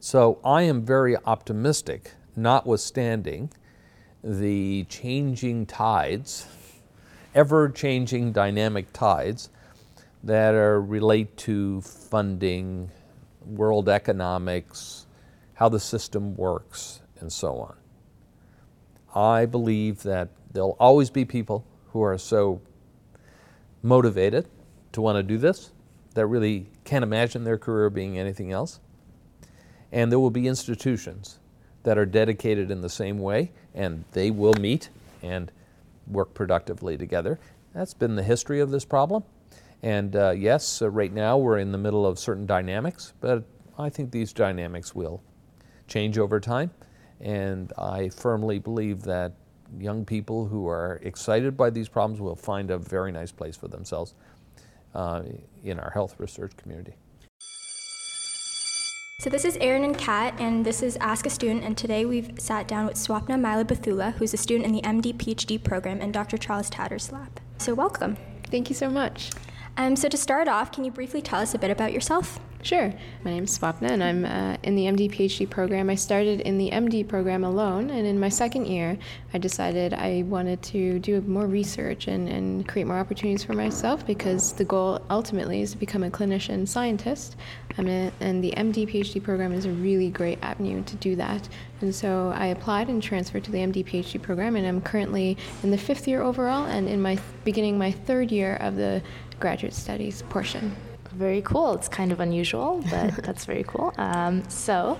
So 0.00 0.40
I 0.44 0.62
am 0.62 0.84
very 0.84 1.16
optimistic, 1.16 2.12
notwithstanding 2.34 3.52
the 4.24 4.84
changing 4.88 5.66
tides, 5.66 6.46
ever 7.34 7.68
changing 7.68 8.32
dynamic 8.32 8.92
tides 8.92 9.50
that 10.24 10.54
are 10.54 10.80
relate 10.80 11.36
to 11.36 11.80
funding, 11.82 12.90
world 13.44 13.88
economics, 13.88 15.06
how 15.54 15.68
the 15.68 15.80
system 15.80 16.36
works, 16.36 17.00
and 17.20 17.32
so 17.32 17.58
on. 17.58 17.76
I 19.14 19.46
believe 19.46 20.02
that 20.02 20.28
there'll 20.52 20.76
always 20.78 21.10
be 21.10 21.24
people 21.24 21.64
who 21.92 22.02
are 22.02 22.18
so 22.18 22.60
motivated 23.82 24.48
to 24.92 25.00
want 25.00 25.16
to 25.16 25.22
do 25.22 25.38
this 25.38 25.70
that 26.14 26.26
really 26.26 26.66
can't 26.84 27.02
imagine 27.02 27.44
their 27.44 27.58
career 27.58 27.90
being 27.90 28.18
anything 28.18 28.52
else. 28.52 28.80
And 29.92 30.10
there 30.12 30.18
will 30.18 30.30
be 30.30 30.46
institutions 30.46 31.38
that 31.84 31.96
are 31.96 32.06
dedicated 32.06 32.70
in 32.70 32.80
the 32.80 32.88
same 32.88 33.18
way, 33.18 33.52
and 33.74 34.04
they 34.12 34.30
will 34.30 34.54
meet 34.54 34.90
and 35.22 35.50
work 36.06 36.34
productively 36.34 36.96
together. 36.98 37.38
That's 37.74 37.94
been 37.94 38.16
the 38.16 38.22
history 38.22 38.60
of 38.60 38.70
this 38.70 38.84
problem. 38.84 39.24
And 39.82 40.16
uh, 40.16 40.30
yes, 40.30 40.82
uh, 40.82 40.90
right 40.90 41.12
now 41.12 41.38
we're 41.38 41.58
in 41.58 41.72
the 41.72 41.78
middle 41.78 42.04
of 42.04 42.18
certain 42.18 42.46
dynamics, 42.46 43.12
but 43.20 43.44
I 43.78 43.90
think 43.90 44.10
these 44.10 44.32
dynamics 44.32 44.94
will 44.94 45.22
change 45.86 46.18
over 46.18 46.40
time. 46.40 46.72
And 47.20 47.72
I 47.76 48.10
firmly 48.10 48.58
believe 48.58 49.02
that 49.02 49.32
young 49.78 50.04
people 50.04 50.46
who 50.46 50.68
are 50.68 51.00
excited 51.02 51.56
by 51.56 51.70
these 51.70 51.88
problems 51.88 52.20
will 52.20 52.36
find 52.36 52.70
a 52.70 52.78
very 52.78 53.12
nice 53.12 53.32
place 53.32 53.56
for 53.56 53.68
themselves 53.68 54.14
uh, 54.94 55.22
in 55.62 55.78
our 55.78 55.90
health 55.90 56.14
research 56.18 56.56
community. 56.56 56.94
So 59.20 59.28
this 59.30 59.44
is 59.44 59.56
Erin 59.60 59.82
and 59.82 59.98
Kat, 59.98 60.34
and 60.38 60.64
this 60.64 60.80
is 60.80 60.96
Ask 61.00 61.26
a 61.26 61.30
Student, 61.30 61.64
and 61.64 61.76
today 61.76 62.04
we've 62.04 62.30
sat 62.38 62.68
down 62.68 62.86
with 62.86 62.94
Swapna 62.94 63.36
Mila 63.36 64.12
who's 64.12 64.32
a 64.32 64.36
student 64.36 64.64
in 64.64 64.72
the 64.72 64.82
MD 64.82 65.12
PhD 65.12 65.62
program 65.62 66.00
in 66.00 66.12
Dr. 66.12 66.38
Charles 66.38 66.70
Tator's 66.70 67.10
lab. 67.10 67.40
So 67.58 67.74
welcome. 67.74 68.16
Thank 68.48 68.68
you 68.68 68.76
so 68.76 68.88
much. 68.88 69.30
Um, 69.76 69.96
so 69.96 70.08
to 70.08 70.16
start 70.16 70.46
off, 70.46 70.70
can 70.70 70.84
you 70.84 70.92
briefly 70.92 71.20
tell 71.20 71.40
us 71.40 71.52
a 71.52 71.58
bit 71.58 71.70
about 71.70 71.92
yourself? 71.92 72.38
Sure. 72.68 72.92
My 73.24 73.30
name 73.30 73.44
is 73.44 73.58
Swapna, 73.58 73.92
and 73.92 74.04
I'm 74.04 74.26
uh, 74.26 74.58
in 74.62 74.76
the 74.76 74.84
MD 74.84 75.10
PhD 75.10 75.48
program. 75.48 75.88
I 75.88 75.94
started 75.94 76.42
in 76.42 76.58
the 76.58 76.68
MD 76.70 77.08
program 77.08 77.42
alone, 77.42 77.88
and 77.88 78.06
in 78.06 78.20
my 78.20 78.28
second 78.28 78.66
year, 78.66 78.98
I 79.32 79.38
decided 79.38 79.94
I 79.94 80.24
wanted 80.26 80.60
to 80.64 80.98
do 80.98 81.22
more 81.22 81.46
research 81.46 82.08
and, 82.08 82.28
and 82.28 82.68
create 82.68 82.86
more 82.86 82.98
opportunities 82.98 83.42
for 83.42 83.54
myself 83.54 84.06
because 84.06 84.52
the 84.52 84.66
goal 84.66 85.00
ultimately 85.08 85.62
is 85.62 85.72
to 85.72 85.78
become 85.78 86.04
a 86.04 86.10
clinician 86.10 86.68
scientist. 86.68 87.36
And 87.78 87.88
the 87.88 88.52
MD 88.54 88.86
PhD 88.86 89.22
program 89.22 89.54
is 89.54 89.64
a 89.64 89.70
really 89.70 90.10
great 90.10 90.38
avenue 90.42 90.82
to 90.84 90.96
do 90.96 91.16
that. 91.16 91.48
And 91.80 91.94
so 91.94 92.34
I 92.36 92.48
applied 92.48 92.90
and 92.90 93.02
transferred 93.02 93.44
to 93.44 93.50
the 93.50 93.60
MD 93.60 93.82
PhD 93.82 94.20
program, 94.20 94.56
and 94.56 94.66
I'm 94.66 94.82
currently 94.82 95.38
in 95.62 95.70
the 95.70 95.78
fifth 95.78 96.06
year 96.06 96.20
overall 96.20 96.66
and 96.66 96.86
in 96.86 97.00
my 97.00 97.18
beginning 97.44 97.78
my 97.78 97.92
third 97.92 98.30
year 98.30 98.56
of 98.56 98.76
the 98.76 99.00
graduate 99.40 99.72
studies 99.72 100.20
portion 100.28 100.76
very 101.18 101.42
cool. 101.42 101.74
It's 101.74 101.88
kind 101.88 102.12
of 102.12 102.20
unusual, 102.20 102.82
but 102.90 103.16
that's 103.24 103.44
very 103.44 103.64
cool. 103.64 103.92
Um, 103.98 104.48
so, 104.48 104.98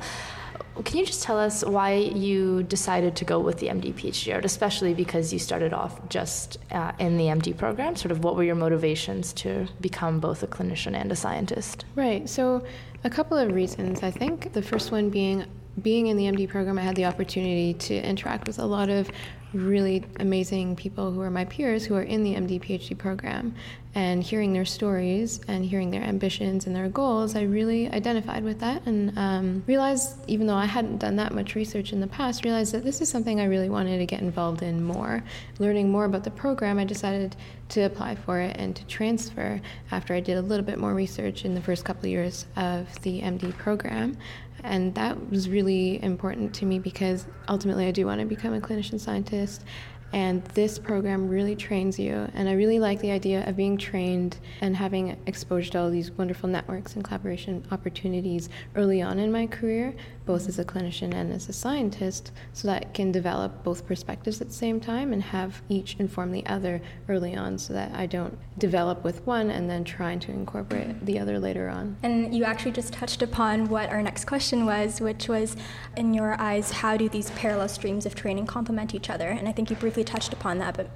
can 0.85 0.99
you 0.99 1.07
just 1.07 1.23
tell 1.23 1.39
us 1.39 1.65
why 1.65 1.95
you 1.95 2.63
decided 2.65 3.17
to 3.17 3.25
go 3.25 3.41
with 3.41 3.59
the 3.59 3.69
MD 3.69 3.93
PhD 3.95 4.33
route, 4.33 4.45
especially 4.45 4.95
because 4.95 5.33
you 5.33 5.39
started 5.39 5.73
off 5.73 6.09
just 6.09 6.59
uh, 6.71 6.93
in 6.99 7.17
the 7.17 7.25
MD 7.25 7.57
program? 7.57 7.97
Sort 7.97 8.13
of 8.13 8.23
what 8.25 8.37
were 8.37 8.45
your 8.45 8.55
motivations 8.55 9.33
to 9.35 9.67
become 9.81 10.21
both 10.21 10.43
a 10.43 10.47
clinician 10.47 10.95
and 10.95 11.11
a 11.11 11.17
scientist? 11.17 11.85
Right. 11.95 12.29
So, 12.29 12.65
a 13.05 13.11
couple 13.11 13.39
of 13.39 13.53
reasons. 13.53 14.03
I 14.03 14.11
think 14.11 14.53
the 14.53 14.63
first 14.63 14.91
one 14.91 15.11
being 15.11 15.45
being 15.83 16.09
in 16.09 16.17
the 16.17 16.25
MD 16.25 16.49
program, 16.49 16.79
I 16.79 16.83
had 16.83 16.97
the 16.97 17.05
opportunity 17.05 17.75
to 17.75 17.95
interact 17.95 18.49
with 18.49 18.59
a 18.59 18.67
lot 18.67 18.89
of 18.89 19.09
really 19.53 20.05
amazing 20.21 20.77
people 20.77 21.11
who 21.11 21.21
are 21.21 21.31
my 21.31 21.45
peers 21.45 21.85
who 21.85 21.95
are 21.95 22.03
in 22.03 22.23
the 22.23 22.35
MD 22.35 22.61
PhD 22.61 22.97
program 22.97 23.55
and 23.95 24.23
hearing 24.23 24.53
their 24.53 24.65
stories 24.65 25.41
and 25.49 25.65
hearing 25.65 25.91
their 25.91 26.03
ambitions 26.03 26.67
and 26.67 26.77
their 26.77 26.89
goals, 26.89 27.35
I 27.35 27.43
really 27.43 27.91
identified 27.91 28.45
with 28.45 28.61
that 28.61 28.87
and 28.87 29.17
um, 29.19 29.65
realized, 29.67 30.19
even 30.29 30.47
though 30.47 30.55
I 30.55 30.67
hadn't 30.67 30.99
done 30.99 31.17
that 31.17 31.33
much 31.33 31.55
research 31.55 31.93
in 31.93 32.01
the 32.01 32.07
past, 32.07 32.45
realized 32.45 32.73
that 32.75 32.85
this 32.85 33.01
is 33.01 33.09
something 33.09 33.41
I 33.41 33.47
really 33.47 33.69
wanted 33.69 33.99
to 33.99 34.07
get 34.07 34.21
involved 34.21 34.63
in 34.63 34.85
more. 34.85 35.25
Learning 35.59 35.91
more 35.91 36.05
about 36.05 36.25
the 36.25 36.31
program, 36.31 36.79
I 36.79 36.85
decided 36.85 37.35
to 37.71 37.83
apply 37.83 38.15
for 38.15 38.41
it 38.41 38.57
and 38.57 38.77
to 38.77 38.87
transfer 38.87 39.61
after 39.91 40.15
I 40.15 40.21
did 40.21 40.37
a 40.37 40.43
little 40.43 40.65
bit 40.65 40.79
more 40.79 40.95
research 40.95 41.45
in 41.45 41.55
the 41.55 41.61
first 41.61 41.85
couple 41.85 42.05
of 42.05 42.11
years 42.11 42.47
of 42.57 43.03
the 43.03 43.21
MD 43.23 43.57
program. 43.57 44.17
And 44.65 44.95
that 44.95 45.31
was 45.31 45.49
really 45.49 46.03
important 46.03 46.55
to 46.57 46.67
me 46.67 46.79
because 46.79 47.27
ultimately 47.49 47.87
I 47.87 47.91
do 47.91 48.07
want 48.07 48.21
to 48.21 48.27
become 48.27 48.55
a 48.55 48.61
clinician 48.61 48.99
scientist 48.99 49.65
and 50.13 50.43
this 50.47 50.79
program 50.79 51.29
really 51.29 51.55
trains 51.55 51.99
you. 51.99 52.29
And 52.33 52.49
I 52.49 52.53
really 52.53 52.79
like 52.79 53.01
the 53.01 53.11
idea 53.11 53.47
of 53.47 53.57
being 53.57 53.77
trained 53.77 54.39
and 54.63 54.75
having 54.75 55.19
exposure 55.27 55.73
to 55.73 55.81
all 55.81 55.91
these 55.91 56.11
wonderful 56.13 56.49
networks 56.49 56.95
and 56.95 57.05
collaboration 57.05 57.67
opportunities 57.71 58.49
early 58.75 59.03
on 59.03 59.19
in 59.19 59.31
my 59.31 59.47
career, 59.47 59.95
both 60.29 60.49
as 60.49 60.59
a 60.61 60.65
clinician 60.65 61.13
and 61.13 61.33
as 61.33 61.49
a 61.49 61.53
scientist, 61.53 62.31
so 62.53 62.69
that 62.69 62.83
I 62.83 62.93
can 62.93 63.11
develop 63.11 63.65
both 63.65 63.87
perspectives 63.87 64.41
at 64.41 64.47
the 64.47 64.55
same 64.55 64.79
time 64.79 65.13
and 65.13 65.23
have 65.23 65.61
each 65.69 65.97
inform 65.99 66.31
the 66.31 66.47
other 66.47 66.81
early 67.09 67.35
on 67.35 67.59
so 67.59 67.73
that 67.73 67.93
I 67.95 68.07
don't 68.07 68.39
develop 68.59 69.03
with 69.03 69.27
one 69.27 69.51
and 69.51 69.69
then 69.69 69.83
trying 69.83 70.21
to 70.21 70.31
incorporate 70.31 71.05
the 71.05 71.19
other 71.19 71.41
later 71.41 71.69
on. 71.69 71.97
And 72.05 72.33
you 72.35 72.45
actually 72.45 72.73
just 72.73 72.93
touched 72.93 73.21
upon 73.21 73.69
what 73.69 73.91
our 73.91 74.03
next 74.03 74.27
question 74.27 74.65
was, 74.65 75.01
which 75.01 75.29
was, 75.29 75.57
in 75.97 76.15
your 76.15 76.41
eyes, 76.41 76.71
how 76.71 76.97
do 76.97 77.09
these 77.09 77.31
parallel 77.33 77.69
streams 77.69 78.07
of 78.07 78.15
training 78.15 78.47
complement 78.47 78.95
each 78.95 79.11
other? 79.11 79.29
And 79.29 79.49
I 79.49 79.53
think 79.53 79.71
you 79.71 79.77
briefly 79.77 79.89
briefly 79.89 80.05
touched 80.05 80.35
upon 80.35 80.59
that, 80.59 80.77
but 80.77 80.87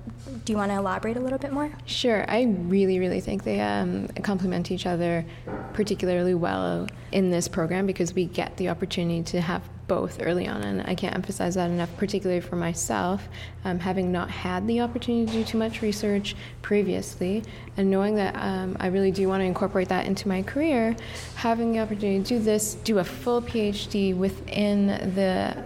do 0.44 0.52
you 0.52 0.56
want 0.58 0.70
to 0.70 0.76
elaborate 0.76 1.16
a 1.16 1.20
little 1.20 1.38
bit 1.38 1.50
more? 1.50 1.72
Sure. 1.86 2.24
I 2.28 2.42
really, 2.42 2.98
really 2.98 3.20
think 3.20 3.42
they 3.42 3.58
um, 3.58 4.06
complement 4.22 4.70
each 4.70 4.84
other 4.84 5.24
particularly 5.72 6.34
well 6.34 6.86
in 7.10 7.30
this 7.30 7.48
program 7.48 7.86
because 7.86 8.12
we 8.12 8.26
get 8.26 8.56
the 8.58 8.68
opportunity 8.68 9.21
to 9.24 9.40
have 9.40 9.62
both 9.88 10.22
early 10.22 10.48
on, 10.48 10.62
and 10.62 10.82
I 10.82 10.94
can't 10.94 11.14
emphasize 11.14 11.54
that 11.56 11.70
enough, 11.70 11.94
particularly 11.96 12.40
for 12.40 12.56
myself, 12.56 13.28
um, 13.64 13.78
having 13.78 14.10
not 14.10 14.30
had 14.30 14.66
the 14.66 14.80
opportunity 14.80 15.26
to 15.26 15.32
do 15.32 15.44
too 15.44 15.58
much 15.58 15.82
research 15.82 16.34
previously, 16.62 17.42
and 17.76 17.90
knowing 17.90 18.14
that 18.16 18.34
um, 18.36 18.76
I 18.80 18.86
really 18.86 19.10
do 19.10 19.28
want 19.28 19.40
to 19.40 19.44
incorporate 19.44 19.88
that 19.88 20.06
into 20.06 20.28
my 20.28 20.42
career, 20.42 20.96
having 21.34 21.72
the 21.72 21.80
opportunity 21.80 22.22
to 22.22 22.38
do 22.38 22.38
this, 22.38 22.74
do 22.74 23.00
a 23.00 23.04
full 23.04 23.42
PhD 23.42 24.16
within 24.16 24.86
the 25.14 25.62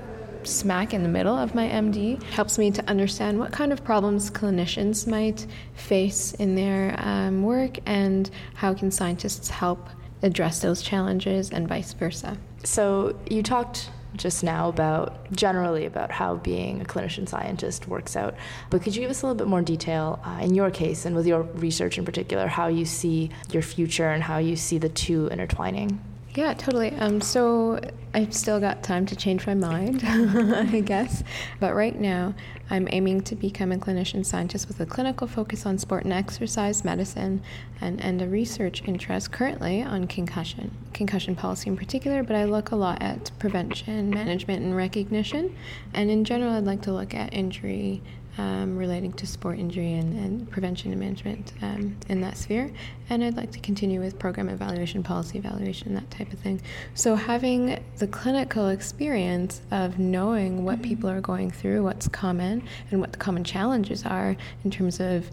smack 0.46 0.94
in 0.94 1.02
the 1.02 1.08
middle 1.08 1.36
of 1.36 1.54
my 1.54 1.68
MD 1.68 2.22
helps 2.22 2.58
me 2.58 2.70
to 2.70 2.88
understand 2.88 3.38
what 3.38 3.52
kind 3.52 3.72
of 3.72 3.82
problems 3.84 4.30
clinicians 4.30 5.06
might 5.06 5.46
face 5.74 6.34
in 6.34 6.54
their 6.54 6.94
um, 6.98 7.42
work 7.42 7.78
and 7.86 8.30
how 8.54 8.72
can 8.72 8.90
scientists 8.90 9.50
help 9.50 9.88
address 10.22 10.60
those 10.60 10.82
challenges 10.82 11.50
and 11.50 11.68
vice 11.68 11.92
versa. 11.92 12.38
So 12.64 13.18
you 13.28 13.42
talked 13.42 13.90
just 14.16 14.42
now 14.42 14.68
about 14.68 15.30
generally 15.32 15.84
about 15.84 16.10
how 16.10 16.36
being 16.36 16.80
a 16.80 16.84
clinician 16.84 17.28
scientist 17.28 17.86
works 17.86 18.16
out. 18.16 18.34
But 18.70 18.82
could 18.82 18.94
you 18.96 19.02
give 19.02 19.10
us 19.10 19.22
a 19.22 19.26
little 19.26 19.36
bit 19.36 19.46
more 19.46 19.62
detail 19.62 20.20
uh, 20.24 20.38
in 20.40 20.54
your 20.54 20.70
case 20.70 21.04
and 21.04 21.14
with 21.14 21.26
your 21.26 21.42
research 21.42 21.98
in 21.98 22.04
particular, 22.04 22.46
how 22.46 22.68
you 22.68 22.84
see 22.84 23.30
your 23.50 23.62
future 23.62 24.08
and 24.08 24.22
how 24.22 24.38
you 24.38 24.56
see 24.56 24.78
the 24.78 24.88
two 24.88 25.28
intertwining? 25.28 26.00
Yeah, 26.36 26.52
totally. 26.52 26.94
Um, 26.96 27.22
so 27.22 27.80
I've 28.12 28.34
still 28.34 28.60
got 28.60 28.82
time 28.82 29.06
to 29.06 29.16
change 29.16 29.46
my 29.46 29.54
mind, 29.54 30.02
I 30.06 30.80
guess. 30.80 31.24
But 31.60 31.74
right 31.74 31.98
now, 31.98 32.34
I'm 32.68 32.86
aiming 32.92 33.22
to 33.22 33.34
become 33.34 33.72
a 33.72 33.76
clinician 33.78 34.24
scientist 34.24 34.68
with 34.68 34.78
a 34.80 34.84
clinical 34.84 35.26
focus 35.26 35.64
on 35.64 35.78
sport 35.78 36.04
and 36.04 36.12
exercise 36.12 36.84
medicine 36.84 37.42
and, 37.80 38.04
and 38.04 38.20
a 38.20 38.26
research 38.26 38.82
interest 38.84 39.32
currently 39.32 39.82
on 39.82 40.08
concussion, 40.08 40.76
concussion 40.92 41.36
policy 41.36 41.70
in 41.70 41.76
particular. 41.76 42.22
But 42.22 42.36
I 42.36 42.44
look 42.44 42.70
a 42.70 42.76
lot 42.76 43.00
at 43.00 43.30
prevention, 43.38 44.10
management, 44.10 44.62
and 44.62 44.76
recognition. 44.76 45.56
And 45.94 46.10
in 46.10 46.24
general, 46.24 46.52
I'd 46.52 46.64
like 46.64 46.82
to 46.82 46.92
look 46.92 47.14
at 47.14 47.32
injury 47.32 48.02
um, 48.38 48.76
relating 48.76 49.12
to 49.14 49.26
sport 49.26 49.58
injury 49.58 49.94
and, 49.94 50.18
and 50.18 50.50
prevention 50.50 50.90
and 50.90 51.00
management 51.00 51.52
um, 51.62 51.96
in 52.08 52.20
that 52.20 52.36
sphere. 52.36 52.70
And 53.08 53.22
I'd 53.24 53.36
like 53.36 53.52
to 53.52 53.60
continue 53.60 54.00
with 54.00 54.18
program 54.18 54.48
evaluation, 54.48 55.02
policy 55.02 55.38
evaluation, 55.38 55.94
that 55.94 56.10
type 56.10 56.32
of 56.32 56.38
thing. 56.38 56.60
So, 56.94 57.14
having 57.14 57.82
the 57.98 58.06
clinical 58.06 58.68
experience 58.68 59.62
of 59.70 59.98
knowing 59.98 60.64
what 60.64 60.76
mm-hmm. 60.76 60.82
people 60.82 61.10
are 61.10 61.20
going 61.20 61.50
through, 61.50 61.82
what's 61.82 62.08
common, 62.08 62.62
and 62.90 63.00
what 63.00 63.12
the 63.12 63.18
common 63.18 63.44
challenges 63.44 64.04
are 64.04 64.36
in 64.64 64.70
terms 64.70 65.00
of 65.00 65.30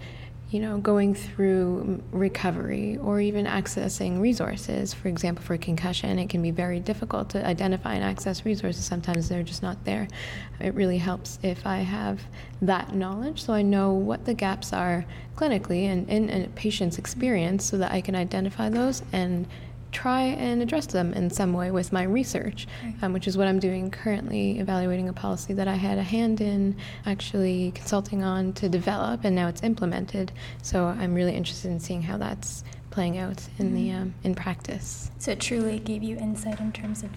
you 0.53 0.59
know, 0.59 0.77
going 0.77 1.15
through 1.15 1.99
recovery 2.11 2.95
or 2.97 3.19
even 3.19 3.47
accessing 3.47 4.21
resources. 4.21 4.93
For 4.93 5.07
example, 5.07 5.43
for 5.43 5.57
concussion, 5.57 6.19
it 6.19 6.29
can 6.29 6.43
be 6.43 6.51
very 6.51 6.79
difficult 6.79 7.29
to 7.31 7.43
identify 7.43 7.95
and 7.95 8.03
access 8.03 8.45
resources. 8.45 8.85
Sometimes 8.85 9.29
they're 9.29 9.41
just 9.41 9.63
not 9.63 9.83
there. 9.83 10.07
It 10.59 10.75
really 10.75 10.99
helps 10.99 11.39
if 11.41 11.65
I 11.65 11.77
have 11.77 12.21
that 12.61 12.93
knowledge 12.93 13.41
so 13.41 13.53
I 13.53 13.63
know 13.63 13.93
what 13.93 14.25
the 14.25 14.35
gaps 14.35 14.71
are 14.71 15.05
clinically 15.35 15.85
and 15.85 16.07
in 16.07 16.29
a 16.29 16.47
patient's 16.49 16.99
experience 16.99 17.65
so 17.65 17.79
that 17.79 17.91
I 17.91 18.01
can 18.01 18.15
identify 18.15 18.69
those 18.69 19.01
and 19.11 19.47
try 19.93 20.21
and 20.21 20.61
address 20.61 20.87
them 20.87 21.13
in 21.13 21.29
some 21.29 21.53
way 21.53 21.71
with 21.71 21.93
my 21.93 22.03
research, 22.03 22.67
um, 23.01 23.13
which 23.13 23.27
is 23.27 23.37
what 23.37 23.47
I'm 23.47 23.59
doing 23.59 23.91
currently, 23.91 24.59
evaluating 24.59 25.07
a 25.07 25.13
policy 25.13 25.53
that 25.53 25.67
I 25.67 25.75
had 25.75 25.97
a 25.97 26.03
hand 26.03 26.41
in 26.41 26.75
actually 27.05 27.71
consulting 27.71 28.23
on 28.23 28.53
to 28.53 28.67
develop, 28.67 29.23
and 29.23 29.35
now 29.35 29.47
it's 29.47 29.63
implemented. 29.63 30.31
So 30.61 30.85
I'm 30.85 31.13
really 31.13 31.35
interested 31.35 31.71
in 31.71 31.79
seeing 31.79 32.01
how 32.01 32.17
that's 32.17 32.63
playing 32.89 33.17
out 33.17 33.41
in 33.57 33.67
mm-hmm. 33.67 33.75
the 33.75 33.91
um, 33.91 34.13
in 34.23 34.35
practice. 34.35 35.09
So 35.17 35.31
it 35.31 35.39
truly 35.39 35.79
gave 35.79 36.03
you 36.03 36.17
insight 36.17 36.59
in 36.59 36.71
terms 36.71 37.03
of 37.03 37.09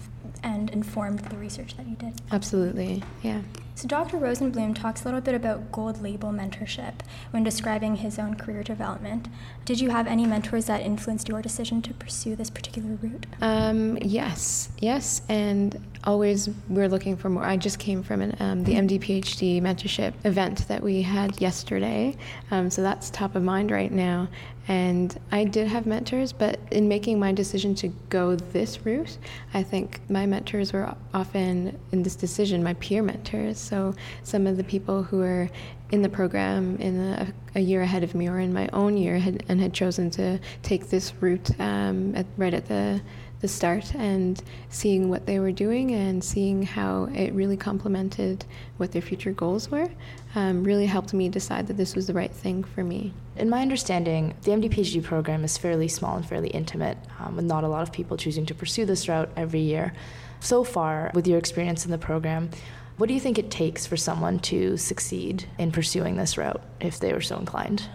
and 0.43 0.69
informed 0.69 1.19
the 1.19 1.37
research 1.37 1.75
that 1.77 1.87
you 1.87 1.95
did. 1.95 2.13
Absolutely, 2.31 3.03
yeah. 3.23 3.41
So 3.77 3.87
Dr. 3.87 4.17
Rosenblum 4.17 4.73
talks 4.73 5.03
a 5.03 5.05
little 5.05 5.21
bit 5.21 5.35
about 5.35 5.71
gold 5.71 6.01
label 6.01 6.29
mentorship 6.29 6.93
when 7.29 7.43
describing 7.43 7.97
his 7.97 8.17
own 8.17 8.33
career 8.33 8.63
development. 8.63 9.27
Did 9.65 9.79
you 9.79 9.91
have 9.91 10.07
any 10.07 10.25
mentors 10.25 10.65
that 10.65 10.81
influenced 10.81 11.29
your 11.29 11.43
decision 11.43 11.83
to 11.83 11.93
pursue 11.93 12.35
this 12.35 12.49
particular 12.49 12.97
route? 13.03 13.27
Um, 13.39 13.99
yes, 14.01 14.69
yes, 14.79 15.21
and 15.29 15.79
always 16.05 16.49
we're 16.69 16.89
looking 16.89 17.15
for 17.15 17.29
more. 17.29 17.43
I 17.43 17.55
just 17.55 17.77
came 17.77 18.01
from 18.01 18.21
an, 18.21 18.35
um, 18.39 18.63
the 18.63 18.73
MD 18.73 18.99
PhD 18.99 19.61
mentorship 19.61 20.13
event 20.23 20.67
that 20.69 20.81
we 20.81 21.03
had 21.03 21.39
yesterday, 21.39 22.17
um, 22.49 22.71
so 22.71 22.81
that's 22.81 23.11
top 23.11 23.35
of 23.35 23.43
mind 23.43 23.69
right 23.69 23.91
now. 23.91 24.27
And 24.67 25.17
I 25.31 25.45
did 25.45 25.67
have 25.67 25.85
mentors, 25.85 26.33
but 26.33 26.59
in 26.71 26.87
making 26.89 27.19
my 27.19 27.31
decision 27.31 27.73
to 27.75 27.87
go 28.09 28.35
this 28.35 28.85
route, 28.85 29.17
I 29.53 29.63
think 29.63 30.01
my 30.09 30.25
mentors 30.25 30.73
were 30.73 30.93
often 31.13 31.79
in 31.91 32.03
this 32.03 32.15
decision 32.15 32.63
my 32.63 32.73
peer 32.75 33.01
mentors. 33.01 33.57
So 33.57 33.95
some 34.23 34.45
of 34.45 34.57
the 34.57 34.63
people 34.63 35.03
who 35.03 35.19
were 35.19 35.49
in 35.91 36.01
the 36.01 36.09
program 36.09 36.75
in 36.77 36.99
a, 36.99 37.33
a 37.55 37.61
year 37.61 37.81
ahead 37.81 38.03
of 38.03 38.13
me 38.13 38.27
or 38.27 38.39
in 38.39 38.53
my 38.53 38.67
own 38.73 38.97
year 38.97 39.19
had, 39.19 39.43
and 39.47 39.61
had 39.61 39.73
chosen 39.73 40.09
to 40.11 40.37
take 40.63 40.89
this 40.89 41.13
route 41.21 41.57
um, 41.61 42.13
at, 42.13 42.25
right 42.35 42.53
at 42.53 42.67
the 42.67 43.01
the 43.39 43.47
start 43.47 43.93
and 43.93 44.41
seeing 44.69 45.09
what 45.09 45.25
they 45.25 45.39
were 45.39 45.51
doing 45.51 45.91
and 45.93 46.23
seeing 46.23 46.63
how 46.63 47.05
it 47.13 47.31
really 47.33 47.57
complemented 47.57 48.45
what 48.77 48.91
their 48.91 49.01
future 49.01 49.31
goals 49.31 49.69
were 49.69 49.89
um, 50.35 50.63
really 50.63 50.85
helped 50.85 51.13
me 51.13 51.29
decide 51.29 51.67
that 51.67 51.77
this 51.77 51.95
was 51.95 52.07
the 52.07 52.13
right 52.13 52.31
thing 52.31 52.63
for 52.63 52.83
me. 52.83 53.13
In 53.35 53.49
my 53.49 53.61
understanding, 53.61 54.35
the 54.41 54.51
MD 54.51 54.71
PhD 54.71 55.03
program 55.03 55.43
is 55.43 55.57
fairly 55.57 55.87
small 55.87 56.17
and 56.17 56.27
fairly 56.27 56.49
intimate, 56.49 56.97
um, 57.19 57.35
with 57.35 57.45
not 57.45 57.63
a 57.63 57.67
lot 57.67 57.83
of 57.83 57.91
people 57.91 58.17
choosing 58.17 58.45
to 58.47 58.55
pursue 58.55 58.85
this 58.85 59.07
route 59.07 59.29
every 59.35 59.61
year. 59.61 59.93
So 60.39 60.63
far, 60.63 61.11
with 61.13 61.27
your 61.27 61.37
experience 61.37 61.85
in 61.85 61.91
the 61.91 61.97
program, 61.97 62.49
what 62.97 63.07
do 63.07 63.13
you 63.13 63.19
think 63.19 63.37
it 63.37 63.51
takes 63.51 63.85
for 63.85 63.97
someone 63.97 64.39
to 64.39 64.75
succeed 64.77 65.45
in 65.59 65.71
pursuing 65.71 66.17
this 66.17 66.37
route 66.37 66.61
if 66.79 66.99
they 66.99 67.13
were 67.13 67.21
so 67.21 67.37
inclined? 67.37 67.87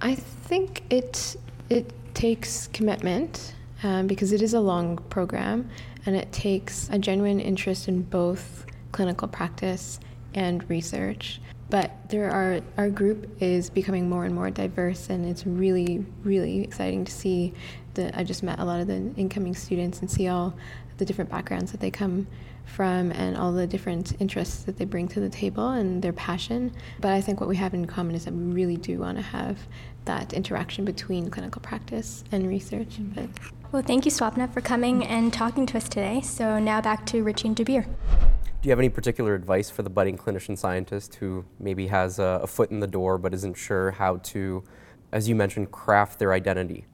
I 0.00 0.14
think 0.14 0.82
it 0.90 1.36
it 1.68 1.92
takes 2.14 2.68
commitment 2.68 3.54
um, 3.82 4.06
because 4.06 4.32
it 4.32 4.42
is 4.42 4.54
a 4.54 4.60
long 4.60 4.98
program 5.10 5.68
and 6.06 6.16
it 6.16 6.32
takes 6.32 6.88
a 6.90 6.98
genuine 6.98 7.40
interest 7.40 7.88
in 7.88 8.02
both 8.02 8.66
clinical 8.92 9.28
practice 9.28 9.98
and 10.34 10.68
research. 10.68 11.40
But 11.70 11.90
there 12.10 12.30
are 12.30 12.60
our 12.76 12.90
group 12.90 13.30
is 13.40 13.70
becoming 13.70 14.08
more 14.08 14.24
and 14.24 14.34
more 14.34 14.50
diverse, 14.50 15.08
and 15.08 15.24
it's 15.24 15.46
really, 15.46 16.04
really 16.22 16.62
exciting 16.62 17.06
to 17.06 17.12
see 17.12 17.54
that 17.94 18.16
I 18.16 18.24
just 18.24 18.42
met 18.42 18.58
a 18.58 18.64
lot 18.64 18.80
of 18.80 18.88
the 18.88 19.12
incoming 19.16 19.54
students 19.54 20.00
and 20.00 20.10
see 20.10 20.28
all 20.28 20.54
the 20.98 21.06
different 21.06 21.30
backgrounds 21.30 21.72
that 21.72 21.80
they 21.80 21.90
come 21.90 22.26
from 22.64 23.10
and 23.12 23.36
all 23.36 23.52
the 23.52 23.66
different 23.66 24.20
interests 24.20 24.64
that 24.64 24.76
they 24.76 24.84
bring 24.84 25.08
to 25.08 25.20
the 25.20 25.28
table 25.28 25.70
and 25.70 26.02
their 26.02 26.12
passion. 26.12 26.72
But 27.00 27.12
I 27.12 27.20
think 27.20 27.40
what 27.40 27.48
we 27.48 27.56
have 27.56 27.74
in 27.74 27.86
common 27.86 28.14
is 28.14 28.26
that 28.26 28.34
we 28.34 28.52
really 28.52 28.76
do 28.76 28.98
want 28.98 29.16
to 29.16 29.22
have 29.22 29.58
that 30.04 30.32
interaction 30.32 30.84
between 30.84 31.30
clinical 31.30 31.60
practice 31.62 32.22
and 32.32 32.46
research. 32.46 32.98
But 33.14 33.28
well, 33.72 33.82
thank 33.82 34.04
you, 34.04 34.10
Swapna, 34.10 34.52
for 34.52 34.60
coming 34.60 35.04
and 35.06 35.32
talking 35.32 35.64
to 35.64 35.78
us 35.78 35.88
today. 35.88 36.20
So 36.20 36.58
now 36.58 36.82
back 36.82 37.06
to 37.06 37.22
Richie 37.22 37.48
and 37.48 37.56
Dabir. 37.56 37.84
Do 37.84 38.68
you 38.68 38.70
have 38.70 38.78
any 38.78 38.90
particular 38.90 39.34
advice 39.34 39.70
for 39.70 39.82
the 39.82 39.88
budding 39.88 40.18
clinician 40.18 40.58
scientist 40.58 41.14
who 41.16 41.46
maybe 41.58 41.86
has 41.86 42.18
a, 42.18 42.40
a 42.42 42.46
foot 42.46 42.70
in 42.70 42.80
the 42.80 42.86
door 42.86 43.16
but 43.16 43.32
isn't 43.32 43.54
sure 43.54 43.90
how 43.92 44.18
to, 44.18 44.62
as 45.10 45.26
you 45.26 45.34
mentioned, 45.34 45.72
craft 45.72 46.18
their 46.18 46.34
identity? 46.34 46.84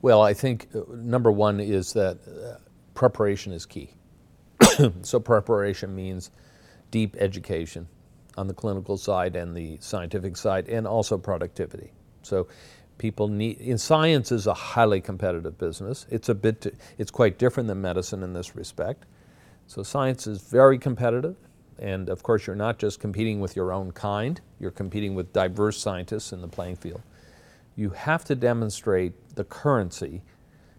Well, 0.00 0.22
I 0.22 0.32
think 0.32 0.68
uh, 0.74 0.80
number 0.90 1.30
one 1.30 1.60
is 1.60 1.92
that 1.92 2.18
uh, 2.26 2.58
preparation 2.94 3.52
is 3.52 3.66
key. 3.66 3.92
so, 5.02 5.20
preparation 5.20 5.94
means 5.94 6.30
deep 6.90 7.16
education 7.18 7.86
on 8.36 8.46
the 8.46 8.54
clinical 8.54 8.96
side 8.96 9.36
and 9.36 9.56
the 9.56 9.78
scientific 9.80 10.36
side, 10.36 10.68
and 10.68 10.86
also 10.86 11.18
productivity. 11.18 11.92
So, 12.22 12.48
people 12.98 13.28
need 13.28 13.60
in 13.60 13.78
science 13.78 14.30
is 14.32 14.46
a 14.46 14.54
highly 14.54 15.00
competitive 15.00 15.56
business. 15.56 16.06
It's 16.10 16.28
a 16.28 16.34
bit 16.34 16.74
it's 16.98 17.10
quite 17.10 17.38
different 17.38 17.68
than 17.68 17.80
medicine 17.80 18.22
in 18.22 18.32
this 18.32 18.54
respect. 18.54 19.06
So 19.66 19.82
science 19.82 20.26
is 20.26 20.42
very 20.42 20.78
competitive 20.78 21.36
and 21.78 22.08
of 22.08 22.22
course 22.22 22.46
you're 22.46 22.56
not 22.56 22.78
just 22.78 23.00
competing 23.00 23.40
with 23.40 23.54
your 23.54 23.72
own 23.72 23.92
kind 23.92 24.40
you're 24.58 24.72
competing 24.72 25.14
with 25.14 25.32
diverse 25.32 25.78
scientists 25.80 26.32
in 26.32 26.42
the 26.42 26.48
playing 26.48 26.76
field. 26.76 27.02
You 27.76 27.90
have 27.90 28.24
to 28.24 28.34
demonstrate 28.34 29.36
the 29.36 29.44
currency 29.44 30.22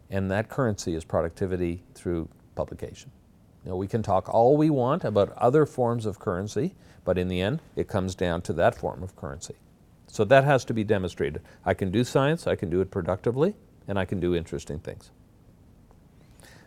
and 0.10 0.30
that 0.30 0.50
currency 0.50 0.96
is 0.96 1.06
productivity 1.06 1.84
through 1.94 2.28
publication. 2.56 3.12
Know, 3.66 3.76
we 3.76 3.88
can 3.88 4.02
talk 4.02 4.28
all 4.34 4.58
we 4.58 4.70
want 4.70 5.04
about 5.04 5.32
other 5.34 5.66
forms 5.66 6.06
of 6.06 6.20
currency 6.20 6.76
but 7.06 7.18
in 7.18 7.28
the 7.28 7.42
end 7.42 7.62
it 7.76 7.88
comes 7.88 8.16
down 8.16 8.42
to 8.44 8.54
that 8.54 8.76
form 8.76 9.04
of 9.04 9.16
currency 9.16 9.56
so 10.10 10.26
that 10.26 10.44
has 10.44 10.66
to 10.66 10.74
be 10.74 10.84
demonstrated. 10.84 11.42
I 11.66 11.74
can 11.74 11.92
do 11.92 12.04
science, 12.04 12.48
I 12.48 12.56
can 12.56 12.70
do 12.70 12.82
it 12.82 12.92
productively, 12.92 13.56
and 13.88 14.00
I 14.00 14.06
can 14.06 14.20
do 14.20 14.36
interesting 14.36 14.80
things. 14.80 15.12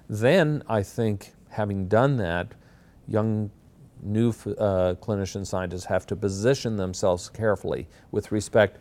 Then 0.09 0.63
I 0.69 0.83
think, 0.83 1.33
having 1.51 1.89
done 1.89 2.17
that, 2.19 2.53
young 3.07 3.51
new 4.03 4.31
uh, 4.31 4.95
clinician 5.01 5.47
scientists 5.47 5.85
have 5.85 6.07
to 6.07 6.17
position 6.17 6.77
themselves 6.77 7.29
carefully 7.29 7.89
with 8.11 8.33
respect 8.33 8.79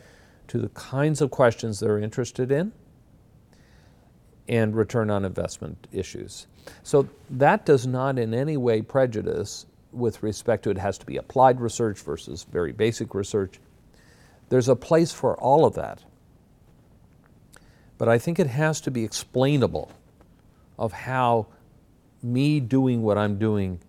to 0.48 0.58
the 0.58 0.70
kinds 0.70 1.22
of 1.22 1.32
questions 1.32 1.80
they're 1.80 2.00
interested 2.00 2.52
in 2.52 2.72
and 4.48 4.76
return 4.76 5.10
on 5.10 5.24
investment 5.24 5.88
issues. 5.92 6.48
So 6.84 7.08
that 7.30 7.66
does 7.66 7.88
not 7.88 8.20
in 8.20 8.34
any 8.34 8.58
way 8.58 8.82
prejudice 8.82 9.66
with 9.92 10.24
respect 10.24 10.64
to 10.64 10.70
it 10.70 10.78
has 10.78 10.98
to 10.98 11.06
be 11.06 11.18
applied 11.18 11.62
research 11.62 12.00
versus 12.00 12.44
very 12.44 12.72
basic 12.72 13.14
research. 13.14 13.60
There's 14.52 14.68
a 14.68 14.76
place 14.76 15.14
for 15.14 15.38
all 15.38 15.64
of 15.64 15.76
that. 15.76 16.04
But 17.98 18.10
I 18.10 18.18
think 18.18 18.38
it 18.38 18.48
has 18.48 18.82
to 18.82 18.92
be 18.92 19.06
explainable 19.06 19.94
of 20.78 20.92
how 20.92 21.48
me 22.22 22.60
doing 22.60 23.02
what 23.02 23.18
I'm 23.18 23.40
doing 23.40 23.80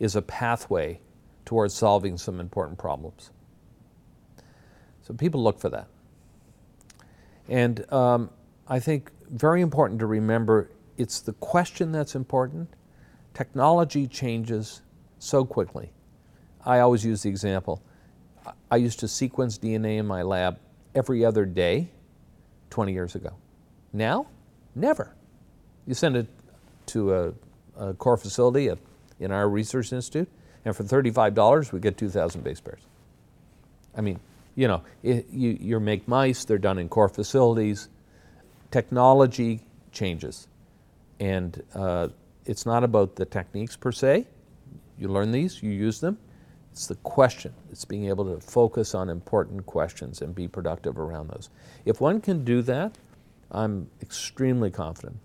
is 0.00 0.16
a 0.16 0.22
pathway 0.22 1.00
towards 1.44 1.74
solving 1.74 2.16
some 2.16 2.40
important 2.40 2.78
problems. 2.78 3.30
So 5.02 5.12
people 5.12 5.42
look 5.42 5.60
for 5.60 5.68
that. 5.68 5.88
And 7.46 7.92
um, 7.92 8.30
I 8.66 8.80
think 8.80 9.10
very 9.28 9.60
important 9.60 10.00
to 10.00 10.06
remember 10.06 10.70
it's 10.96 11.20
the 11.20 11.34
question 11.34 11.92
that's 11.92 12.14
important. 12.14 12.70
Technology 13.34 14.06
changes 14.06 14.80
so 15.18 15.44
quickly. 15.44 15.90
I 16.64 16.78
always 16.78 17.04
use 17.04 17.24
the 17.24 17.28
example 17.28 17.82
I 18.70 18.76
used 18.76 19.00
to 19.00 19.08
sequence 19.08 19.58
DNA 19.58 19.98
in 19.98 20.06
my 20.06 20.22
lab 20.22 20.58
every 20.94 21.24
other 21.24 21.44
day 21.44 21.88
20 22.70 22.92
years 22.92 23.14
ago. 23.14 23.34
Now, 23.92 24.26
never. 24.74 25.14
You 25.86 25.94
send 25.94 26.16
it 26.16 26.26
to 26.86 27.14
a, 27.14 27.32
a 27.78 27.94
core 27.94 28.16
facility 28.16 28.68
at, 28.68 28.78
in 29.18 29.32
our 29.32 29.48
research 29.48 29.92
institute, 29.92 30.28
and 30.64 30.76
for 30.76 30.84
$35, 30.84 31.72
we 31.72 31.80
get 31.80 31.96
2,000 31.96 32.42
base 32.44 32.60
pairs. 32.60 32.80
I 33.96 34.00
mean, 34.00 34.20
you 34.54 34.68
know, 34.68 34.82
it, 35.02 35.26
you, 35.30 35.56
you 35.60 35.80
make 35.80 36.06
mice, 36.08 36.44
they're 36.44 36.58
done 36.58 36.78
in 36.78 36.88
core 36.88 37.08
facilities. 37.08 37.88
Technology 38.70 39.60
changes. 39.92 40.48
And 41.20 41.62
uh, 41.74 42.08
it's 42.44 42.66
not 42.66 42.84
about 42.84 43.16
the 43.16 43.24
techniques 43.24 43.76
per 43.76 43.92
se. 43.92 44.26
You 44.98 45.08
learn 45.08 45.30
these, 45.30 45.62
you 45.62 45.70
use 45.70 46.00
them, 46.00 46.18
It's 46.78 46.86
the 46.86 46.94
question. 46.94 47.52
It's 47.72 47.84
being 47.84 48.06
able 48.06 48.32
to 48.32 48.40
focus 48.40 48.94
on 48.94 49.08
important 49.08 49.66
questions 49.66 50.22
and 50.22 50.32
be 50.32 50.46
productive 50.46 50.96
around 50.96 51.28
those. 51.28 51.50
If 51.84 52.00
one 52.00 52.20
can 52.20 52.44
do 52.44 52.62
that, 52.62 52.96
I'm 53.50 53.90
extremely 54.00 54.70
confident. 54.70 55.16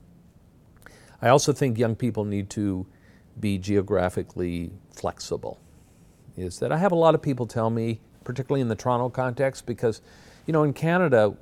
I 1.21 1.29
also 1.29 1.53
think 1.53 1.77
young 1.77 1.95
people 1.95 2.25
need 2.25 2.49
to 2.49 2.87
be 3.39 3.59
geographically 3.59 4.71
flexible. 4.95 5.59
Is 6.35 6.57
that 6.57 6.71
I 6.71 6.77
have 6.77 6.91
a 6.91 6.95
lot 6.95 7.13
of 7.13 7.21
people 7.21 7.45
tell 7.45 7.69
me, 7.69 8.01
particularly 8.23 8.61
in 8.61 8.67
the 8.67 8.75
Toronto 8.75 9.09
context, 9.09 9.67
because, 9.67 10.01
you 10.47 10.53
know, 10.53 10.63
in 10.63 10.73
Canada, 10.73 11.37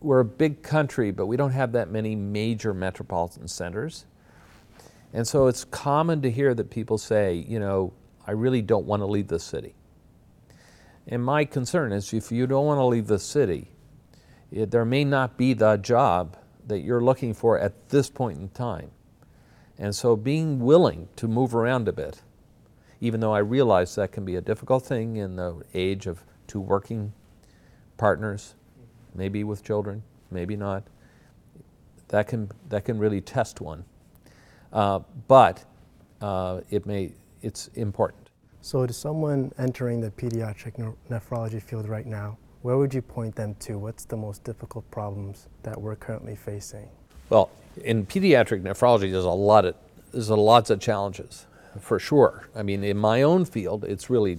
we're 0.00 0.20
a 0.20 0.24
big 0.24 0.62
country, 0.62 1.10
but 1.10 1.26
we 1.26 1.36
don't 1.36 1.50
have 1.50 1.72
that 1.72 1.90
many 1.90 2.14
major 2.14 2.72
metropolitan 2.72 3.48
centers. 3.48 4.04
And 5.12 5.26
so 5.26 5.48
it's 5.48 5.64
common 5.64 6.22
to 6.22 6.30
hear 6.30 6.54
that 6.54 6.70
people 6.70 6.96
say, 6.96 7.44
you 7.48 7.58
know, 7.58 7.92
I 8.26 8.32
really 8.32 8.62
don't 8.62 8.86
want 8.86 9.00
to 9.00 9.06
leave 9.06 9.28
the 9.28 9.38
city. 9.38 9.74
And 11.06 11.24
my 11.24 11.44
concern 11.44 11.92
is 11.92 12.12
if 12.12 12.30
you 12.30 12.46
don't 12.46 12.66
want 12.66 12.78
to 12.78 12.84
leave 12.84 13.06
the 13.06 13.18
city, 13.18 13.70
it, 14.50 14.70
there 14.70 14.84
may 14.84 15.04
not 15.04 15.36
be 15.36 15.54
the 15.54 15.76
job 15.76 16.36
that 16.66 16.80
you're 16.80 17.00
looking 17.00 17.34
for 17.34 17.58
at 17.58 17.88
this 17.88 18.08
point 18.08 18.38
in 18.38 18.48
time. 18.50 18.90
And 19.78 19.94
so 19.94 20.14
being 20.14 20.60
willing 20.60 21.08
to 21.16 21.26
move 21.26 21.54
around 21.54 21.88
a 21.88 21.92
bit, 21.92 22.22
even 23.00 23.20
though 23.20 23.34
I 23.34 23.40
realize 23.40 23.96
that 23.96 24.12
can 24.12 24.24
be 24.24 24.36
a 24.36 24.40
difficult 24.40 24.84
thing 24.84 25.16
in 25.16 25.36
the 25.36 25.62
age 25.74 26.06
of 26.06 26.22
two 26.46 26.60
working 26.60 27.12
partners, 27.96 28.54
maybe 29.14 29.42
with 29.42 29.64
children, 29.64 30.02
maybe 30.30 30.56
not, 30.56 30.84
that 32.08 32.28
can, 32.28 32.50
that 32.68 32.84
can 32.84 32.98
really 32.98 33.20
test 33.20 33.60
one. 33.60 33.84
Uh, 34.72 35.00
but 35.26 35.64
uh, 36.20 36.60
it 36.70 36.86
may, 36.86 37.12
it's 37.42 37.68
important. 37.74 38.30
So, 38.60 38.86
to 38.86 38.92
someone 38.92 39.52
entering 39.58 40.00
the 40.00 40.10
pediatric 40.10 40.94
nephrology 41.10 41.60
field 41.60 41.88
right 41.88 42.06
now, 42.06 42.38
where 42.62 42.78
would 42.78 42.94
you 42.94 43.02
point 43.02 43.34
them 43.34 43.56
to? 43.60 43.76
What's 43.76 44.04
the 44.04 44.16
most 44.16 44.44
difficult 44.44 44.88
problems 44.90 45.48
that 45.64 45.80
we're 45.80 45.96
currently 45.96 46.36
facing? 46.36 46.88
Well, 47.28 47.50
in 47.82 48.06
pediatric 48.06 48.62
nephrology, 48.62 49.10
there's 49.10 49.24
a 49.24 49.30
lot 49.30 49.64
of 49.64 49.74
there's 50.12 50.28
a 50.28 50.36
lots 50.36 50.70
of 50.70 50.78
challenges, 50.78 51.46
for 51.80 51.98
sure. 51.98 52.48
I 52.54 52.62
mean, 52.62 52.84
in 52.84 52.98
my 52.98 53.22
own 53.22 53.44
field, 53.44 53.84
it's 53.84 54.08
really 54.08 54.38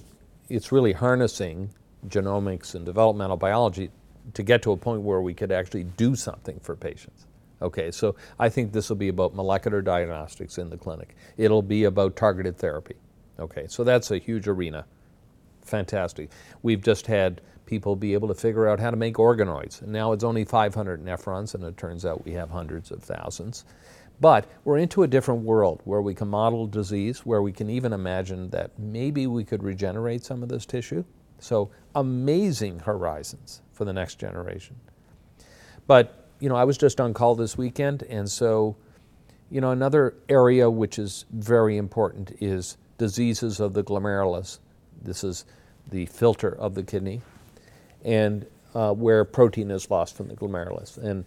it's 0.50 0.72
really 0.72 0.94
harnessing 0.94 1.70
genomics 2.08 2.76
and 2.76 2.86
developmental 2.86 3.38
biology 3.38 3.90
to 4.34 4.44
get 4.44 4.62
to 4.62 4.72
a 4.72 4.78
point 4.78 5.02
where 5.02 5.22
we 5.22 5.34
could 5.34 5.52
actually 5.52 5.84
do 5.84 6.16
something 6.16 6.60
for 6.62 6.76
patients. 6.76 7.26
Okay, 7.64 7.92
so 7.92 8.16
I 8.38 8.50
think 8.50 8.74
this 8.74 8.90
will 8.90 8.98
be 8.98 9.08
about 9.08 9.34
molecular 9.34 9.82
diagnostics 9.82 10.58
in 10.58 10.70
the 10.70 10.78
clinic. 10.78 11.16
It'll 11.38 11.62
be 11.62 11.86
about 11.86 12.18
targeted 12.18 12.58
therapy. 12.58 12.96
Okay, 13.40 13.66
so 13.68 13.84
that's 13.86 14.12
a 14.12 14.18
huge 14.18 14.48
arena. 14.48 14.86
Fantastic. 15.64 16.30
We've 16.62 16.82
just 16.82 17.08
had 17.08 17.42
people 17.66 17.96
be 17.96 18.14
able 18.14 18.28
to 18.28 18.36
figure 18.36 18.68
out 18.68 18.82
how 18.82 18.92
to 18.92 18.98
make 18.98 19.16
organoids. 19.16 19.82
And 19.82 19.94
now 19.94 20.12
it's 20.12 20.26
only 20.26 20.44
500 20.44 21.04
nephrons, 21.04 21.56
and 21.56 21.64
it 21.64 21.78
turns 21.78 22.06
out 22.06 22.26
we 22.26 22.34
have 22.34 22.50
hundreds 22.50 22.92
of 22.92 23.02
thousands. 23.02 23.64
But 24.20 24.46
we're 24.66 24.78
into 24.78 25.04
a 25.04 25.08
different 25.08 25.44
world 25.44 25.82
where 25.86 26.02
we 26.02 26.14
can 26.14 26.28
model 26.28 26.68
disease, 26.68 27.26
where 27.26 27.42
we 27.42 27.54
can 27.54 27.70
even 27.70 27.94
imagine 27.94 28.50
that 28.50 28.78
maybe 28.78 29.26
we 29.26 29.46
could 29.46 29.64
regenerate 29.64 30.26
some 30.26 30.44
of 30.44 30.50
this 30.50 30.66
tissue. 30.66 31.06
So 31.40 31.72
amazing 31.96 32.80
horizons 32.80 33.62
for 33.72 33.86
the 33.86 33.94
next 33.94 34.20
generation. 34.20 34.76
But 35.88 36.23
you 36.44 36.50
know, 36.50 36.58
I 36.58 36.66
was 36.66 36.78
just 36.78 37.00
on 37.00 37.14
call 37.14 37.36
this 37.36 37.58
weekend, 37.58 38.04
and 38.04 38.30
so, 38.30 38.76
you 39.50 39.62
know, 39.62 39.72
another 39.72 40.14
area 40.28 40.70
which 40.70 41.00
is 41.00 41.24
very 41.32 41.78
important 41.78 42.36
is 42.42 42.76
diseases 42.98 43.62
of 43.62 43.72
the 43.72 43.82
glomerulus. 43.82 44.60
This 45.02 45.24
is 45.24 45.46
the 45.90 46.06
filter 46.08 46.50
of 46.50 46.76
the 46.76 46.84
kidney, 46.84 47.22
and 48.04 48.46
uh, 48.76 48.92
where 48.94 49.24
protein 49.24 49.72
is 49.72 49.90
lost 49.90 50.18
from 50.18 50.28
the 50.28 50.36
glomerulus. 50.36 50.98
And 50.98 51.24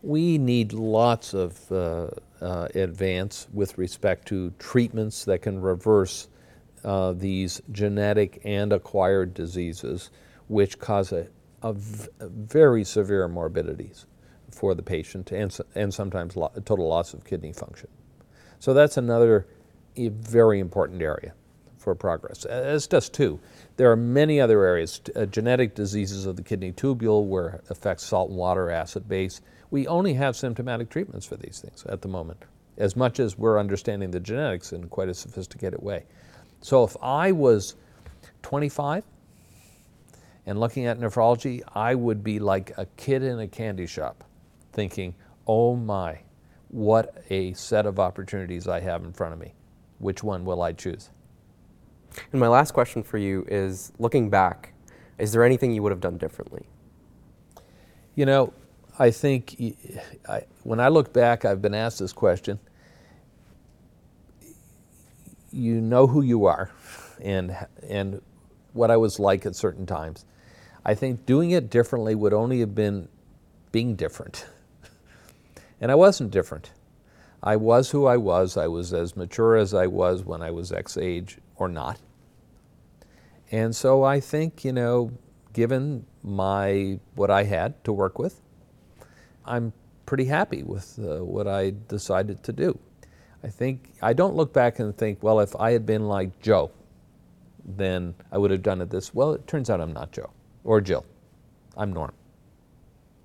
we 0.00 0.38
need 0.38 0.72
lots 0.72 1.34
of 1.34 1.72
uh, 1.72 2.06
uh, 2.40 2.68
advance 2.76 3.48
with 3.52 3.78
respect 3.78 4.28
to 4.28 4.52
treatments 4.60 5.24
that 5.24 5.42
can 5.42 5.60
reverse 5.60 6.28
uh, 6.84 7.14
these 7.14 7.60
genetic 7.72 8.42
and 8.44 8.72
acquired 8.72 9.34
diseases, 9.34 10.10
which 10.46 10.78
cause 10.78 11.10
a 11.10 11.26
of 11.62 12.08
very 12.20 12.84
severe 12.84 13.28
morbidities 13.28 14.06
for 14.50 14.74
the 14.74 14.82
patient 14.82 15.32
and, 15.32 15.56
and 15.74 15.94
sometimes 15.94 16.36
lo- 16.36 16.52
total 16.64 16.88
loss 16.88 17.14
of 17.14 17.24
kidney 17.24 17.52
function. 17.52 17.88
So 18.58 18.74
that's 18.74 18.96
another 18.96 19.46
very 19.96 20.60
important 20.60 21.02
area 21.02 21.34
for 21.78 21.94
progress. 21.94 22.44
As 22.44 22.86
does 22.86 23.08
too. 23.08 23.40
There 23.76 23.90
are 23.90 23.96
many 23.96 24.40
other 24.40 24.64
areas, 24.64 25.00
uh, 25.16 25.26
genetic 25.26 25.74
diseases 25.74 26.26
of 26.26 26.36
the 26.36 26.42
kidney 26.42 26.72
tubule 26.72 27.26
where 27.26 27.48
it 27.48 27.64
affects 27.70 28.04
salt 28.04 28.30
and 28.30 28.38
water 28.38 28.70
acid 28.70 29.08
base. 29.08 29.40
We 29.70 29.86
only 29.86 30.14
have 30.14 30.36
symptomatic 30.36 30.90
treatments 30.90 31.26
for 31.26 31.36
these 31.36 31.60
things 31.60 31.84
at 31.86 32.02
the 32.02 32.08
moment, 32.08 32.44
as 32.76 32.94
much 32.94 33.18
as 33.18 33.36
we're 33.36 33.58
understanding 33.58 34.10
the 34.10 34.20
genetics 34.20 34.72
in 34.72 34.88
quite 34.88 35.08
a 35.08 35.14
sophisticated 35.14 35.82
way. 35.82 36.04
So 36.60 36.84
if 36.84 36.96
I 37.02 37.32
was 37.32 37.74
25 38.42 39.04
and 40.46 40.58
looking 40.58 40.86
at 40.86 40.98
nephrology, 40.98 41.62
I 41.74 41.94
would 41.94 42.24
be 42.24 42.38
like 42.38 42.72
a 42.76 42.86
kid 42.96 43.22
in 43.22 43.38
a 43.38 43.48
candy 43.48 43.86
shop 43.86 44.24
thinking, 44.72 45.14
oh 45.46 45.76
my, 45.76 46.20
what 46.68 47.22
a 47.30 47.52
set 47.52 47.86
of 47.86 48.00
opportunities 48.00 48.66
I 48.66 48.80
have 48.80 49.04
in 49.04 49.12
front 49.12 49.34
of 49.34 49.38
me. 49.38 49.54
Which 49.98 50.22
one 50.22 50.44
will 50.44 50.62
I 50.62 50.72
choose? 50.72 51.10
And 52.32 52.40
my 52.40 52.48
last 52.48 52.72
question 52.72 53.02
for 53.02 53.18
you 53.18 53.44
is 53.48 53.92
looking 53.98 54.30
back, 54.30 54.74
is 55.18 55.32
there 55.32 55.44
anything 55.44 55.72
you 55.72 55.82
would 55.82 55.92
have 55.92 56.00
done 56.00 56.18
differently? 56.18 56.66
You 58.14 58.26
know, 58.26 58.52
I 58.98 59.10
think 59.10 59.56
I, 60.28 60.42
when 60.64 60.80
I 60.80 60.88
look 60.88 61.12
back, 61.12 61.44
I've 61.44 61.62
been 61.62 61.74
asked 61.74 61.98
this 61.98 62.12
question. 62.12 62.58
You 65.50 65.80
know 65.80 66.06
who 66.06 66.22
you 66.22 66.46
are 66.46 66.70
and, 67.22 67.56
and 67.88 68.20
what 68.72 68.90
I 68.90 68.96
was 68.96 69.18
like 69.18 69.46
at 69.46 69.54
certain 69.54 69.86
times. 69.86 70.24
I 70.84 70.94
think 70.94 71.26
doing 71.26 71.52
it 71.52 71.70
differently 71.70 72.14
would 72.14 72.32
only 72.32 72.60
have 72.60 72.74
been 72.74 73.08
being 73.70 73.94
different. 73.94 74.46
and 75.80 75.92
I 75.92 75.94
wasn't 75.94 76.30
different. 76.30 76.72
I 77.42 77.56
was 77.56 77.90
who 77.90 78.06
I 78.06 78.16
was. 78.16 78.56
I 78.56 78.66
was 78.66 78.92
as 78.92 79.16
mature 79.16 79.56
as 79.56 79.74
I 79.74 79.86
was 79.86 80.24
when 80.24 80.42
I 80.42 80.50
was 80.50 80.72
X 80.72 80.96
age 80.96 81.38
or 81.56 81.68
not. 81.68 81.98
And 83.50 83.74
so 83.74 84.02
I 84.02 84.18
think, 84.20 84.64
you 84.64 84.72
know, 84.72 85.12
given 85.52 86.06
my 86.22 86.98
what 87.14 87.30
I 87.30 87.44
had 87.44 87.82
to 87.84 87.92
work 87.92 88.18
with, 88.18 88.40
I'm 89.44 89.72
pretty 90.06 90.24
happy 90.24 90.62
with 90.62 90.98
uh, 90.98 91.24
what 91.24 91.46
I 91.46 91.74
decided 91.88 92.42
to 92.44 92.52
do. 92.52 92.78
I 93.44 93.48
think 93.48 93.92
I 94.00 94.12
don't 94.12 94.34
look 94.34 94.52
back 94.52 94.78
and 94.78 94.96
think, 94.96 95.22
well, 95.22 95.40
if 95.40 95.54
I 95.56 95.72
had 95.72 95.84
been 95.84 96.06
like 96.06 96.40
Joe, 96.40 96.70
then 97.64 98.14
I 98.30 98.38
would 98.38 98.50
have 98.50 98.62
done 98.62 98.80
it 98.80 98.90
this. 98.90 99.12
Well, 99.12 99.32
it 99.32 99.46
turns 99.46 99.68
out 99.68 99.80
I'm 99.80 99.92
not 99.92 100.12
Joe 100.12 100.30
or 100.64 100.80
Jill. 100.80 101.04
I'm 101.76 101.92
Norm. 101.92 102.12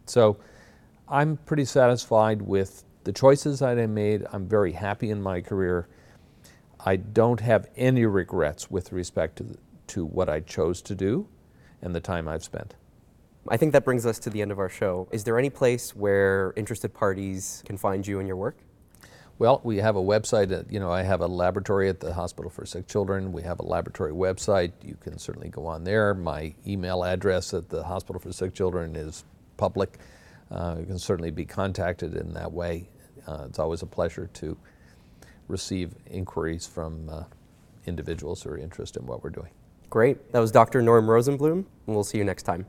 So 0.05 0.37
I'm 1.07 1.37
pretty 1.37 1.65
satisfied 1.65 2.41
with 2.41 2.83
the 3.03 3.11
choices 3.11 3.59
that 3.59 3.79
I 3.79 3.87
made. 3.87 4.25
I'm 4.31 4.47
very 4.47 4.73
happy 4.73 5.09
in 5.09 5.21
my 5.21 5.41
career. 5.41 5.87
I 6.79 6.97
don't 6.97 7.39
have 7.39 7.67
any 7.75 8.05
regrets 8.05 8.69
with 8.69 8.91
respect 8.91 9.37
to, 9.37 9.57
to 9.87 10.05
what 10.05 10.29
I 10.29 10.41
chose 10.41 10.81
to 10.83 10.95
do 10.95 11.27
and 11.81 11.93
the 11.93 11.99
time 11.99 12.27
I've 12.27 12.43
spent. 12.43 12.75
I 13.49 13.57
think 13.57 13.71
that 13.73 13.85
brings 13.85 14.05
us 14.05 14.19
to 14.19 14.29
the 14.29 14.41
end 14.41 14.51
of 14.51 14.59
our 14.59 14.69
show. 14.69 15.07
Is 15.11 15.23
there 15.23 15.39
any 15.39 15.49
place 15.49 15.95
where 15.95 16.53
interested 16.57 16.93
parties 16.93 17.63
can 17.65 17.77
find 17.77 18.05
you 18.05 18.19
and 18.19 18.27
your 18.27 18.37
work? 18.37 18.57
Well, 19.39 19.61
we 19.63 19.77
have 19.77 19.95
a 19.95 20.01
website. 20.01 20.71
you 20.71 20.79
know, 20.79 20.91
I 20.91 21.03
have 21.03 21.21
a 21.21 21.27
laboratory 21.27 21.89
at 21.89 21.99
the 21.99 22.13
Hospital 22.13 22.49
for 22.49 22.65
Sick 22.65 22.87
Children. 22.87 23.31
We 23.31 23.43
have 23.43 23.59
a 23.59 23.63
laboratory 23.63 24.11
website. 24.11 24.71
You 24.83 24.97
can 24.99 25.19
certainly 25.19 25.49
go 25.49 25.67
on 25.67 25.83
there. 25.83 26.15
My 26.15 26.55
email 26.65 27.03
address 27.03 27.53
at 27.53 27.69
the 27.69 27.83
Hospital 27.83 28.19
for 28.19 28.33
Sick 28.33 28.55
Children 28.55 28.95
is 28.95 29.25
public. 29.55 29.99
Uh, 30.49 30.77
you 30.79 30.85
can 30.85 30.97
certainly 30.97 31.29
be 31.29 31.45
contacted 31.45 32.15
in 32.15 32.33
that 32.33 32.51
way. 32.51 32.89
Uh, 33.27 33.45
it's 33.47 33.59
always 33.59 33.83
a 33.83 33.85
pleasure 33.85 34.27
to 34.33 34.57
receive 35.47 35.93
inquiries 36.09 36.65
from 36.65 37.07
uh, 37.07 37.23
individuals 37.85 38.41
who 38.41 38.49
are 38.49 38.57
interested 38.57 39.01
in 39.01 39.05
what 39.05 39.23
we're 39.23 39.29
doing. 39.29 39.51
Great. 39.91 40.31
That 40.31 40.39
was 40.39 40.51
Dr. 40.51 40.81
Norm 40.81 41.05
Rosenblum, 41.05 41.51
and 41.51 41.65
we'll 41.85 42.03
see 42.03 42.17
you 42.17 42.25
next 42.25 42.43
time. 42.43 42.65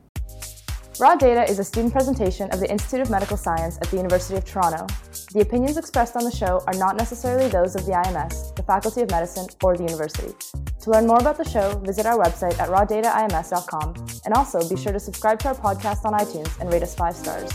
Raw 1.00 1.14
Data 1.14 1.48
is 1.48 1.60
a 1.60 1.64
student 1.64 1.92
presentation 1.92 2.50
of 2.50 2.58
the 2.58 2.68
Institute 2.68 2.98
of 2.98 3.08
Medical 3.08 3.36
Science 3.36 3.78
at 3.80 3.88
the 3.88 3.96
University 3.96 4.36
of 4.36 4.44
Toronto. 4.44 4.84
The 5.32 5.42
opinions 5.42 5.76
expressed 5.76 6.16
on 6.16 6.24
the 6.24 6.30
show 6.32 6.60
are 6.66 6.74
not 6.74 6.96
necessarily 6.96 7.48
those 7.48 7.76
of 7.76 7.86
the 7.86 7.92
IMS, 7.92 8.56
the 8.56 8.64
Faculty 8.64 9.02
of 9.02 9.10
Medicine, 9.12 9.46
or 9.62 9.76
the 9.76 9.84
university. 9.84 10.34
To 10.80 10.90
learn 10.90 11.06
more 11.06 11.20
about 11.20 11.38
the 11.38 11.44
show, 11.44 11.78
visit 11.86 12.04
our 12.04 12.18
website 12.18 12.58
at 12.58 12.68
rawdataims.com 12.68 13.94
and 14.24 14.34
also 14.34 14.68
be 14.68 14.74
sure 14.74 14.92
to 14.92 14.98
subscribe 14.98 15.38
to 15.40 15.48
our 15.48 15.54
podcast 15.54 16.04
on 16.04 16.14
iTunes 16.14 16.60
and 16.60 16.72
rate 16.72 16.82
us 16.82 16.96
five 16.96 17.14
stars. 17.14 17.48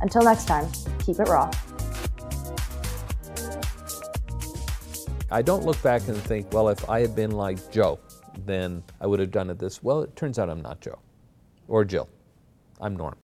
Until 0.00 0.24
next 0.24 0.46
time, 0.46 0.66
keep 0.98 1.20
it 1.20 1.28
raw. 1.28 1.48
I 5.30 5.42
don't 5.42 5.64
look 5.64 5.80
back 5.80 6.08
and 6.08 6.16
think, 6.16 6.52
well, 6.52 6.68
if 6.68 6.90
I 6.90 6.98
had 6.98 7.14
been 7.14 7.30
like 7.30 7.70
Joe, 7.70 8.00
then 8.46 8.82
I 9.00 9.06
would 9.06 9.20
have 9.20 9.30
done 9.30 9.48
it 9.48 9.60
this. 9.60 9.80
Well, 9.80 10.02
it 10.02 10.16
turns 10.16 10.40
out 10.40 10.50
I'm 10.50 10.60
not 10.60 10.80
Joe 10.80 10.98
or 11.68 11.84
Jill. 11.84 12.08
I'm 12.80 12.96
Norm. 12.96 13.14